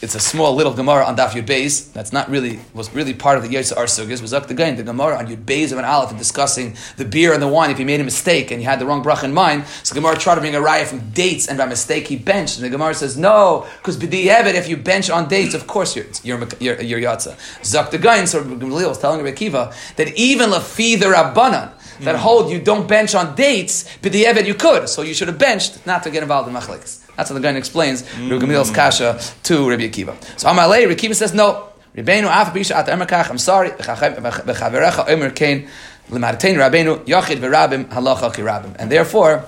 it's 0.00 0.14
a 0.14 0.20
small 0.20 0.54
little 0.54 0.72
Gemara 0.72 1.04
on 1.04 1.16
Daf 1.16 1.30
Yud 1.30 1.46
Beis. 1.46 1.92
That's 1.92 2.12
not 2.12 2.30
really 2.30 2.60
was 2.74 2.92
really 2.94 3.14
part 3.14 3.36
of 3.36 3.42
the 3.42 3.50
Yotze 3.50 3.76
Ar 3.76 3.84
Sugis. 3.84 4.22
Was 4.22 4.32
up 4.32 4.46
the 4.46 4.54
guy 4.54 4.70
the 4.72 4.82
Gemara 4.82 5.18
on 5.18 5.26
Yud 5.26 5.44
Beis 5.44 5.72
of 5.72 5.78
an 5.78 5.84
Aleph 5.84 6.10
and 6.10 6.18
discussing 6.18 6.76
the 6.96 7.04
beer 7.04 7.32
and 7.32 7.42
the 7.42 7.48
wine. 7.48 7.70
If 7.70 7.78
he 7.78 7.84
made 7.84 8.00
a 8.00 8.04
mistake 8.04 8.50
and 8.50 8.60
he 8.60 8.64
had 8.64 8.78
the 8.78 8.86
wrong 8.86 9.02
brach 9.02 9.22
in 9.22 9.32
mind, 9.32 9.66
so 9.82 9.94
Gemara 9.94 10.16
tried 10.16 10.36
to 10.36 10.40
bring 10.40 10.54
a 10.54 10.60
raya 10.60 10.86
from 10.86 11.10
dates, 11.10 11.48
and 11.48 11.58
by 11.58 11.66
mistake 11.66 12.08
he 12.08 12.16
benched. 12.16 12.56
And 12.56 12.64
the 12.64 12.70
Gemara 12.70 12.94
says 12.94 13.16
no, 13.16 13.66
because 13.78 13.96
b'di'evet 13.96 14.54
if 14.54 14.68
you 14.68 14.76
bench 14.76 15.10
on 15.10 15.28
dates, 15.28 15.54
of 15.54 15.66
course 15.66 15.94
you're 15.96 16.06
you're 16.22 16.48
you're, 16.58 16.80
you're 16.80 17.00
the 17.00 17.98
guy. 18.00 18.24
So 18.24 18.42
Gamaliel 18.42 18.88
was 18.88 18.98
telling 18.98 19.22
Rabbi 19.22 19.72
that 19.96 20.12
even 20.16 20.50
lafi 20.50 20.98
the 20.98 21.06
Rabbanan 21.06 21.72
that 22.00 22.16
hold 22.16 22.50
you 22.50 22.60
don't 22.60 22.88
bench 22.88 23.14
on 23.14 23.34
dates, 23.34 23.84
but 24.02 24.12
the 24.12 24.24
Evid 24.24 24.46
you 24.46 24.54
could, 24.54 24.88
so 24.88 25.02
you 25.02 25.14
should 25.14 25.28
have 25.28 25.38
benched 25.38 25.86
not 25.86 26.02
to 26.04 26.10
get 26.10 26.22
involved 26.22 26.48
in 26.48 26.54
machlekes. 26.54 27.06
That's 27.16 27.28
how 27.28 27.34
the 27.34 27.40
guy 27.40 27.50
explains 27.50 28.02
mm. 28.02 28.40
Gamil's 28.40 28.70
kasha 28.70 29.20
to 29.42 29.68
Rabbi 29.68 29.88
Akiva. 29.88 30.16
So 30.38 30.48
Amalei, 30.48 30.88
Rabbi 30.88 30.94
Akiva 30.94 31.14
says 31.14 31.34
no. 31.34 31.68
Rabbeinu 31.94 32.24
af 32.24 32.54
bisha 32.54 32.76
at 32.76 32.86
emerkach. 32.86 33.28
I'm 33.28 33.38
sorry. 33.38 33.70
V'chaverecha 33.70 35.08
omer 35.08 35.30
kain 35.30 35.68
l'martein 36.08 36.56
Rabbeinu 36.56 37.04
yachid 37.04 37.38
v'rabim 37.38 37.86
halacha 37.86 38.32
kirabim. 38.32 38.76
And 38.78 38.90
therefore, 38.90 39.44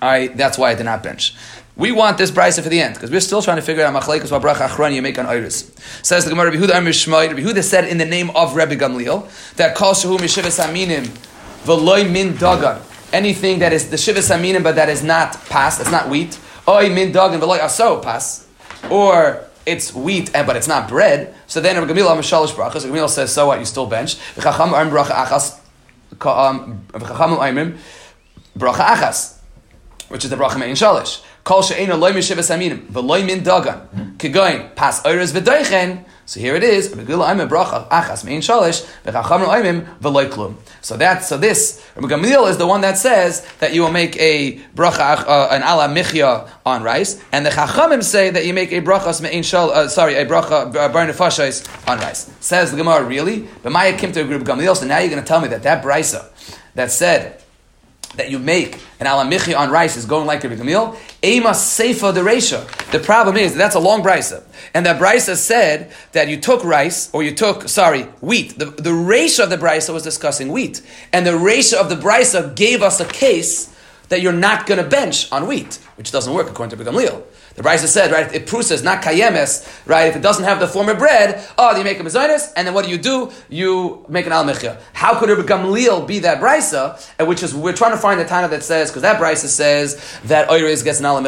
I 0.00 0.28
that's 0.28 0.56
why 0.58 0.70
I 0.70 0.74
did 0.74 0.84
not 0.84 1.02
bench. 1.02 1.34
We 1.76 1.92
want 1.92 2.16
this 2.16 2.30
brisa 2.30 2.62
for 2.62 2.70
the 2.70 2.80
end 2.80 2.94
because 2.94 3.10
we're 3.10 3.20
still 3.20 3.42
trying 3.42 3.56
to 3.56 3.62
figure 3.62 3.84
out 3.84 3.92
machlekes 4.00 4.30
what 4.30 4.40
bracha 4.40 4.68
achron 4.68 4.94
you 4.94 5.02
make 5.02 5.18
on 5.18 5.26
iris. 5.26 5.70
Says 6.02 6.24
the 6.24 6.30
Gemara, 6.30 6.50
Rabbi 6.50 6.64
Huda 6.64 6.76
Amir 6.76 6.92
Shmoy. 6.92 7.28
Rabbi 7.28 7.42
Huda 7.42 7.62
said 7.62 7.86
in 7.88 7.98
the 7.98 8.06
name 8.06 8.30
of 8.30 8.56
Rabbi 8.56 8.76
Gamliel 8.76 9.54
that 9.56 9.74
kol 9.74 9.92
shehu 9.92 10.16
mishivas 10.18 10.64
aminim 10.64 11.14
v'loy 11.66 12.10
min 12.10 12.34
dagan. 12.34 12.80
Anything 13.12 13.58
that 13.58 13.72
is 13.72 13.90
the 13.90 13.96
shivas 13.96 14.34
aminim 14.34 14.62
but 14.62 14.76
that 14.76 14.88
is 14.88 15.02
not 15.02 15.32
past, 15.46 15.80
it's 15.80 15.90
not 15.90 16.08
wheat. 16.08 16.38
Oy 16.68 16.88
min 16.88 17.12
dagan 17.12 17.40
v'loy 17.40 17.58
aso 17.58 18.02
pas. 18.02 18.46
Or 18.90 19.44
it's 19.66 19.92
wheat, 19.92 20.30
eh, 20.34 20.44
but 20.44 20.56
it's 20.56 20.68
not 20.68 20.88
bread. 20.88 21.34
So 21.46 21.60
then 21.60 21.76
Rabbi 21.76 21.92
Gamliel 21.92 22.08
Amishalish 22.16 22.54
brachas. 22.54 22.84
Gamliel 22.86 23.08
says, 23.08 23.32
so 23.32 23.48
what? 23.48 23.58
You 23.58 23.64
still 23.64 23.86
bench. 23.86 24.16
V'chacham 24.36 24.72
arm 24.72 24.90
bracha 24.90 25.26
achas. 25.26 25.58
V'chacham 26.14 27.38
aimim 27.38 27.78
bracha 28.56 28.86
achas, 28.86 29.38
which 30.08 30.24
is 30.24 30.30
the 30.30 30.36
bracha 30.36 30.58
mein 30.58 30.74
shalish. 30.74 31.22
Kol 31.42 31.62
she'ena 31.62 31.96
loy 31.96 32.12
mishivas 32.12 32.50
aminim 32.54 32.86
v'loy 32.86 33.26
min 33.26 33.40
dagan. 33.40 34.16
Kigoin 34.16 34.74
pas 34.76 35.02
oiras 35.02 35.32
v'doichen. 35.32 36.04
So 36.28 36.40
here 36.40 36.56
it 36.56 36.64
is. 36.64 36.88
So 36.88 36.96
that 40.96 41.22
so 41.24 41.36
this 41.38 41.82
Gamliel 41.96 42.50
is 42.50 42.58
the 42.58 42.66
one 42.66 42.80
that 42.80 42.98
says 42.98 43.46
that 43.60 43.72
you 43.72 43.82
will 43.82 43.92
make 43.92 44.16
a 44.16 44.58
bracha 44.74 45.24
uh, 45.24 45.48
an 45.52 45.62
ala 45.62 45.88
michya 45.88 46.50
on 46.66 46.82
rice, 46.82 47.22
and 47.30 47.46
the 47.46 47.50
Chachamim 47.50 48.02
say 48.02 48.30
that 48.30 48.44
you 48.44 48.52
make 48.52 48.72
a 48.72 48.80
bracha 48.80 49.22
me'in 49.22 49.44
shal 49.44 49.70
uh, 49.70 49.86
sorry 49.86 50.16
a 50.16 50.26
bracha 50.26 50.74
uh, 50.74 50.88
bar 50.88 51.06
nefashais 51.06 51.64
on 51.88 51.98
rice. 52.00 52.28
Says 52.40 52.72
the 52.72 52.76
Gemara 52.76 53.04
really, 53.04 53.46
but 53.62 53.70
Maya 53.70 53.96
kim 53.96 54.10
to 54.10 54.24
Rabbi 54.24 54.42
Gamliel. 54.44 54.76
So 54.76 54.84
now 54.84 54.98
you're 54.98 55.10
going 55.10 55.22
to 55.22 55.28
tell 55.28 55.40
me 55.40 55.46
that 55.48 55.62
that 55.62 55.84
brisa 55.84 56.28
that 56.74 56.90
said 56.90 57.40
that 58.14 58.30
you 58.30 58.38
make 58.38 58.80
an 59.00 59.06
alamichi 59.06 59.56
on 59.56 59.70
rice 59.70 59.96
is 59.96 60.06
going 60.06 60.26
like 60.26 60.44
a 60.44 60.48
Gamil, 60.48 60.96
ema 61.22 61.50
seifa 61.50 62.14
the 62.14 62.20
resha. 62.20 62.66
The 62.90 62.98
problem 62.98 63.36
is 63.36 63.54
that's 63.54 63.74
a 63.74 63.80
long 63.80 64.02
brisa, 64.02 64.42
and 64.74 64.86
that 64.86 65.00
brisa 65.00 65.36
said 65.36 65.92
that 66.12 66.28
you 66.28 66.40
took 66.40 66.64
rice 66.64 67.10
or 67.12 67.22
you 67.22 67.34
took 67.34 67.68
sorry 67.68 68.02
wheat. 68.20 68.58
The 68.58 68.66
the 68.66 68.90
resha 68.90 69.44
of 69.44 69.50
the 69.50 69.58
brisa 69.58 69.92
was 69.92 70.02
discussing 70.02 70.50
wheat, 70.52 70.80
and 71.12 71.26
the 71.26 71.32
resha 71.32 71.74
of 71.74 71.88
the 71.88 71.96
brisa 71.96 72.54
gave 72.54 72.82
us 72.82 73.00
a 73.00 73.06
case 73.06 73.74
that 74.08 74.22
you're 74.22 74.32
not 74.32 74.66
going 74.66 74.82
to 74.82 74.88
bench 74.88 75.30
on 75.32 75.46
wheat, 75.46 75.78
which 75.96 76.12
doesn't 76.12 76.32
work 76.32 76.48
according 76.48 76.76
to 76.78 76.84
Gamliel. 76.84 77.22
The 77.56 77.62
Brisa 77.62 77.86
said, 77.86 78.12
right, 78.12 78.32
if 78.34 78.44
prusa 78.44 78.72
is 78.72 78.82
not 78.82 79.02
kayemes, 79.02 79.66
right, 79.86 80.08
if 80.08 80.16
it 80.16 80.20
doesn't 80.20 80.44
have 80.44 80.60
the 80.60 80.68
form 80.68 80.90
of 80.90 80.98
bread, 80.98 81.42
oh, 81.56 81.74
you 81.76 81.84
make 81.84 81.98
a 81.98 82.02
mezainis, 82.02 82.52
and 82.54 82.66
then 82.66 82.74
what 82.74 82.84
do 82.84 82.90
you 82.90 82.98
do? 82.98 83.32
You 83.48 84.04
make 84.10 84.26
an 84.26 84.32
al 84.32 84.44
How 84.92 85.18
could 85.18 85.30
Rabbi 85.30 85.42
Gamliel 85.42 86.06
be 86.06 86.18
that 86.18 86.38
Brisa, 86.38 87.00
which 87.26 87.42
is, 87.42 87.54
we're 87.54 87.72
trying 87.72 87.92
to 87.92 87.96
find 87.96 88.20
the 88.20 88.26
Tana 88.26 88.48
that 88.48 88.62
says, 88.62 88.90
because 88.90 89.02
that 89.02 89.18
Brisa 89.18 89.46
says 89.46 90.20
that 90.24 90.50
Oiris 90.50 90.84
gets 90.84 91.00
an 91.00 91.06
al 91.06 91.24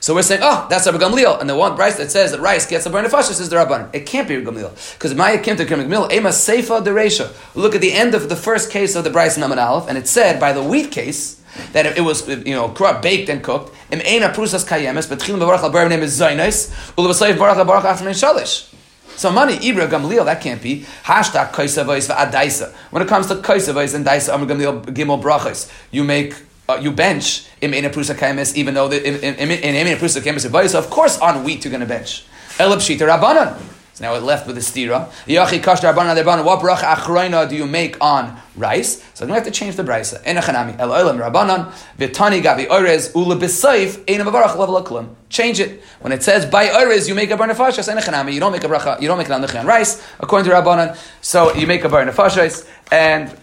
So 0.00 0.14
we're 0.14 0.22
saying, 0.22 0.40
oh, 0.42 0.66
that's 0.70 0.86
Rabbi 0.86 0.96
Gamliel, 0.96 1.40
and 1.40 1.50
the 1.50 1.54
one 1.54 1.76
Brisa 1.76 1.98
that 1.98 2.10
says 2.10 2.32
that 2.32 2.40
rice 2.40 2.66
gets 2.66 2.86
a 2.86 2.90
burn 2.90 3.04
nefashis 3.04 3.38
is 3.38 3.50
the 3.50 3.56
Rabban. 3.56 3.94
It 3.94 4.06
can't 4.06 4.26
be 4.26 4.38
Rabbi 4.38 4.58
Gamliel, 4.58 4.94
because 4.94 5.14
Maya 5.14 5.38
came 5.38 5.56
to 5.56 5.66
Gamliel, 5.66 6.10
Ema 6.10 6.30
Seifa 6.30 6.82
Deresha. 6.82 7.34
Look 7.54 7.74
at 7.74 7.82
the 7.82 7.92
end 7.92 8.14
of 8.14 8.30
the 8.30 8.36
first 8.36 8.70
case 8.70 8.96
of 8.96 9.04
the 9.04 9.10
Brisa 9.10 9.38
Naman 9.38 9.62
Aleph, 9.62 9.90
and 9.90 9.98
it 9.98 10.08
said, 10.08 10.40
by 10.40 10.54
the 10.54 10.62
wheat 10.62 10.90
case, 10.90 11.42
that 11.72 11.86
it 11.96 12.02
was 12.02 12.28
you 12.28 12.54
know 12.54 12.68
baked 13.00 13.28
and 13.28 13.42
cooked. 13.42 13.74
Im 13.90 14.00
ena 14.00 14.28
prusas 14.30 14.66
kayemes, 14.66 15.08
but 15.08 15.18
chilim 15.18 15.38
bevarach 15.38 15.62
al 15.62 15.88
name 15.88 16.02
is 16.02 16.18
zaynis. 16.18 16.70
Ulabasayv 16.96 17.36
barach 17.36 17.56
al 17.56 17.66
barach 17.66 17.84
after 17.84 18.04
shalish. 18.06 18.72
So 19.16 19.32
money, 19.32 19.56
Ibra 19.56 19.88
Gamliel, 19.88 20.26
that 20.26 20.42
can't 20.42 20.60
be. 20.60 20.84
Hashtag 21.04 21.52
kaisavais 21.52 22.06
v'adaisa. 22.06 22.74
When 22.90 23.02
it 23.02 23.08
comes 23.08 23.28
to 23.28 23.36
kaisavais 23.36 23.94
and 23.94 24.04
daisa, 24.04 24.34
Amr 24.34 24.46
Gamliel 24.46 24.84
gimel 24.86 25.22
brachas, 25.22 25.72
you 25.90 26.04
make 26.04 26.34
uh, 26.68 26.78
you 26.80 26.90
bench 26.90 27.46
im 27.62 27.72
ena 27.72 27.88
prusa 27.88 28.14
kayemes, 28.14 28.54
even 28.56 28.74
though 28.74 28.88
the, 28.88 29.02
in 29.06 29.22
ena 29.40 29.96
prusa 29.96 30.20
kayemes 30.20 30.74
of 30.74 30.90
course 30.90 31.18
on 31.20 31.44
wheat 31.44 31.64
you're 31.64 31.70
going 31.70 31.80
to 31.80 31.86
bench. 31.86 32.26
Elab 32.58 32.78
shita 32.78 33.08
rabbanan. 33.08 33.75
So 33.96 34.04
now 34.04 34.12
we're 34.12 34.20
left 34.20 34.46
with 34.46 34.56
the 34.56 34.60
stira. 34.60 35.08
Yachi 35.26 35.58
kashtar 35.58 35.94
rabbanan 35.94 36.44
What 36.44 36.60
bracha 36.60 36.96
achroina 36.96 37.48
do 37.48 37.56
you 37.56 37.64
make 37.64 37.96
on 37.98 38.38
rice? 38.54 39.02
So 39.14 39.24
I'm 39.24 39.28
going 39.30 39.40
to 39.40 39.44
have 39.44 39.50
to 39.50 39.58
change 39.58 39.76
the 39.76 39.84
brisa. 39.84 40.22
Enachanami 40.22 40.78
el 40.78 40.90
olam 40.90 41.18
rabbanan 41.18 41.72
v'tani 41.98 42.42
gavi 42.42 42.66
orez 42.68 43.16
ula 43.16 43.36
b'seif 43.36 44.04
einam 44.04 44.26
avarach 44.30 44.54
level. 44.54 45.16
Change 45.30 45.60
it. 45.60 45.82
When 46.00 46.12
it 46.12 46.22
says 46.22 46.44
by 46.44 46.66
orez, 46.66 47.08
you 47.08 47.14
make 47.14 47.30
a 47.30 47.38
bar 47.38 47.48
nefashas. 47.48 47.90
Enachanami. 47.90 48.34
You 48.34 48.40
don't 48.40 48.52
make 48.52 48.64
a 48.64 48.68
bracha. 48.68 49.00
You 49.00 49.08
don't 49.08 49.16
make 49.16 49.30
an 49.30 49.42
on 49.42 49.66
rice 49.66 50.06
according 50.20 50.50
to 50.50 50.54
rabbanan. 50.54 50.98
So 51.22 51.54
you 51.54 51.66
make 51.66 51.82
a 51.82 51.88
bar 51.88 52.04
nefashas 52.04 52.68
and 52.92 53.34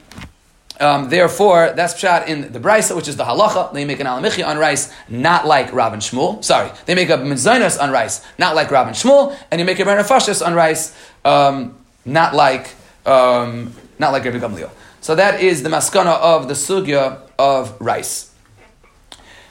um, 0.80 1.10
therefore, 1.10 1.74
that's 1.76 1.94
pshat 1.94 2.28
in 2.28 2.52
the 2.52 2.60
brisa, 2.60 2.96
which 2.96 3.08
is 3.08 3.16
the 3.16 3.24
halacha. 3.24 3.74
They 3.74 3.86
make 3.86 4.00
an 4.00 4.08
alamichi 4.08 4.46
on 4.46 4.58
rice, 4.58 4.92
not 5.08 5.46
like 5.46 5.72
Rav 5.72 5.94
and 5.94 6.02
Shmuel. 6.02 6.44
Sorry, 6.44 6.72
they 6.86 6.96
make 6.96 7.10
a 7.10 7.18
mizainas 7.18 7.82
on 7.82 7.92
rice, 7.92 8.26
not 8.38 8.56
like 8.56 8.72
Rav 8.72 8.88
and 8.88 8.96
Shmuel, 8.96 9.38
and 9.52 9.60
you 9.60 9.66
make 9.66 9.80
a 9.80 9.84
bernafashis 9.84 10.46
on 10.46 10.54
rice, 10.54 10.96
um, 11.24 11.78
not 12.06 12.34
like 12.34 12.74
um, 13.06 13.74
not 14.00 14.12
like 14.12 14.26
Rabbi 14.26 14.40
Gamliel. 14.40 14.72
So 15.02 15.16
that 15.16 15.42
is 15.42 15.64
the 15.64 15.70
maskana 15.70 16.18
of 16.20 16.48
the 16.48 16.54
sugya 16.54 17.20
of 17.38 17.80
rice. 17.80 18.33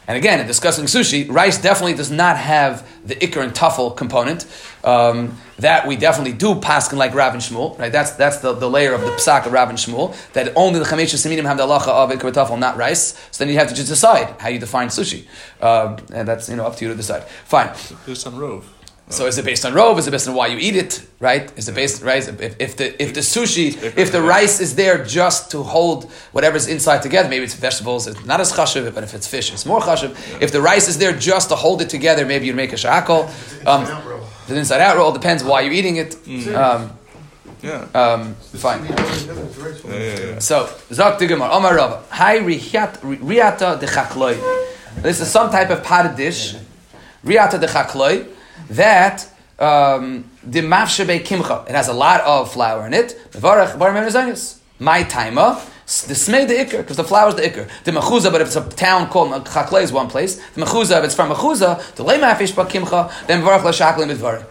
And 0.09 0.17
again, 0.17 0.41
in 0.41 0.47
discussing 0.47 0.87
sushi, 0.87 1.31
rice 1.31 1.61
definitely 1.63 1.95
does 1.95 2.11
not 2.11 2.37
have 2.37 2.89
the 3.07 3.15
ikr 3.17 3.43
and 3.43 3.53
tuffle 3.53 3.97
component. 3.97 4.47
Um, 4.83 5.39
that 5.59 5.87
we 5.87 5.97
definitely 5.97 6.33
do 6.33 6.57
paskin 6.57 6.97
like 6.97 7.15
Rav 7.15 7.35
and 7.35 7.43
Shmuel, 7.43 7.79
right? 7.79 7.93
That's 7.93 8.13
that's 8.13 8.39
the, 8.39 8.53
the 8.53 8.69
layer 8.69 8.95
of 8.95 9.03
the 9.03 9.11
psak 9.13 9.47
of 9.47 9.53
Rav 9.53 9.69
and 9.69 9.79
Shmuel. 9.79 10.17
That 10.33 10.53
only 10.57 10.81
the 10.81 10.85
chamesha 10.85 11.17
seminim 11.17 11.45
have 11.45 11.57
the 11.57 11.67
halacha 11.67 11.89
of 11.89 12.11
ikr 12.11 12.33
tuffle, 12.33 12.59
not 12.59 12.77
rice. 12.77 13.17
So 13.31 13.45
then 13.45 13.53
you 13.53 13.59
have 13.61 13.69
to 13.69 13.75
just 13.75 13.89
decide 13.89 14.35
how 14.41 14.49
you 14.49 14.59
define 14.59 14.89
sushi, 14.89 15.27
um, 15.61 15.99
and 16.13 16.27
that's 16.27 16.49
you 16.49 16.57
know 16.57 16.67
up 16.67 16.77
to 16.77 16.85
you 16.85 16.91
to 16.91 16.97
decide. 16.97 17.25
Fine. 17.25 17.71
So 19.13 19.27
is 19.27 19.37
it 19.37 19.45
based 19.45 19.67
on 19.67 19.75
rove? 19.75 19.99
Is 19.99 20.09
it 20.09 20.11
based 20.11 20.27
on 20.27 20.35
why 20.35 20.47
you 20.47 20.57
eat 20.59 20.75
it? 20.75 21.07
Right? 21.21 21.53
Is 21.59 21.69
it 21.69 21.75
based 21.75 22.03
right? 22.03 22.27
If, 22.27 22.57
if 22.59 22.77
the 22.79 23.03
if 23.03 23.13
the 23.13 23.21
sushi, 23.21 23.77
if 23.97 24.11
the 24.11 24.23
rice 24.23 24.59
is 24.59 24.75
there 24.75 25.05
just 25.05 25.51
to 25.51 25.63
hold 25.63 26.11
whatever's 26.33 26.67
inside 26.67 27.03
together, 27.03 27.29
maybe 27.29 27.45
it's 27.45 27.55
vegetables. 27.55 28.07
It's 28.07 28.25
not 28.25 28.41
as 28.41 28.55
chashuv, 28.55 28.95
but 28.95 29.05
if 29.05 29.13
it's 29.13 29.27
fish, 29.27 29.53
it's 29.53 29.67
more 29.67 29.81
chashuv. 29.81 30.17
If 30.41 30.51
the 30.51 30.63
rice 30.63 30.89
is 30.89 30.97
there 30.97 31.13
just 31.13 31.51
to 31.51 31.57
hold 31.57 31.83
it 31.83 31.91
together, 31.91 32.25
maybe 32.25 32.47
you 32.47 32.55
make 32.55 32.73
a 32.73 32.77
shakal. 32.77 33.29
Um, 33.67 33.85
the 34.49 34.57
inside 34.57 34.81
out 34.81 34.97
roll 34.97 35.13
depends 35.13 35.45
why 35.45 35.61
you're 35.61 35.75
eating 35.75 35.97
it. 35.97 36.17
Um, 36.55 36.93
yeah. 37.63 37.87
Um, 37.95 38.35
fine. 38.35 38.85
Yeah, 38.85 38.91
yeah, 39.87 40.21
yeah. 40.21 40.39
So, 40.41 40.65
Zok 40.91 41.19
Digamar, 41.19 41.51
Omar 41.51 41.77
Rava, 41.77 42.03
Hi 42.11 42.39
Riata 42.39 43.77
de 43.79 43.87
Chakloi. 43.87 44.37
This 45.03 45.21
is 45.21 45.31
some 45.31 45.51
type 45.51 45.71
of 45.71 45.85
potted 45.85 46.17
dish. 46.17 46.57
Riata 47.23 47.59
de 47.59 47.69
Chakloi 47.69 48.27
that 48.77 49.29
um, 49.59 50.31
the 50.43 50.61
mafshebe 50.61 51.21
kimcha. 51.25 51.69
It 51.69 51.75
has 51.75 51.89
a 51.89 51.93
lot 51.93 52.21
of 52.23 52.53
flour 52.53 52.87
in 52.87 52.95
it. 52.95 53.19
My 54.79 55.03
timer. 55.05 55.61
The 55.85 56.15
smei 56.15 56.47
the 56.47 56.55
ikr, 56.55 56.79
because 56.79 56.97
the 56.97 57.05
flour 57.05 57.29
is 57.29 57.35
the 57.35 57.43
ikr. 57.43 57.69
The 57.85 57.91
mechuza, 57.91 58.33
but 58.33 58.41
if 58.41 58.47
it's 58.47 58.57
a 58.57 58.69
town 58.71 59.09
called 59.09 59.45
Chaklei 59.45 59.83
is 59.83 59.93
one 59.93 60.09
place. 60.09 60.37
The 60.55 60.63
mechuza, 60.63 60.99
if 60.99 61.05
it's 61.05 61.15
from 61.15 61.31
mechuza, 61.31 61.95
the 61.97 62.03
le 62.03 62.15
mafish 62.15 62.55
ba 62.57 62.65
kimcha, 62.65 63.27
then 63.27 63.43
varach 63.43 63.63
la 63.63 63.73
shaklim 63.73 64.09
bidvarim. 64.15 64.47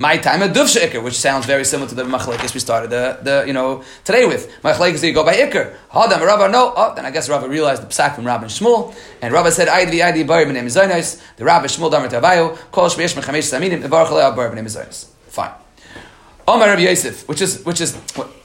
My 0.00 0.16
time 0.16 0.40
a 0.40 0.48
dufsha 0.48 0.80
ikr, 0.80 1.02
which 1.02 1.18
sounds 1.18 1.44
very 1.44 1.62
similar 1.62 1.86
to 1.90 1.94
the 1.94 2.04
machlekes 2.04 2.54
we 2.54 2.60
started 2.60 2.88
the, 2.88 3.18
the 3.20 3.44
you 3.46 3.52
know 3.52 3.84
today 4.02 4.24
with. 4.24 4.50
Machlekes 4.62 5.06
you 5.06 5.12
go 5.12 5.22
by 5.22 5.34
ikr. 5.34 5.76
Hadam 5.90 6.26
Rava 6.26 6.48
no. 6.48 6.72
Oh, 6.74 6.94
then 6.94 7.04
I 7.04 7.10
guess 7.10 7.28
Rava 7.28 7.46
realized 7.46 7.82
the 7.82 7.86
psak 7.86 8.14
from 8.14 8.24
Rabbi 8.24 8.46
Shmuel, 8.46 8.94
and 9.20 9.30
Rava 9.30 9.52
said 9.52 9.68
Id 9.68 9.90
the 9.90 10.02
Id 10.02 10.26
bar 10.26 10.42
b'nei 10.46 10.64
mizonos. 10.64 11.20
The 11.36 11.44
Rabbi 11.44 11.66
Shmuel 11.66 11.90
damer 11.90 12.08
tavayu 12.08 12.56
kol 12.72 12.88
shveish 12.88 13.14
mechamesh 13.14 13.52
saminim 13.52 13.82
the 13.82 13.90
bar 13.90 14.06
chalei 14.06 14.34
bar 14.34 14.50
b'nei 14.50 14.64
mizonos. 14.64 15.08
Fine. 15.28 15.52
Omar 16.48 16.68
Rabbi 16.68 16.80
Yosef, 16.80 17.28
which 17.28 17.42
is 17.42 17.62
which 17.66 17.82
is 17.82 17.94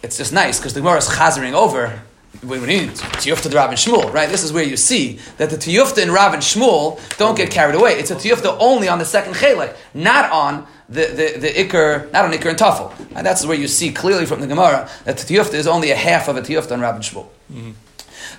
it's 0.03 0.17
just 0.17 0.33
nice 0.33 0.59
because 0.59 0.73
the 0.73 0.81
Gemara 0.81 0.97
is 0.97 1.07
chazering 1.07 1.53
over 1.53 2.01
we 2.43 2.59
need 2.59 2.89
Tiyufta 2.89 3.49
the 3.49 3.55
Rav 3.55 3.71
Shmuel, 3.71 4.11
right? 4.11 4.29
This 4.29 4.43
is 4.43 4.51
where 4.51 4.63
you 4.63 4.75
see 4.75 5.19
that 5.37 5.49
the 5.49 5.55
Tiyufta 5.55 6.03
and 6.03 6.11
Rav 6.11 6.33
and 6.33 6.43
Shmuel 6.43 6.99
don't 7.17 7.37
get 7.37 7.49
carried 7.49 7.75
away. 7.75 7.93
It's 7.93 8.11
a 8.11 8.15
Tiyufta 8.15 8.57
only 8.59 8.89
on 8.89 8.99
the 8.99 9.05
second 9.05 9.35
Chelek, 9.35 9.75
not 9.93 10.29
on 10.31 10.67
the, 10.89 11.05
the, 11.07 11.39
the 11.39 11.53
Iker, 11.53 12.11
not 12.11 12.25
on 12.25 12.31
Iker 12.31 12.49
and 12.49 12.57
Tafel. 12.57 12.93
And 13.15 13.25
that's 13.25 13.45
where 13.45 13.57
you 13.57 13.67
see 13.67 13.91
clearly 13.91 14.25
from 14.25 14.41
the 14.41 14.47
Gemara 14.47 14.89
that 15.05 15.17
the 15.17 15.33
Tiyufta 15.33 15.53
is 15.53 15.67
only 15.67 15.91
a 15.91 15.95
half 15.95 16.27
of 16.27 16.37
a 16.37 16.41
Tiyufta 16.41 16.73
on 16.73 16.81
Rav 16.81 16.95
and 16.95 17.03
Shmuel. 17.03 17.27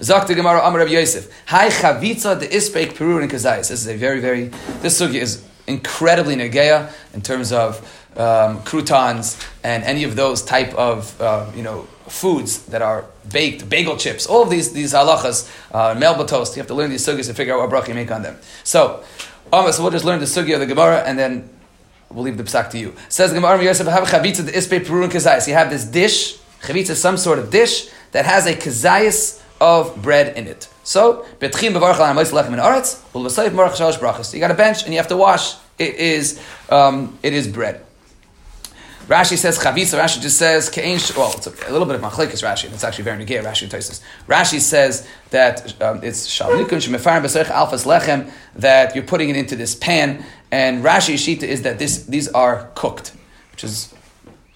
Zok 0.00 0.26
the 0.26 0.34
Gemara 0.34 0.60
Amar 0.60 0.80
Rabbi 0.80 0.92
Yosef. 0.92 1.32
Hi 1.46 1.68
Chavitza 1.68 2.38
de 2.38 2.46
Ispeik 2.46 2.92
Perur 2.92 3.22
and 3.22 3.30
Kazayas. 3.30 3.68
This 3.68 3.70
is 3.70 3.88
a 3.88 3.96
very, 3.96 4.20
very, 4.20 4.48
this 4.82 5.00
sugi 5.00 5.20
is 5.20 5.44
incredibly 5.66 6.36
negeya 6.36 6.92
in 7.14 7.22
terms 7.22 7.50
of 7.52 7.80
um, 8.16 8.62
croutons 8.62 9.38
and 9.64 9.84
any 9.84 10.04
of 10.04 10.16
those 10.16 10.42
type 10.42 10.72
of, 10.74 11.20
uh, 11.20 11.50
you 11.54 11.62
know, 11.62 11.82
foods 12.08 12.62
that 12.66 12.82
are 12.82 13.04
baked, 13.32 13.68
bagel 13.68 13.96
chips, 13.96 14.26
all 14.26 14.42
of 14.42 14.50
these 14.50 14.72
these 14.72 14.92
halachas, 14.92 15.50
uh, 15.72 15.94
melba 15.98 16.26
toast. 16.26 16.56
You 16.56 16.60
have 16.60 16.68
to 16.68 16.74
learn 16.74 16.90
these 16.90 17.04
sugyas 17.04 17.26
to 17.26 17.34
figure 17.34 17.54
out 17.54 17.60
what 17.60 17.70
bracha 17.70 17.88
you 17.88 17.94
make 17.94 18.10
on 18.10 18.22
them. 18.22 18.38
So, 18.64 19.02
um, 19.52 19.70
so 19.72 19.82
we'll 19.82 19.92
just 19.92 20.04
learn 20.04 20.20
the 20.20 20.26
sugi 20.26 20.54
of 20.54 20.60
the 20.60 20.66
Gemara 20.66 21.02
and 21.04 21.18
then 21.18 21.48
we'll 22.10 22.24
leave 22.24 22.36
the 22.36 22.44
psak 22.44 22.70
to 22.70 22.78
you. 22.78 22.94
Says 23.08 23.30
the 23.30 23.36
Gemara, 23.36 23.62
Yosef, 23.62 23.86
have 23.86 24.04
chavitza 24.08 24.44
the 24.44 24.52
ispe 24.52 24.84
perun 24.84 25.10
kazayis. 25.10 25.48
You 25.48 25.54
have 25.54 25.70
this 25.70 25.84
dish, 25.84 26.36
chavitza, 26.62 26.94
some 26.94 27.16
sort 27.16 27.38
of 27.38 27.50
dish 27.50 27.88
that 28.12 28.24
has 28.26 28.46
a 28.46 28.54
kazayis 28.54 29.42
of 29.60 30.00
bread 30.02 30.36
in 30.36 30.46
it. 30.46 30.68
So, 30.84 31.26
betchim 31.40 31.72
bevarach 31.72 31.98
al 31.98 32.14
lechem 32.14 32.52
in 32.52 32.60
aretz, 32.60 33.02
ulvasayif 33.12 33.50
marach 33.50 33.72
shalosh 33.72 33.98
brachas. 33.98 34.32
You 34.32 34.40
got 34.40 34.50
a 34.50 34.54
bench 34.54 34.84
and 34.84 34.92
you 34.92 34.98
have 34.98 35.08
to 35.08 35.16
wash. 35.16 35.56
It 35.78 35.96
is 35.96 36.40
um, 36.70 37.18
it 37.22 37.32
is 37.32 37.48
bread. 37.48 37.84
Rashi 39.08 39.36
says 39.36 39.56
chavisa. 39.56 40.00
Rashi 40.00 40.20
just 40.20 40.36
says 40.36 40.68
kein. 40.68 40.98
Well, 41.16 41.32
it's 41.36 41.46
a, 41.46 41.50
a, 41.68 41.70
little 41.70 41.86
bit 41.86 41.94
of 41.94 42.00
machlekes 42.00 42.42
Rashi. 42.42 42.72
It's 42.72 42.82
actually 42.82 43.04
very 43.04 43.24
negay. 43.24 43.40
Rashi 43.42 43.70
says. 43.70 44.02
Rashi 44.26 44.58
says 44.58 45.06
that 45.30 45.80
um, 45.80 46.00
it's 46.02 46.26
shalnikun 46.26 46.80
shemefarim 46.82 47.22
b'seich 47.22 47.44
alfas 47.44 47.86
lechem 47.86 48.32
that 48.56 48.96
you're 48.96 49.04
putting 49.04 49.28
it 49.28 49.36
into 49.36 49.54
this 49.54 49.76
pan, 49.76 50.24
and 50.50 50.84
Rashi 50.84 51.14
shita 51.14 51.42
is 51.42 51.62
that 51.62 51.78
this 51.78 52.04
these 52.04 52.28
are 52.28 52.70
cooked, 52.74 53.12
which 53.52 53.64
is 53.64 53.94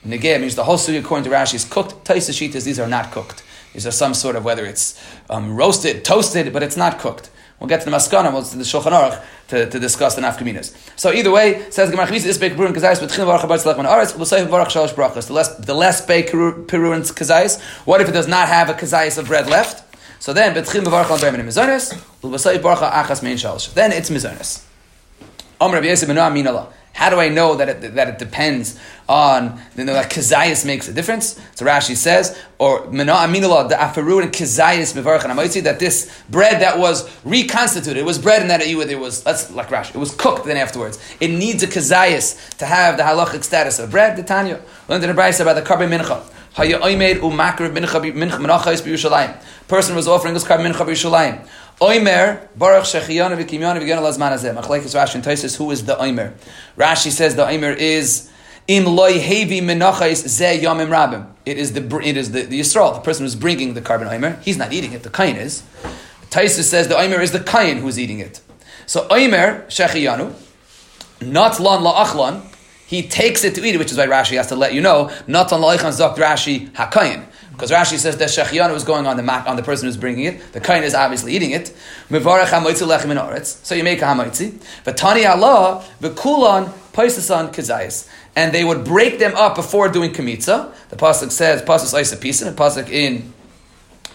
negay 0.04 0.40
means 0.40 0.54
the 0.54 0.64
whole 0.64 0.76
sugi 0.76 1.00
according 1.00 1.24
to 1.24 1.30
Rashi 1.30 1.54
is 1.54 1.64
cooked. 1.64 2.04
Taisa 2.04 2.30
shita 2.30 2.56
is 2.56 2.64
these 2.64 2.78
are 2.78 2.88
not 2.88 3.10
cooked. 3.12 3.42
These 3.72 3.86
are 3.86 3.92
some 3.92 4.14
sort 4.14 4.36
of 4.36 4.44
whether 4.44 4.66
it's 4.66 5.00
um, 5.28 5.54
roasted, 5.54 6.04
toasted, 6.04 6.52
but 6.52 6.62
it's 6.62 6.76
not 6.76 6.98
cooked. 6.98 7.30
We'll 7.60 7.68
get 7.68 7.80
to 7.82 7.90
the 7.90 7.94
maskana, 7.94 8.32
we'll 8.32 8.42
to 8.42 8.56
the 8.56 8.64
Shulchan 8.64 8.90
Aruch 8.90 9.22
to, 9.48 9.68
to 9.68 9.78
discuss 9.78 10.14
the 10.14 10.22
nafkaminas. 10.22 10.74
So 10.98 11.12
either 11.12 11.30
way, 11.30 11.70
says 11.70 11.90
Gemara 11.90 12.06
Chvis 12.06 12.26
Isbek 12.26 12.56
Perun 12.56 12.72
Kazayis 12.72 13.06
B'Tchin 13.06 13.26
Baruch 13.26 13.42
Habatz 13.42 13.64
Lechman 13.70 13.86
Aretz 13.86 14.18
L'Seif 14.18 14.50
Baruch 14.50 14.68
Shalosh 14.68 14.94
Brachas. 14.94 15.26
The 15.26 15.34
less 15.34 15.54
the 15.56 15.74
less 15.74 16.04
Bey 16.04 16.22
Perun 16.22 16.66
Kazayis. 16.66 17.60
What 17.84 18.00
if 18.00 18.08
it 18.08 18.12
does 18.12 18.26
not 18.26 18.48
have 18.48 18.70
a 18.70 18.74
Kazayis 18.74 19.18
of 19.18 19.26
bread 19.26 19.46
left? 19.46 19.84
So 20.20 20.32
then 20.32 20.54
B'Tchin 20.54 20.84
Baruch 20.84 21.20
Bermin 21.20 21.42
Mizonis 21.42 21.92
L'Seif 22.22 22.62
Baruch 22.62 22.80
Achas 22.80 23.22
Mein 23.22 23.36
Shalosh. 23.36 23.74
Then 23.74 23.92
it's 23.92 24.08
Mizonis. 24.08 24.64
Om 24.64 24.68
Rabbi 24.70 24.78
Yosef 25.10 25.18
Benoam 25.20 25.38
Minallah. 25.38 25.49
How 26.92 27.08
do 27.08 27.20
I 27.20 27.28
know 27.28 27.54
that 27.54 27.68
it, 27.68 27.94
that 27.94 28.08
it 28.08 28.18
depends 28.18 28.78
on 29.08 29.60
you 29.76 29.84
know, 29.84 29.92
that 29.92 30.62
makes 30.64 30.88
a 30.88 30.92
difference? 30.92 31.40
So 31.54 31.64
Rashi 31.64 31.94
says, 31.94 32.38
or 32.58 32.90
mina 32.90 33.12
aminullah 33.12 33.68
the 33.68 33.76
afaru 33.76 34.22
and 34.22 34.32
kazayas 34.32 34.94
mivarach 35.00 35.24
and 35.24 35.64
that 35.64 35.78
this 35.78 36.22
bread 36.28 36.60
that 36.62 36.78
was 36.78 37.08
reconstituted, 37.24 37.98
it 37.98 38.04
was 38.04 38.18
bread 38.18 38.42
and 38.42 38.50
that 38.50 38.60
it, 38.62 38.76
it 38.90 38.98
was 38.98 39.22
that's 39.22 39.50
like 39.52 39.68
Rashi, 39.68 39.94
it 39.94 39.98
was 39.98 40.14
cooked 40.14 40.46
then 40.46 40.56
afterwards. 40.56 40.98
It 41.20 41.28
needs 41.28 41.62
a 41.62 41.66
kazayas 41.66 42.56
to 42.56 42.66
have 42.66 42.96
the 42.96 43.02
halachic 43.02 43.44
status 43.44 43.78
of 43.78 43.90
bread. 43.90 44.16
The 44.16 44.22
Tanya 44.22 44.60
learned 44.88 45.04
in 45.04 45.14
the 45.14 45.40
about 45.40 45.54
the 45.54 45.62
karbe 45.62 45.88
mincha. 45.88 46.24
Person 49.68 49.94
was 49.94 50.08
offering 50.08 50.34
this 50.34 50.44
karbe 50.44 50.68
mincha 50.68 50.84
b'Yushalayim. 50.84 51.46
Oimer, 51.80 52.46
Baruch 52.56 52.84
Shechiyana 52.84 53.42
v'Kimyana 53.42 53.80
v'Gena 53.80 54.02
Lazman 54.02 54.32
Hazeh. 54.32 54.54
Machlekes 54.54 54.94
Rashi 54.94 55.14
and 55.14 55.24
Taisus, 55.24 55.56
who 55.56 55.70
is 55.70 55.86
the 55.86 55.96
Oimer? 55.96 56.34
Rashi 56.76 57.10
says 57.10 57.36
the 57.36 57.44
Oimer 57.44 57.74
is 57.74 58.30
Im 58.68 58.84
loy 58.84 59.14
hevi 59.14 59.60
menachais 59.60 60.28
ze 60.28 60.60
yamim 60.60 60.88
rabim. 60.88 61.26
It 61.44 61.58
is 61.58 61.72
the 61.72 62.00
it 62.04 62.16
is 62.16 62.32
the, 62.32 62.42
the 62.42 62.60
Yisrael, 62.60 62.94
the 62.94 63.00
person 63.00 63.24
who's 63.24 63.34
bringing 63.34 63.74
the 63.74 63.80
carbon 63.80 64.06
Oimer. 64.08 64.40
He's 64.42 64.58
not 64.58 64.72
eating 64.72 64.92
it. 64.92 65.02
The 65.02 65.10
kain 65.10 65.36
is. 65.36 65.62
Taisus 66.30 66.64
says 66.64 66.86
the 66.86 66.94
Oimer 66.94 67.20
is 67.20 67.32
the 67.32 67.40
kain 67.40 67.78
who's 67.78 67.98
eating 67.98 68.20
it. 68.20 68.40
So 68.86 69.08
Oimer 69.08 69.66
Shechiyanu, 69.66 70.34
not 71.22 71.58
lan 71.58 71.82
la'achlan. 71.82 72.46
He 72.90 73.04
takes 73.04 73.44
it 73.44 73.54
to 73.54 73.64
eat 73.64 73.76
it, 73.76 73.78
which 73.78 73.92
is 73.92 73.98
why 73.98 74.08
Rashi 74.08 74.36
has 74.36 74.48
to 74.48 74.56
let 74.56 74.74
you 74.74 74.80
know. 74.80 75.12
Not 75.28 75.52
on 75.52 75.60
la'ichan 75.60 75.92
zok 75.92 76.16
Rashi 76.16 76.70
hakayin. 76.70 77.24
Because 77.52 77.70
Rashi 77.70 77.96
says 77.96 78.16
that 78.16 78.30
Shechiyanu 78.30 78.74
is 78.74 78.82
going 78.82 79.06
on 79.06 79.16
the 79.16 79.32
on 79.48 79.54
the 79.54 79.62
person 79.62 79.86
who's 79.86 79.96
bringing 79.96 80.24
it. 80.24 80.52
The 80.52 80.60
kain 80.60 80.82
is 80.82 80.92
obviously 80.92 81.36
eating 81.36 81.52
it. 81.52 81.72
Mevarach 82.08 82.46
hamoitzi 82.46 82.84
lechem 82.88 83.38
in 83.38 83.44
So 83.44 83.76
you 83.76 83.84
make 83.84 84.02
a 84.02 84.06
hamaitzi. 84.06 84.60
Tani 84.96 85.24
Allah, 85.24 85.84
v'kulan 86.00 86.72
paisasan 86.92 87.54
kazayis. 87.54 88.08
And 88.34 88.52
they 88.52 88.64
would 88.64 88.84
break 88.84 89.20
them 89.20 89.36
up 89.36 89.54
before 89.54 89.88
doing 89.88 90.12
kamitza. 90.12 90.74
The 90.88 90.96
pasuk 90.96 91.30
says 91.30 91.62
pasuk 91.62 92.00
isa 92.00 92.16
pisa, 92.16 92.46
the 92.46 92.50
pasuk 92.50 92.90
in 92.90 93.32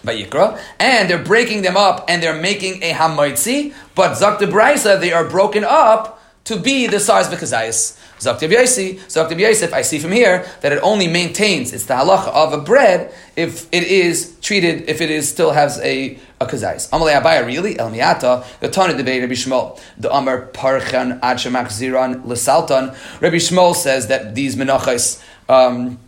Vayikra, 0.04 0.60
and 0.78 1.08
they're 1.08 1.24
breaking 1.24 1.62
them 1.62 1.78
up 1.78 2.04
and 2.08 2.22
they're 2.22 2.38
making 2.38 2.82
a 2.82 2.92
hamaitzi. 2.92 3.72
But 3.94 4.18
zakta 4.18 4.50
brisa, 4.50 5.00
they 5.00 5.14
are 5.14 5.24
broken 5.26 5.64
up 5.64 6.16
to 6.46 6.56
be 6.56 6.86
the 6.86 6.98
size 6.98 7.26
of 7.26 7.32
a 7.32 7.36
kazayis. 7.36 7.98
Zaktiv 8.18 8.50
Yosef, 8.50 9.08
Zaktiv 9.08 9.38
Yosef, 9.38 9.74
I 9.74 9.82
see 9.82 9.98
from 9.98 10.12
here 10.12 10.46
that 10.62 10.72
it 10.72 10.78
only 10.82 11.06
maintains, 11.06 11.72
it's 11.72 11.84
the 11.84 11.94
halacha 11.94 12.28
of 12.28 12.52
a 12.54 12.58
bread 12.58 13.12
if 13.36 13.68
it 13.72 13.82
is 13.82 14.38
treated, 14.40 14.88
if 14.88 15.00
it 15.02 15.10
is 15.10 15.28
still 15.28 15.50
has 15.50 15.78
a, 15.80 16.18
a 16.40 16.46
kazais. 16.46 16.88
Amalei 16.90 17.20
Abaya, 17.20 17.44
really? 17.44 17.78
El 17.78 17.90
Miata, 17.90 18.46
the 18.60 18.68
Tana 18.68 18.96
debate 18.96 19.20
Rabbi 19.20 19.34
Shmuel, 19.34 19.78
the 19.98 20.10
Amar 20.14 20.46
Parchan 20.46 21.18
Ad 21.22 21.36
Shemach 21.36 21.66
Ziran 21.66 22.24
Lesaltan. 22.24 22.96
Rabbi 23.20 23.36
Shmuel 23.36 23.74
says 23.74 24.06
that 24.06 24.34
these 24.34 24.56
menachas, 24.56 25.22
um, 25.50 25.98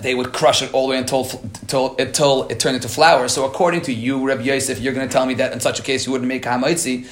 they 0.00 0.14
would 0.14 0.32
crush 0.32 0.62
it 0.62 0.72
all 0.72 0.86
the 0.86 0.92
way 0.92 0.98
until, 0.98 1.28
until, 1.60 1.94
until 1.98 2.48
it 2.48 2.58
turned 2.58 2.76
into 2.76 2.88
flour. 2.88 3.28
So 3.28 3.44
according 3.44 3.82
to 3.82 3.92
you, 3.92 4.26
Rabbi 4.26 4.42
Yosef, 4.42 4.80
you're 4.80 4.94
going 4.94 5.06
to 5.06 5.12
tell 5.12 5.26
me 5.26 5.34
that 5.34 5.52
in 5.52 5.60
such 5.60 5.78
a 5.78 5.82
case 5.82 6.06
you 6.06 6.12
wouldn't 6.12 6.28
make 6.28 6.44
hamaitzi. 6.44 7.06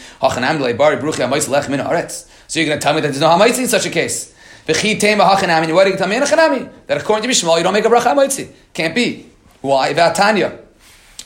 So 2.52 2.60
you're 2.60 2.68
going 2.68 2.78
to 2.78 2.84
tell 2.84 2.92
me 2.92 3.00
that 3.00 3.08
there's 3.08 3.18
no 3.22 3.28
hamaitzi 3.28 3.60
in 3.60 3.68
such 3.68 3.86
a 3.86 3.88
case. 3.88 4.34
What 4.66 4.84
are 4.84 4.86
you 4.86 4.98
going 4.98 5.16
to 5.16 5.96
tell 5.96 6.50
me? 6.50 6.68
That 6.86 6.98
according 7.00 7.22
to 7.22 7.28
Bishmal, 7.34 7.56
you 7.56 7.62
don't 7.62 7.72
make 7.72 7.86
a 7.86 7.88
bracha 7.88 8.14
hamaitzi. 8.14 8.50
Can't 8.74 8.94
be. 8.94 9.30
Why? 9.62 9.94
Vatanya. 9.94 10.58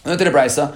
Look 0.05 0.21
at 0.21 0.25
the 0.25 0.31
brisa. 0.31 0.73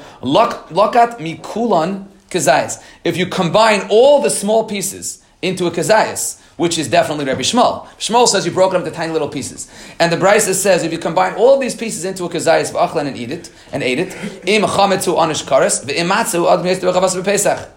If 3.05 3.17
you 3.17 3.27
combine 3.27 3.87
all 3.91 4.23
the 4.23 4.31
small 4.31 4.65
pieces 4.65 5.23
into 5.41 5.69
a 5.69 5.71
kazayas, 5.71 6.41
which 6.57 6.79
is 6.79 6.89
definitely 6.89 7.27
Rabbi 7.27 7.43
Shmuel. 7.43 7.87
Shmuel 7.99 8.27
says 8.27 8.45
you 8.45 8.51
broke 8.51 8.73
it 8.73 8.77
up 8.77 8.85
into 8.85 8.91
tiny 8.91 9.13
little 9.13 9.29
pieces. 9.29 9.71
And 10.01 10.13
the 10.13 10.17
Brisa 10.17 10.53
says 10.53 10.83
if 10.83 10.91
you 10.91 10.99
combine 10.99 11.35
all 11.35 11.61
these 11.61 11.77
pieces 11.77 12.05
into 12.05 12.25
a 12.25 12.29
kazayas 12.29 12.73
v'achlan 12.73 13.07
and 13.07 13.17
eat 13.17 13.31
it, 13.31 13.53
and 13.73 13.85
ate 13.85 14.01
it, 14.01 14.15
im 14.49 14.63
chametzu 14.63 15.17
anish 15.17 15.45
kares, 15.45 15.85
v'imatzu 15.85 16.51
ad 16.51 17.25
pesach. 17.25 17.69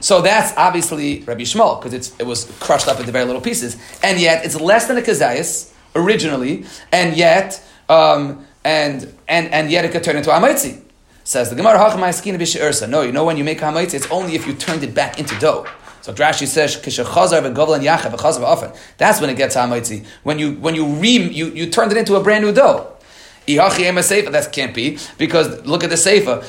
So 0.00 0.20
that's 0.20 0.56
obviously 0.56 1.22
Rabbi 1.22 1.42
Shmuel, 1.42 1.82
because 1.82 2.14
it 2.18 2.26
was 2.26 2.44
crushed 2.60 2.88
up 2.88 3.00
into 3.00 3.12
very 3.12 3.24
little 3.24 3.40
pieces. 3.40 3.76
And 4.02 4.20
yet 4.20 4.44
it's 4.44 4.60
less 4.60 4.86
than 4.86 4.98
a 4.98 5.02
kazayas 5.02 5.72
originally, 5.94 6.64
and 6.92 7.16
yet 7.16 7.62
um, 7.88 8.46
and 8.64 9.14
and 9.28 9.48
and 9.52 9.70
yet 9.70 9.84
it 9.84 9.92
could 9.92 10.04
turn 10.04 10.16
into 10.16 10.30
a 10.30 10.34
hamaitzi. 10.34 10.80
Says 11.24 11.48
the 11.48 11.56
Gemara, 11.56 11.78
No, 12.88 13.02
you 13.02 13.12
know 13.12 13.24
when 13.24 13.36
you 13.36 13.44
make 13.44 13.58
hamaitzi, 13.58 13.94
it's 13.94 14.10
only 14.10 14.34
if 14.34 14.46
you 14.46 14.54
turned 14.54 14.82
it 14.82 14.94
back 14.94 15.18
into 15.18 15.38
dough. 15.38 15.66
So 16.02 16.12
Rashi 16.12 16.46
says, 16.46 16.76
"Kishachazar 16.76 17.40
v'govlan 17.42 17.82
yachav 17.82 18.14
v'chazav 18.14 18.42
often." 18.42 18.72
That's 18.98 19.22
when 19.22 19.30
it 19.30 19.38
gets 19.38 19.56
hamaitzi. 19.56 20.04
When 20.22 20.38
you 20.38 20.52
when 20.56 20.74
you 20.74 20.84
re 20.84 21.08
you, 21.08 21.46
you 21.46 21.70
turned 21.70 21.92
it 21.92 21.98
into 21.98 22.16
a 22.16 22.22
brand 22.22 22.44
new 22.44 22.52
dough. 22.52 22.90
That 23.46 24.48
can't 24.52 24.74
be 24.74 24.98
because 25.18 25.66
look 25.66 25.84
at 25.84 25.90
the 25.90 25.96
sefer. 25.96 26.42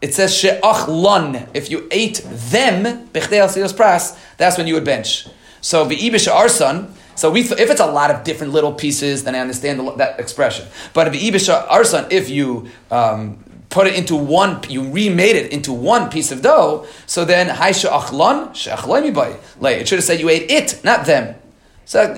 It 0.00 0.14
says 0.14 0.34
she'achlan. 0.34 1.48
If 1.54 1.70
you 1.70 1.86
ate 1.90 2.22
them, 2.24 3.08
pras, 3.12 4.18
that's 4.36 4.56
when 4.56 4.66
you 4.66 4.74
would 4.74 4.84
bench. 4.84 5.26
So 5.60 5.86
v'ibish 5.86 6.28
arsan. 6.28 6.90
So 7.14 7.30
we, 7.30 7.42
if 7.42 7.70
it's 7.70 7.80
a 7.80 7.86
lot 7.86 8.10
of 8.10 8.24
different 8.24 8.54
little 8.54 8.72
pieces, 8.72 9.24
then 9.24 9.34
I 9.34 9.40
understand 9.40 9.78
that 9.98 10.18
expression. 10.18 10.66
But 10.94 11.08
if 11.08 11.20
ibisha 11.20 11.68
arsan, 11.68 12.10
if 12.10 12.30
you 12.30 12.70
um, 12.90 13.44
put 13.68 13.86
it 13.86 13.94
into 13.94 14.16
one, 14.16 14.60
you 14.70 14.90
remade 14.90 15.36
it 15.36 15.52
into 15.52 15.72
one 15.72 16.08
piece 16.08 16.32
of 16.32 16.40
dough, 16.40 16.86
so 17.06 17.26
then, 17.26 17.48
haisha 17.48 17.90
achlon, 17.90 18.54
she'achlon 18.54 19.38
lay. 19.60 19.80
It 19.80 19.88
should 19.88 19.98
have 19.98 20.04
said 20.04 20.18
you 20.20 20.30
ate 20.30 20.50
it, 20.50 20.82
not 20.82 21.04
them. 21.04 21.36
So. 21.84 22.14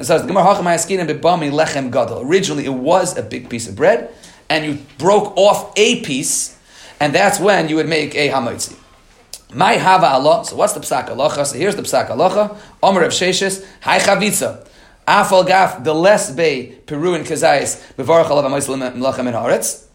Originally, 2.25 2.65
it 2.65 2.75
was 2.75 3.19
a 3.19 3.23
big 3.23 3.49
piece 3.49 3.69
of 3.69 3.75
bread, 3.75 4.15
and 4.49 4.65
you 4.65 4.79
broke 4.99 5.37
off 5.37 5.73
a 5.77 6.01
piece, 6.03 6.59
and 7.03 7.13
that's 7.13 7.41
when 7.41 7.69
you 7.69 7.75
would 7.75 7.89
make 7.89 8.15
a 8.15 8.29
hamoitzi. 8.29 8.77
My 9.53 9.75
hava 9.75 10.07
Allah. 10.07 10.45
So 10.45 10.55
what's 10.55 10.73
the 10.73 10.79
psak 10.79 11.09
halacha? 11.09 11.45
So 11.47 11.59
here's 11.59 11.75
the 11.75 11.83
psak 11.83 12.07
halacha. 12.07 12.57
Omer 12.81 13.03
of 13.03 13.11
Sheshes. 13.11 13.67
Hi 13.81 13.99
chavitza. 13.99 14.65
Afal 15.09 15.45
gaf 15.45 15.83
the 15.83 15.93
less 15.93 16.31
bay 16.31 16.67
peru 16.87 17.15
and 17.15 17.27
kazayis 17.27 17.83
bevarach 17.95 18.27
alav 18.27 18.45
amoislim 18.45 18.95
in 18.95 19.35
haaretz. 19.35 19.87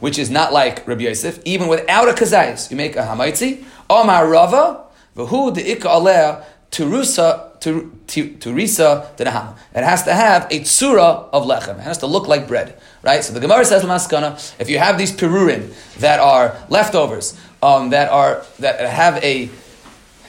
Which 0.00 0.18
is 0.18 0.30
not 0.30 0.50
like 0.50 0.88
Rabbi 0.88 1.02
Yosef. 1.02 1.42
Even 1.44 1.68
without 1.68 2.08
a 2.08 2.12
kazayis, 2.12 2.70
you 2.70 2.78
make 2.78 2.96
a 2.96 3.02
hamaitzi. 3.02 3.62
Omar 3.90 4.26
rava. 4.26 4.86
V'hu 5.14 5.54
de 5.54 5.62
ikka 5.76 5.90
aleh 5.90 6.42
turusa 6.70 7.47
to 7.60 7.92
turisa 8.06 9.14
denaham. 9.16 9.56
It 9.74 9.84
has 9.84 10.02
to 10.04 10.14
have 10.14 10.44
a 10.50 10.60
tsura 10.60 11.28
of 11.32 11.44
lechem. 11.44 11.78
It 11.78 11.82
has 11.82 11.98
to 11.98 12.06
look 12.06 12.28
like 12.28 12.48
bread, 12.48 12.78
right? 13.02 13.22
So 13.24 13.32
the 13.32 13.40
Gemara 13.40 13.64
says 13.64 13.82
Maskana, 13.82 14.54
if 14.60 14.70
you 14.70 14.78
have 14.78 14.98
these 14.98 15.12
perurim 15.12 15.72
that 15.98 16.20
are 16.20 16.56
leftovers 16.68 17.38
um, 17.62 17.90
that 17.90 18.10
are 18.10 18.44
that 18.58 18.80
have 18.80 19.22
a 19.24 19.50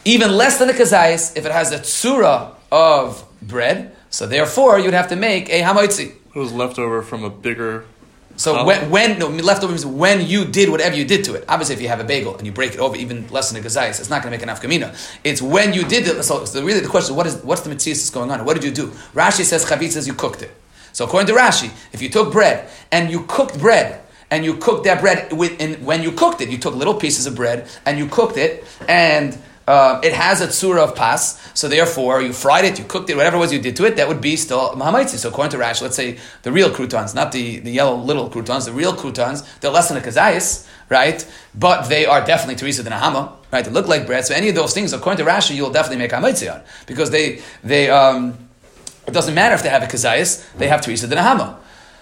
even 0.05 0.31
less 0.31 0.59
than 0.59 0.69
a 0.69 0.73
kazayis 0.73 1.35
if 1.37 1.45
it 1.45 1.51
has 1.51 1.71
a 1.71 1.79
tsura 1.79 2.55
of 2.71 3.25
bread. 3.41 3.95
So 4.09 4.25
therefore, 4.25 4.79
you'd 4.79 4.93
have 4.93 5.09
to 5.09 5.15
make 5.15 5.49
a 5.49 5.61
hamaitzi. 5.61 6.15
It 6.33 6.35
was 6.35 6.51
left 6.51 6.79
over 6.79 7.01
from 7.01 7.23
a 7.23 7.29
bigger. 7.29 7.85
So 8.39 8.59
oh. 8.59 8.65
when, 8.65 8.89
when 8.89 9.19
no, 9.19 9.27
leftover 9.27 9.73
means 9.73 9.85
when 9.85 10.25
you 10.25 10.45
did 10.45 10.69
whatever 10.69 10.95
you 10.95 11.03
did 11.03 11.25
to 11.25 11.33
it. 11.33 11.43
Obviously, 11.49 11.75
if 11.75 11.81
you 11.81 11.89
have 11.89 11.99
a 11.99 12.05
bagel 12.05 12.37
and 12.37 12.45
you 12.45 12.53
break 12.53 12.73
it 12.73 12.79
over 12.79 12.95
even 12.95 13.27
less 13.27 13.51
than 13.51 13.61
a 13.61 13.65
kazayis, 13.65 13.99
it's 13.99 14.09
not 14.09 14.23
going 14.23 14.31
to 14.31 14.37
make 14.37 14.41
an 14.41 14.47
afkamina. 14.47 14.95
It's 15.25 15.41
when 15.41 15.73
you 15.73 15.83
did 15.83 16.07
it. 16.07 16.23
So, 16.23 16.45
so 16.45 16.63
really, 16.63 16.79
the 16.79 16.87
question 16.87 17.11
is, 17.11 17.17
what 17.17 17.27
is 17.27 17.35
what's 17.43 17.63
the 17.63 17.69
mitzvah 17.69 17.89
that's 17.89 18.09
going 18.09 18.31
on? 18.31 18.45
What 18.45 18.53
did 18.53 18.63
you 18.63 18.71
do? 18.71 18.87
Rashi 19.13 19.43
says 19.43 19.65
chavit 19.65 19.91
says 19.91 20.07
you 20.07 20.13
cooked 20.13 20.41
it. 20.41 20.51
So 20.93 21.03
according 21.03 21.27
to 21.27 21.33
Rashi, 21.33 21.69
if 21.91 22.01
you 22.01 22.07
took 22.07 22.31
bread 22.31 22.69
and 22.93 23.11
you 23.11 23.25
cooked 23.25 23.59
bread 23.59 24.01
and 24.31 24.45
you 24.45 24.55
cooked 24.55 24.85
that 24.85 25.01
bread 25.01 25.33
with, 25.33 25.59
and 25.59 25.85
when 25.85 26.01
you 26.01 26.13
cooked 26.13 26.39
it, 26.39 26.47
you 26.47 26.57
took 26.57 26.75
little 26.75 26.93
pieces 26.93 27.25
of 27.25 27.35
bread 27.35 27.67
and 27.85 27.97
you 27.97 28.07
cooked 28.07 28.37
it, 28.37 28.63
and 28.87 29.37
uh, 29.69 30.01
it 30.03 30.13
has 30.13 30.41
a 30.41 30.47
tsura 30.47 30.79
of 30.79 30.95
pas, 30.95 31.39
so 31.53 31.67
therefore 31.67 32.23
you 32.23 32.33
fried 32.33 32.65
it, 32.65 32.79
you 32.79 32.85
cooked 32.85 33.07
it, 33.11 33.15
whatever 33.15 33.37
it 33.37 33.39
was 33.39 33.53
you 33.53 33.61
did 33.61 33.75
to 33.75 33.85
it, 33.85 33.97
that 33.97 34.07
would 34.07 34.19
be 34.19 34.35
still 34.35 34.71
mahamaitzi. 34.71 35.17
So 35.17 35.29
according 35.29 35.51
to 35.51 35.63
Rashi, 35.63 35.83
let's 35.83 35.95
say 35.95 36.17
the 36.41 36.51
real 36.51 36.71
croutons, 36.71 37.13
not 37.13 37.31
the, 37.31 37.59
the 37.59 37.69
yellow 37.69 37.95
little 37.95 38.31
croutons, 38.31 38.65
the 38.65 38.73
real 38.73 38.95
croutons, 38.95 39.43
they're 39.59 39.69
less 39.69 39.89
than 39.89 39.97
a 39.99 40.01
kazayis, 40.01 40.67
right? 40.89 41.23
But 41.53 41.83
they 41.83 42.07
are 42.07 42.25
definitely 42.25 42.55
teresa 42.55 42.81
than 42.81 42.93
a 42.93 42.97
hama, 42.97 43.37
right? 43.51 43.63
They 43.63 43.69
look 43.69 43.87
like 43.87 44.07
bread. 44.07 44.25
So 44.25 44.33
any 44.33 44.49
of 44.49 44.55
those 44.55 44.73
things, 44.73 44.91
according 44.91 45.23
to 45.23 45.31
Rashi, 45.31 45.55
you'll 45.55 45.69
definitely 45.69 45.99
make 45.99 46.09
hamaitzi 46.09 46.51
on 46.51 46.61
because 46.87 47.11
they 47.11 47.39
they 47.63 47.91
um, 47.91 48.35
it 49.05 49.13
doesn't 49.13 49.35
matter 49.35 49.53
if 49.53 49.61
they 49.61 49.69
have 49.69 49.83
a 49.83 49.87
kazayis, 49.87 50.51
they 50.57 50.67
have 50.67 50.81
teresa 50.81 51.05
than 51.05 51.19
a 51.19 51.23
hama. 51.23 51.59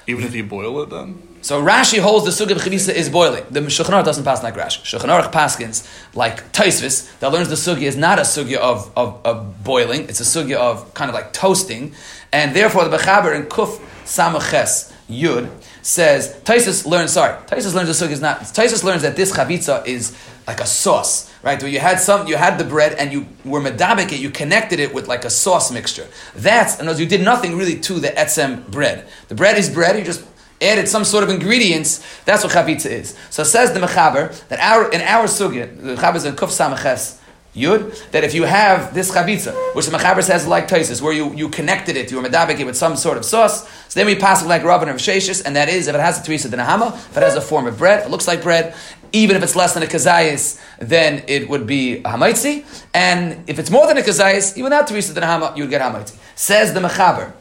Even 0.08 0.24
if 0.24 0.34
you 0.34 0.46
boil 0.46 0.84
it, 0.84 0.90
then. 0.90 1.22
So 1.48 1.64
Rashi 1.64 2.00
holds 2.00 2.26
the 2.26 2.32
sugi 2.32 2.52
of 2.52 2.58
chavisa 2.58 2.94
is 2.94 3.10
boiling. 3.10 3.46
The 3.50 3.62
Shulchan 3.62 4.04
doesn't 4.04 4.26
pass 4.26 4.44
like 4.44 4.56
Rashi. 4.56 4.82
Shulchan 4.84 5.32
paskins 5.32 5.88
like 6.14 6.52
Taisvis 6.52 7.18
that 7.20 7.32
learns 7.32 7.48
the 7.48 7.56
sugi 7.56 7.84
is 7.84 7.96
not 7.96 8.20
a 8.20 8.24
sugi 8.24 8.58
of, 8.58 8.92
of, 8.98 9.26
of 9.26 9.64
boiling. 9.64 10.10
It's 10.10 10.20
a 10.20 10.26
sugi 10.26 10.58
of 10.58 10.94
kind 10.94 11.08
of 11.08 11.16
like 11.16 11.32
toasting, 11.32 11.94
and 12.34 12.54
therefore 12.54 12.84
the 12.84 12.98
Mechaber 12.98 13.34
in 13.34 13.44
Kuf 13.44 13.80
Samaches 14.04 14.92
Yud 15.10 15.50
says 15.82 16.36
Taisus 16.44 16.86
learns. 16.86 17.14
Sorry, 17.14 17.32
Taisus 17.46 17.74
learns 17.74 17.98
the 17.98 18.06
sugi 18.06 18.12
is 18.12 18.20
not. 18.20 18.42
Taisus 18.42 18.84
learns 18.84 19.04
that 19.04 19.16
this 19.16 19.32
chavitza 19.32 19.88
is 19.88 20.18
like 20.48 20.60
a 20.60 20.66
sauce, 20.66 21.34
right? 21.44 21.62
Where 21.62 21.72
you 21.72 21.80
had 21.80 22.02
some, 22.02 22.28
you 22.28 22.36
had 22.36 22.58
the 22.58 22.66
bread 22.66 22.92
and 23.00 23.14
you 23.14 23.26
were 23.46 23.62
medabik 23.62 24.12
it, 24.12 24.20
you 24.20 24.32
connected 24.32 24.82
it 24.82 24.94
with 24.94 25.08
like 25.08 25.24
a 25.24 25.30
sauce 25.30 25.72
mixture. 25.72 26.08
That's, 26.36 26.78
and 26.78 26.90
as 26.90 27.00
you 27.00 27.06
did 27.06 27.22
nothing 27.22 27.58
really 27.58 27.80
to 27.80 28.02
the 28.02 28.10
etzem 28.10 28.70
bread. 28.70 29.08
The 29.30 29.36
bread 29.36 29.58
is 29.58 29.70
bread, 29.70 29.98
you 29.98 30.04
just 30.04 30.26
added 30.62 30.88
some 30.88 31.04
sort 31.04 31.24
of 31.24 31.30
ingredients, 31.30 32.04
that's 32.26 32.44
what 32.44 32.54
chavitza 32.54 32.90
is. 32.90 33.16
So 33.30 33.44
says 33.44 33.74
the 33.74 33.80
Mechaber 33.80 34.48
that 34.48 34.60
our, 34.60 34.92
in 34.92 35.02
our 35.02 35.26
sugya, 35.26 35.76
the 35.82 35.96
Mechaber 35.96 36.16
is 36.16 36.26
in 36.26 36.36
Kuf 36.36 36.50
Samaches, 36.50 37.20
Yud, 37.56 38.12
that 38.12 38.24
if 38.24 38.34
you 38.36 38.44
have 38.44 38.94
this 38.94 39.12
chavitza, 39.12 39.76
which 39.76 39.88
the 39.88 39.98
Mechaber 39.98 40.24
says 40.24 40.46
like 40.48 40.68
Taisis, 40.68 41.02
where 41.02 41.14
you, 41.14 41.34
you 41.34 41.50
connected 41.50 41.98
it, 41.98 42.12
you 42.12 42.22
were 42.22 42.28
medabik 42.28 42.60
it 42.60 42.66
with 42.66 42.78
some 42.78 42.96
sort 42.96 43.18
of 43.18 43.26
sauce, 43.26 43.68
so 43.88 44.00
then 44.00 44.06
we 44.06 44.16
pass 44.16 44.44
it 44.44 44.48
like 44.48 44.62
Rabban 44.62 44.90
of 44.90 44.98
Sheshis, 44.98 45.44
and 45.44 45.56
that 45.56 45.68
is 45.70 45.88
if 45.88 45.96
it 45.96 46.00
has 46.00 46.20
a 46.20 46.24
Teresa 46.24 46.50
Dinahama, 46.50 46.94
if 46.94 47.18
it 47.18 47.24
has 47.24 47.36
a 47.36 47.42
form 47.42 47.66
of 47.66 47.78
bread, 47.78 48.06
it 48.06 48.12
looks 48.12 48.28
like 48.28 48.44
bread, 48.44 48.76
even 49.12 49.36
if 49.36 49.44
it's 49.44 49.56
less 49.56 49.74
than 49.74 49.84
a 49.84 49.88
kazayis, 49.88 50.62
then 50.80 51.24
it 51.28 51.50
would 51.50 51.66
be 51.66 52.02
hamaitzi, 52.04 52.66
and 52.94 53.50
if 53.50 53.58
it's 53.58 53.72
more 53.72 53.88
than 53.88 53.98
a 53.98 54.02
kazayis, 54.02 54.52
even 54.54 54.66
without 54.66 54.88
Teresa 54.88 55.20
Dinahama, 55.20 55.56
you 55.56 55.64
would 55.64 55.72
get 55.72 55.82
hamaitzi. 55.82 56.16
Says 56.36 56.74
the 56.74 56.80
Mechaber, 56.80 57.32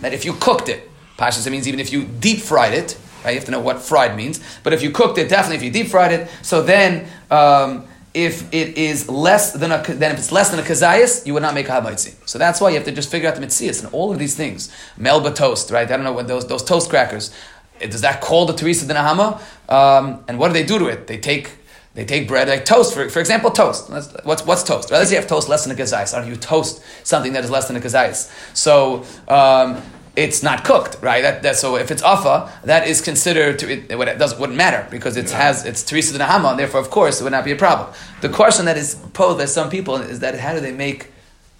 that 0.00 0.12
if 0.12 0.24
you 0.24 0.32
cooked 0.34 0.68
it, 0.68 0.90
Pashas, 1.18 1.46
it 1.46 1.50
means 1.50 1.68
even 1.68 1.80
if 1.80 1.92
you 1.92 2.04
deep 2.04 2.40
fried 2.40 2.74
it, 2.74 2.98
right? 3.24 3.30
You 3.30 3.36
have 3.36 3.44
to 3.46 3.50
know 3.50 3.60
what 3.60 3.80
fried 3.80 4.16
means. 4.16 4.40
But 4.62 4.72
if 4.72 4.82
you 4.82 4.90
cooked 4.90 5.18
it, 5.18 5.28
definitely 5.28 5.56
if 5.56 5.62
you 5.62 5.70
deep 5.70 5.90
fried 5.90 6.12
it, 6.12 6.28
so 6.42 6.62
then 6.62 7.08
um, 7.30 7.86
if 8.12 8.52
it 8.52 8.76
is 8.76 9.08
less 9.08 9.52
than 9.52 9.72
a 9.72 9.82
then 9.82 10.12
if 10.12 10.18
it's 10.18 10.32
less 10.32 10.50
than 10.50 10.60
a 10.60 10.62
kazayas, 10.62 11.26
you 11.26 11.34
would 11.34 11.42
not 11.42 11.54
make 11.54 11.68
a 11.68 11.72
hamaitzi. 11.72 12.14
So 12.28 12.38
that's 12.38 12.60
why 12.60 12.70
you 12.70 12.76
have 12.76 12.84
to 12.84 12.92
just 12.92 13.10
figure 13.10 13.28
out 13.28 13.36
the 13.36 13.42
mitzias 13.44 13.82
and 13.82 13.92
all 13.92 14.12
of 14.12 14.18
these 14.18 14.34
things. 14.34 14.72
Melba 14.96 15.32
toast, 15.32 15.70
right? 15.70 15.86
I 15.90 15.96
don't 15.96 16.04
know 16.04 16.12
what 16.12 16.28
those 16.28 16.46
those 16.46 16.62
toast 16.62 16.90
crackers. 16.90 17.34
Does 17.80 18.02
that 18.02 18.20
call 18.20 18.46
the 18.46 18.52
Teresa 18.52 18.86
Dinahama? 18.86 19.40
Um, 19.68 20.24
and 20.28 20.38
what 20.38 20.48
do 20.48 20.54
they 20.54 20.62
do 20.64 20.78
to 20.78 20.86
it? 20.86 21.08
They 21.08 21.18
take 21.18 21.50
they 21.94 22.04
take 22.04 22.26
bread, 22.26 22.48
like 22.48 22.64
toast, 22.64 22.92
for, 22.92 23.08
for 23.08 23.20
example, 23.20 23.52
toast. 23.52 23.88
What's, 24.24 24.44
what's 24.44 24.64
toast? 24.64 24.90
Let's 24.90 25.10
say 25.10 25.14
you 25.14 25.20
have 25.20 25.28
toast 25.28 25.48
less 25.48 25.64
than 25.64 25.78
a 25.78 25.80
kazayas. 25.80 26.12
I 26.12 26.26
you 26.26 26.34
toast 26.34 26.82
something 27.04 27.34
that 27.34 27.44
is 27.44 27.50
less 27.50 27.68
than 27.68 27.76
a 27.76 27.80
kazayas. 27.80 28.32
So, 28.52 29.04
um, 29.28 29.80
it's 30.16 30.42
not 30.42 30.64
cooked, 30.64 30.98
right? 31.00 31.22
That, 31.22 31.42
that, 31.42 31.56
so 31.56 31.76
if 31.76 31.90
it's 31.90 32.02
afa, 32.02 32.52
that 32.64 32.86
is 32.86 33.00
considered 33.00 33.58
to 33.60 33.70
it, 33.70 33.90
it 33.90 34.18
doesn't 34.18 34.38
wouldn't 34.38 34.56
matter 34.56 34.86
because 34.90 35.16
it 35.16 35.30
yeah. 35.30 35.38
has 35.38 35.64
it's 35.64 35.82
teresa 35.82 36.12
the 36.12 36.22
nahama, 36.22 36.50
and 36.50 36.58
therefore, 36.58 36.80
of 36.80 36.90
course, 36.90 37.20
it 37.20 37.24
would 37.24 37.32
not 37.32 37.44
be 37.44 37.52
a 37.52 37.56
problem. 37.56 37.92
The 38.20 38.28
question 38.28 38.66
that 38.66 38.76
is 38.76 38.94
posed 39.12 39.38
by 39.38 39.46
some 39.46 39.70
people 39.70 39.96
is 39.96 40.20
that 40.20 40.38
how 40.38 40.52
do 40.54 40.60
they 40.60 40.72
make 40.72 41.10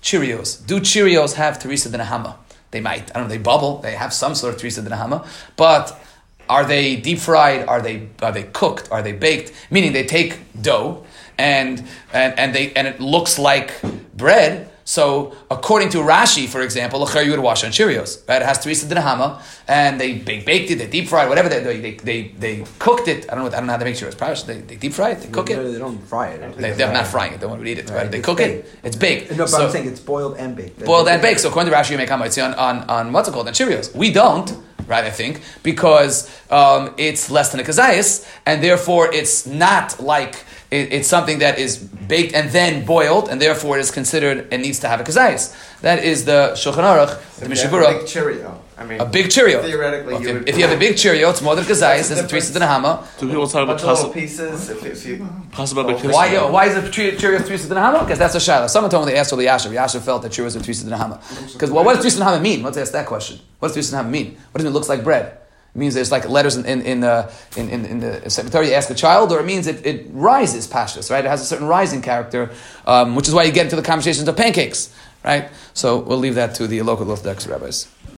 Cheerios? 0.02 0.64
Do 0.64 0.80
Cheerios 0.80 1.34
have 1.34 1.58
teresa 1.58 1.88
the 1.88 1.98
nahama? 1.98 2.36
They 2.70 2.80
might. 2.80 3.10
I 3.14 3.18
don't 3.18 3.24
know. 3.24 3.28
They 3.28 3.38
bubble. 3.38 3.78
They 3.78 3.94
have 3.94 4.12
some 4.12 4.34
sort 4.34 4.54
of 4.54 4.60
teresa 4.60 4.82
the 4.82 4.90
nahama, 4.90 5.26
but 5.56 6.00
are 6.48 6.64
they 6.64 6.96
deep 6.96 7.18
fried? 7.18 7.66
Are 7.66 7.80
they 7.80 8.08
are 8.22 8.32
they 8.32 8.44
cooked? 8.44 8.90
Are 8.92 9.02
they 9.02 9.12
baked? 9.12 9.52
Meaning 9.70 9.92
they 9.92 10.04
take 10.04 10.38
dough 10.60 11.04
and 11.38 11.84
and, 12.12 12.38
and 12.38 12.54
they 12.54 12.72
and 12.74 12.86
it 12.86 13.00
looks 13.00 13.38
like 13.38 13.72
bread 14.14 14.70
so, 14.84 15.34
according 15.50 15.88
to 15.90 15.98
Rashi, 15.98 16.46
for 16.46 16.60
example, 16.60 17.08
you 17.22 17.30
would 17.30 17.40
wash 17.40 17.64
on 17.64 17.70
Cheerios, 17.70 18.26
right? 18.28 18.42
It 18.42 18.44
has 18.44 18.58
Teresa 18.58 18.86
Dinahama, 18.86 19.40
and 19.66 19.98
they, 19.98 20.18
they 20.18 20.40
baked 20.40 20.70
it, 20.70 20.76
they 20.76 20.86
deep 20.86 21.08
fried, 21.08 21.28
whatever 21.30 21.48
they, 21.48 21.60
they, 21.60 21.92
they, 21.94 22.28
they, 22.38 22.64
cooked 22.78 23.08
it. 23.08 23.24
I 23.32 23.34
don't 23.34 23.44
know. 23.44 23.50
I 23.50 23.60
don't 23.60 23.66
know 23.66 23.72
how 23.72 23.78
to 23.78 23.84
make 23.86 23.96
Cheerios. 23.96 24.16
Probably 24.18 24.42
they, 24.42 24.60
they 24.60 24.76
deep 24.76 24.92
fry 24.92 25.12
it, 25.12 25.20
they 25.20 25.28
cook 25.28 25.48
no, 25.48 25.60
it. 25.60 25.72
They 25.72 25.78
don't 25.78 25.98
fry 25.98 26.28
it. 26.28 26.56
They, 26.58 26.82
are 26.82 26.92
not 26.92 27.06
frying 27.06 27.32
it. 27.32 27.40
They 27.40 27.46
want 27.46 27.62
to 27.62 27.66
eat 27.66 27.78
it. 27.78 27.88
Right? 27.88 27.96
right? 27.96 28.10
They 28.10 28.18
it's 28.18 28.26
cook 28.26 28.38
baked. 28.38 28.66
it. 28.66 28.80
It's 28.82 28.96
baked. 28.96 29.30
No, 29.30 29.38
but 29.38 29.48
so, 29.48 29.64
I'm 29.64 29.72
saying 29.72 29.88
it's 29.88 30.00
boiled 30.00 30.36
and 30.36 30.54
baked. 30.54 30.84
boiled 30.84 31.08
and 31.08 31.22
baked. 31.22 31.40
So, 31.40 31.48
according 31.48 31.72
to 31.72 31.78
Rashi, 31.78 31.92
you 31.92 31.96
make 31.96 32.10
hametzi 32.10 32.44
on, 32.44 32.54
on 32.54 32.88
on 32.90 33.12
what's 33.12 33.28
it 33.28 33.32
called 33.32 33.48
on 33.48 33.54
Cheerios. 33.54 33.94
We 33.94 34.12
don't 34.12 34.54
right? 34.86 35.04
I 35.04 35.10
think 35.10 35.40
because 35.62 36.30
um, 36.50 36.94
it's 36.98 37.30
less 37.30 37.50
than 37.50 37.60
a 37.60 37.64
kazayas, 37.64 38.28
and 38.44 38.62
therefore 38.62 39.12
it's 39.14 39.46
not 39.46 39.98
like 39.98 40.44
it, 40.74 40.92
it's 40.92 41.08
something 41.08 41.38
that 41.38 41.58
is 41.58 41.76
baked 41.78 42.34
and 42.34 42.50
then 42.50 42.84
boiled, 42.84 43.28
and 43.28 43.40
therefore 43.40 43.78
it 43.78 43.80
is 43.80 43.90
considered 43.90 44.48
and 44.50 44.62
needs 44.62 44.80
to 44.80 44.88
have 44.88 45.00
a 45.00 45.04
kazayis. 45.04 45.54
That 45.80 46.02
is 46.02 46.24
the 46.24 46.52
Shulchan 46.54 46.84
Aruch, 46.90 47.12
so 47.32 47.44
the 47.44 47.48
Mishnah 47.48 47.70
Berurah. 47.70 48.00
Big 48.00 48.08
Cheerio. 48.08 48.60
I 48.76 48.84
mean, 48.84 49.00
a 49.00 49.06
big 49.06 49.30
Cheerio. 49.30 49.62
Theoretically, 49.62 50.14
okay. 50.14 50.30
if, 50.30 50.48
if, 50.48 50.56
you 50.58 50.66
have 50.66 50.76
a 50.76 50.80
big 50.80 50.96
Cheerio, 50.96 51.30
it's 51.30 51.40
more 51.40 51.54
than 51.54 51.64
kazayis. 51.64 52.08
There's 52.08 52.18
a 52.18 52.26
Teresa 52.26 52.52
than 52.52 52.62
a 52.62 52.66
hama. 52.66 53.06
Do 53.18 53.28
people 53.28 53.46
talk 53.46 53.62
about 53.62 53.82
little 53.84 54.10
pieces? 54.10 54.68
If, 54.68 54.84
if 54.84 55.06
you, 55.06 55.28
possible 55.52 55.88
oh, 55.88 55.96
why, 56.10 56.50
why 56.50 56.66
is 56.66 56.76
a 56.76 56.90
Cheerio 56.90 57.38
Teresa 57.38 57.68
than 57.68 57.78
a 57.78 57.80
hama? 57.80 58.00
Because 58.00 58.18
that's 58.18 58.34
a 58.34 58.40
shadow. 58.40 58.66
Someone 58.66 58.90
told 58.90 59.06
me 59.06 59.12
they 59.12 59.18
asked 59.18 59.30
the 59.30 59.36
Yasher. 59.36 59.70
Yasher 59.70 60.00
felt 60.00 60.22
that 60.22 60.32
Cheerios 60.32 60.56
are 60.56 60.64
Teresa 60.64 60.84
than 60.84 60.94
a 60.94 60.98
hama. 60.98 61.20
Because 61.52 61.70
well, 61.70 61.84
what 61.84 61.94
does 61.94 62.02
Teresa 62.02 62.18
than 62.18 62.26
a 62.26 62.30
hama 62.30 62.42
mean? 62.42 62.64
Let's 62.64 62.76
ask 62.76 62.92
that 62.92 63.06
question. 63.06 63.38
What 63.60 63.68
does 63.68 63.74
Teresa 63.74 63.92
than 63.92 64.00
a 64.00 64.02
hama 64.02 64.12
mean? 64.12 64.26
What 64.50 64.58
does 64.58 64.64
it 64.64 64.64
mean? 64.64 64.72
It 64.72 64.74
looks 64.74 64.88
like 64.88 65.04
bread. 65.04 65.38
It 65.74 65.78
means 65.78 65.94
there's 65.94 66.12
like 66.12 66.28
letters 66.28 66.56
in, 66.56 66.66
in, 66.66 66.82
in, 66.82 67.04
uh, 67.04 67.32
in, 67.56 67.68
in, 67.68 67.84
in 67.84 68.00
the 68.00 68.30
cemetery, 68.30 68.68
you 68.68 68.74
ask 68.74 68.90
a 68.90 68.94
child, 68.94 69.32
or 69.32 69.40
it 69.40 69.46
means 69.46 69.66
it, 69.66 69.84
it 69.84 70.06
rises 70.12 70.68
pashtus, 70.68 71.10
right? 71.10 71.24
It 71.24 71.28
has 71.28 71.40
a 71.40 71.44
certain 71.44 71.66
rising 71.66 72.00
character, 72.00 72.50
um, 72.86 73.16
which 73.16 73.26
is 73.26 73.34
why 73.34 73.42
you 73.42 73.52
get 73.52 73.66
into 73.66 73.76
the 73.76 73.82
conversations 73.82 74.28
of 74.28 74.36
pancakes, 74.36 74.94
right? 75.24 75.48
So 75.72 75.98
we'll 75.98 76.18
leave 76.18 76.36
that 76.36 76.54
to 76.56 76.68
the 76.68 76.82
local 76.82 77.10
Orthodox 77.10 77.46
rabbis. 77.46 77.88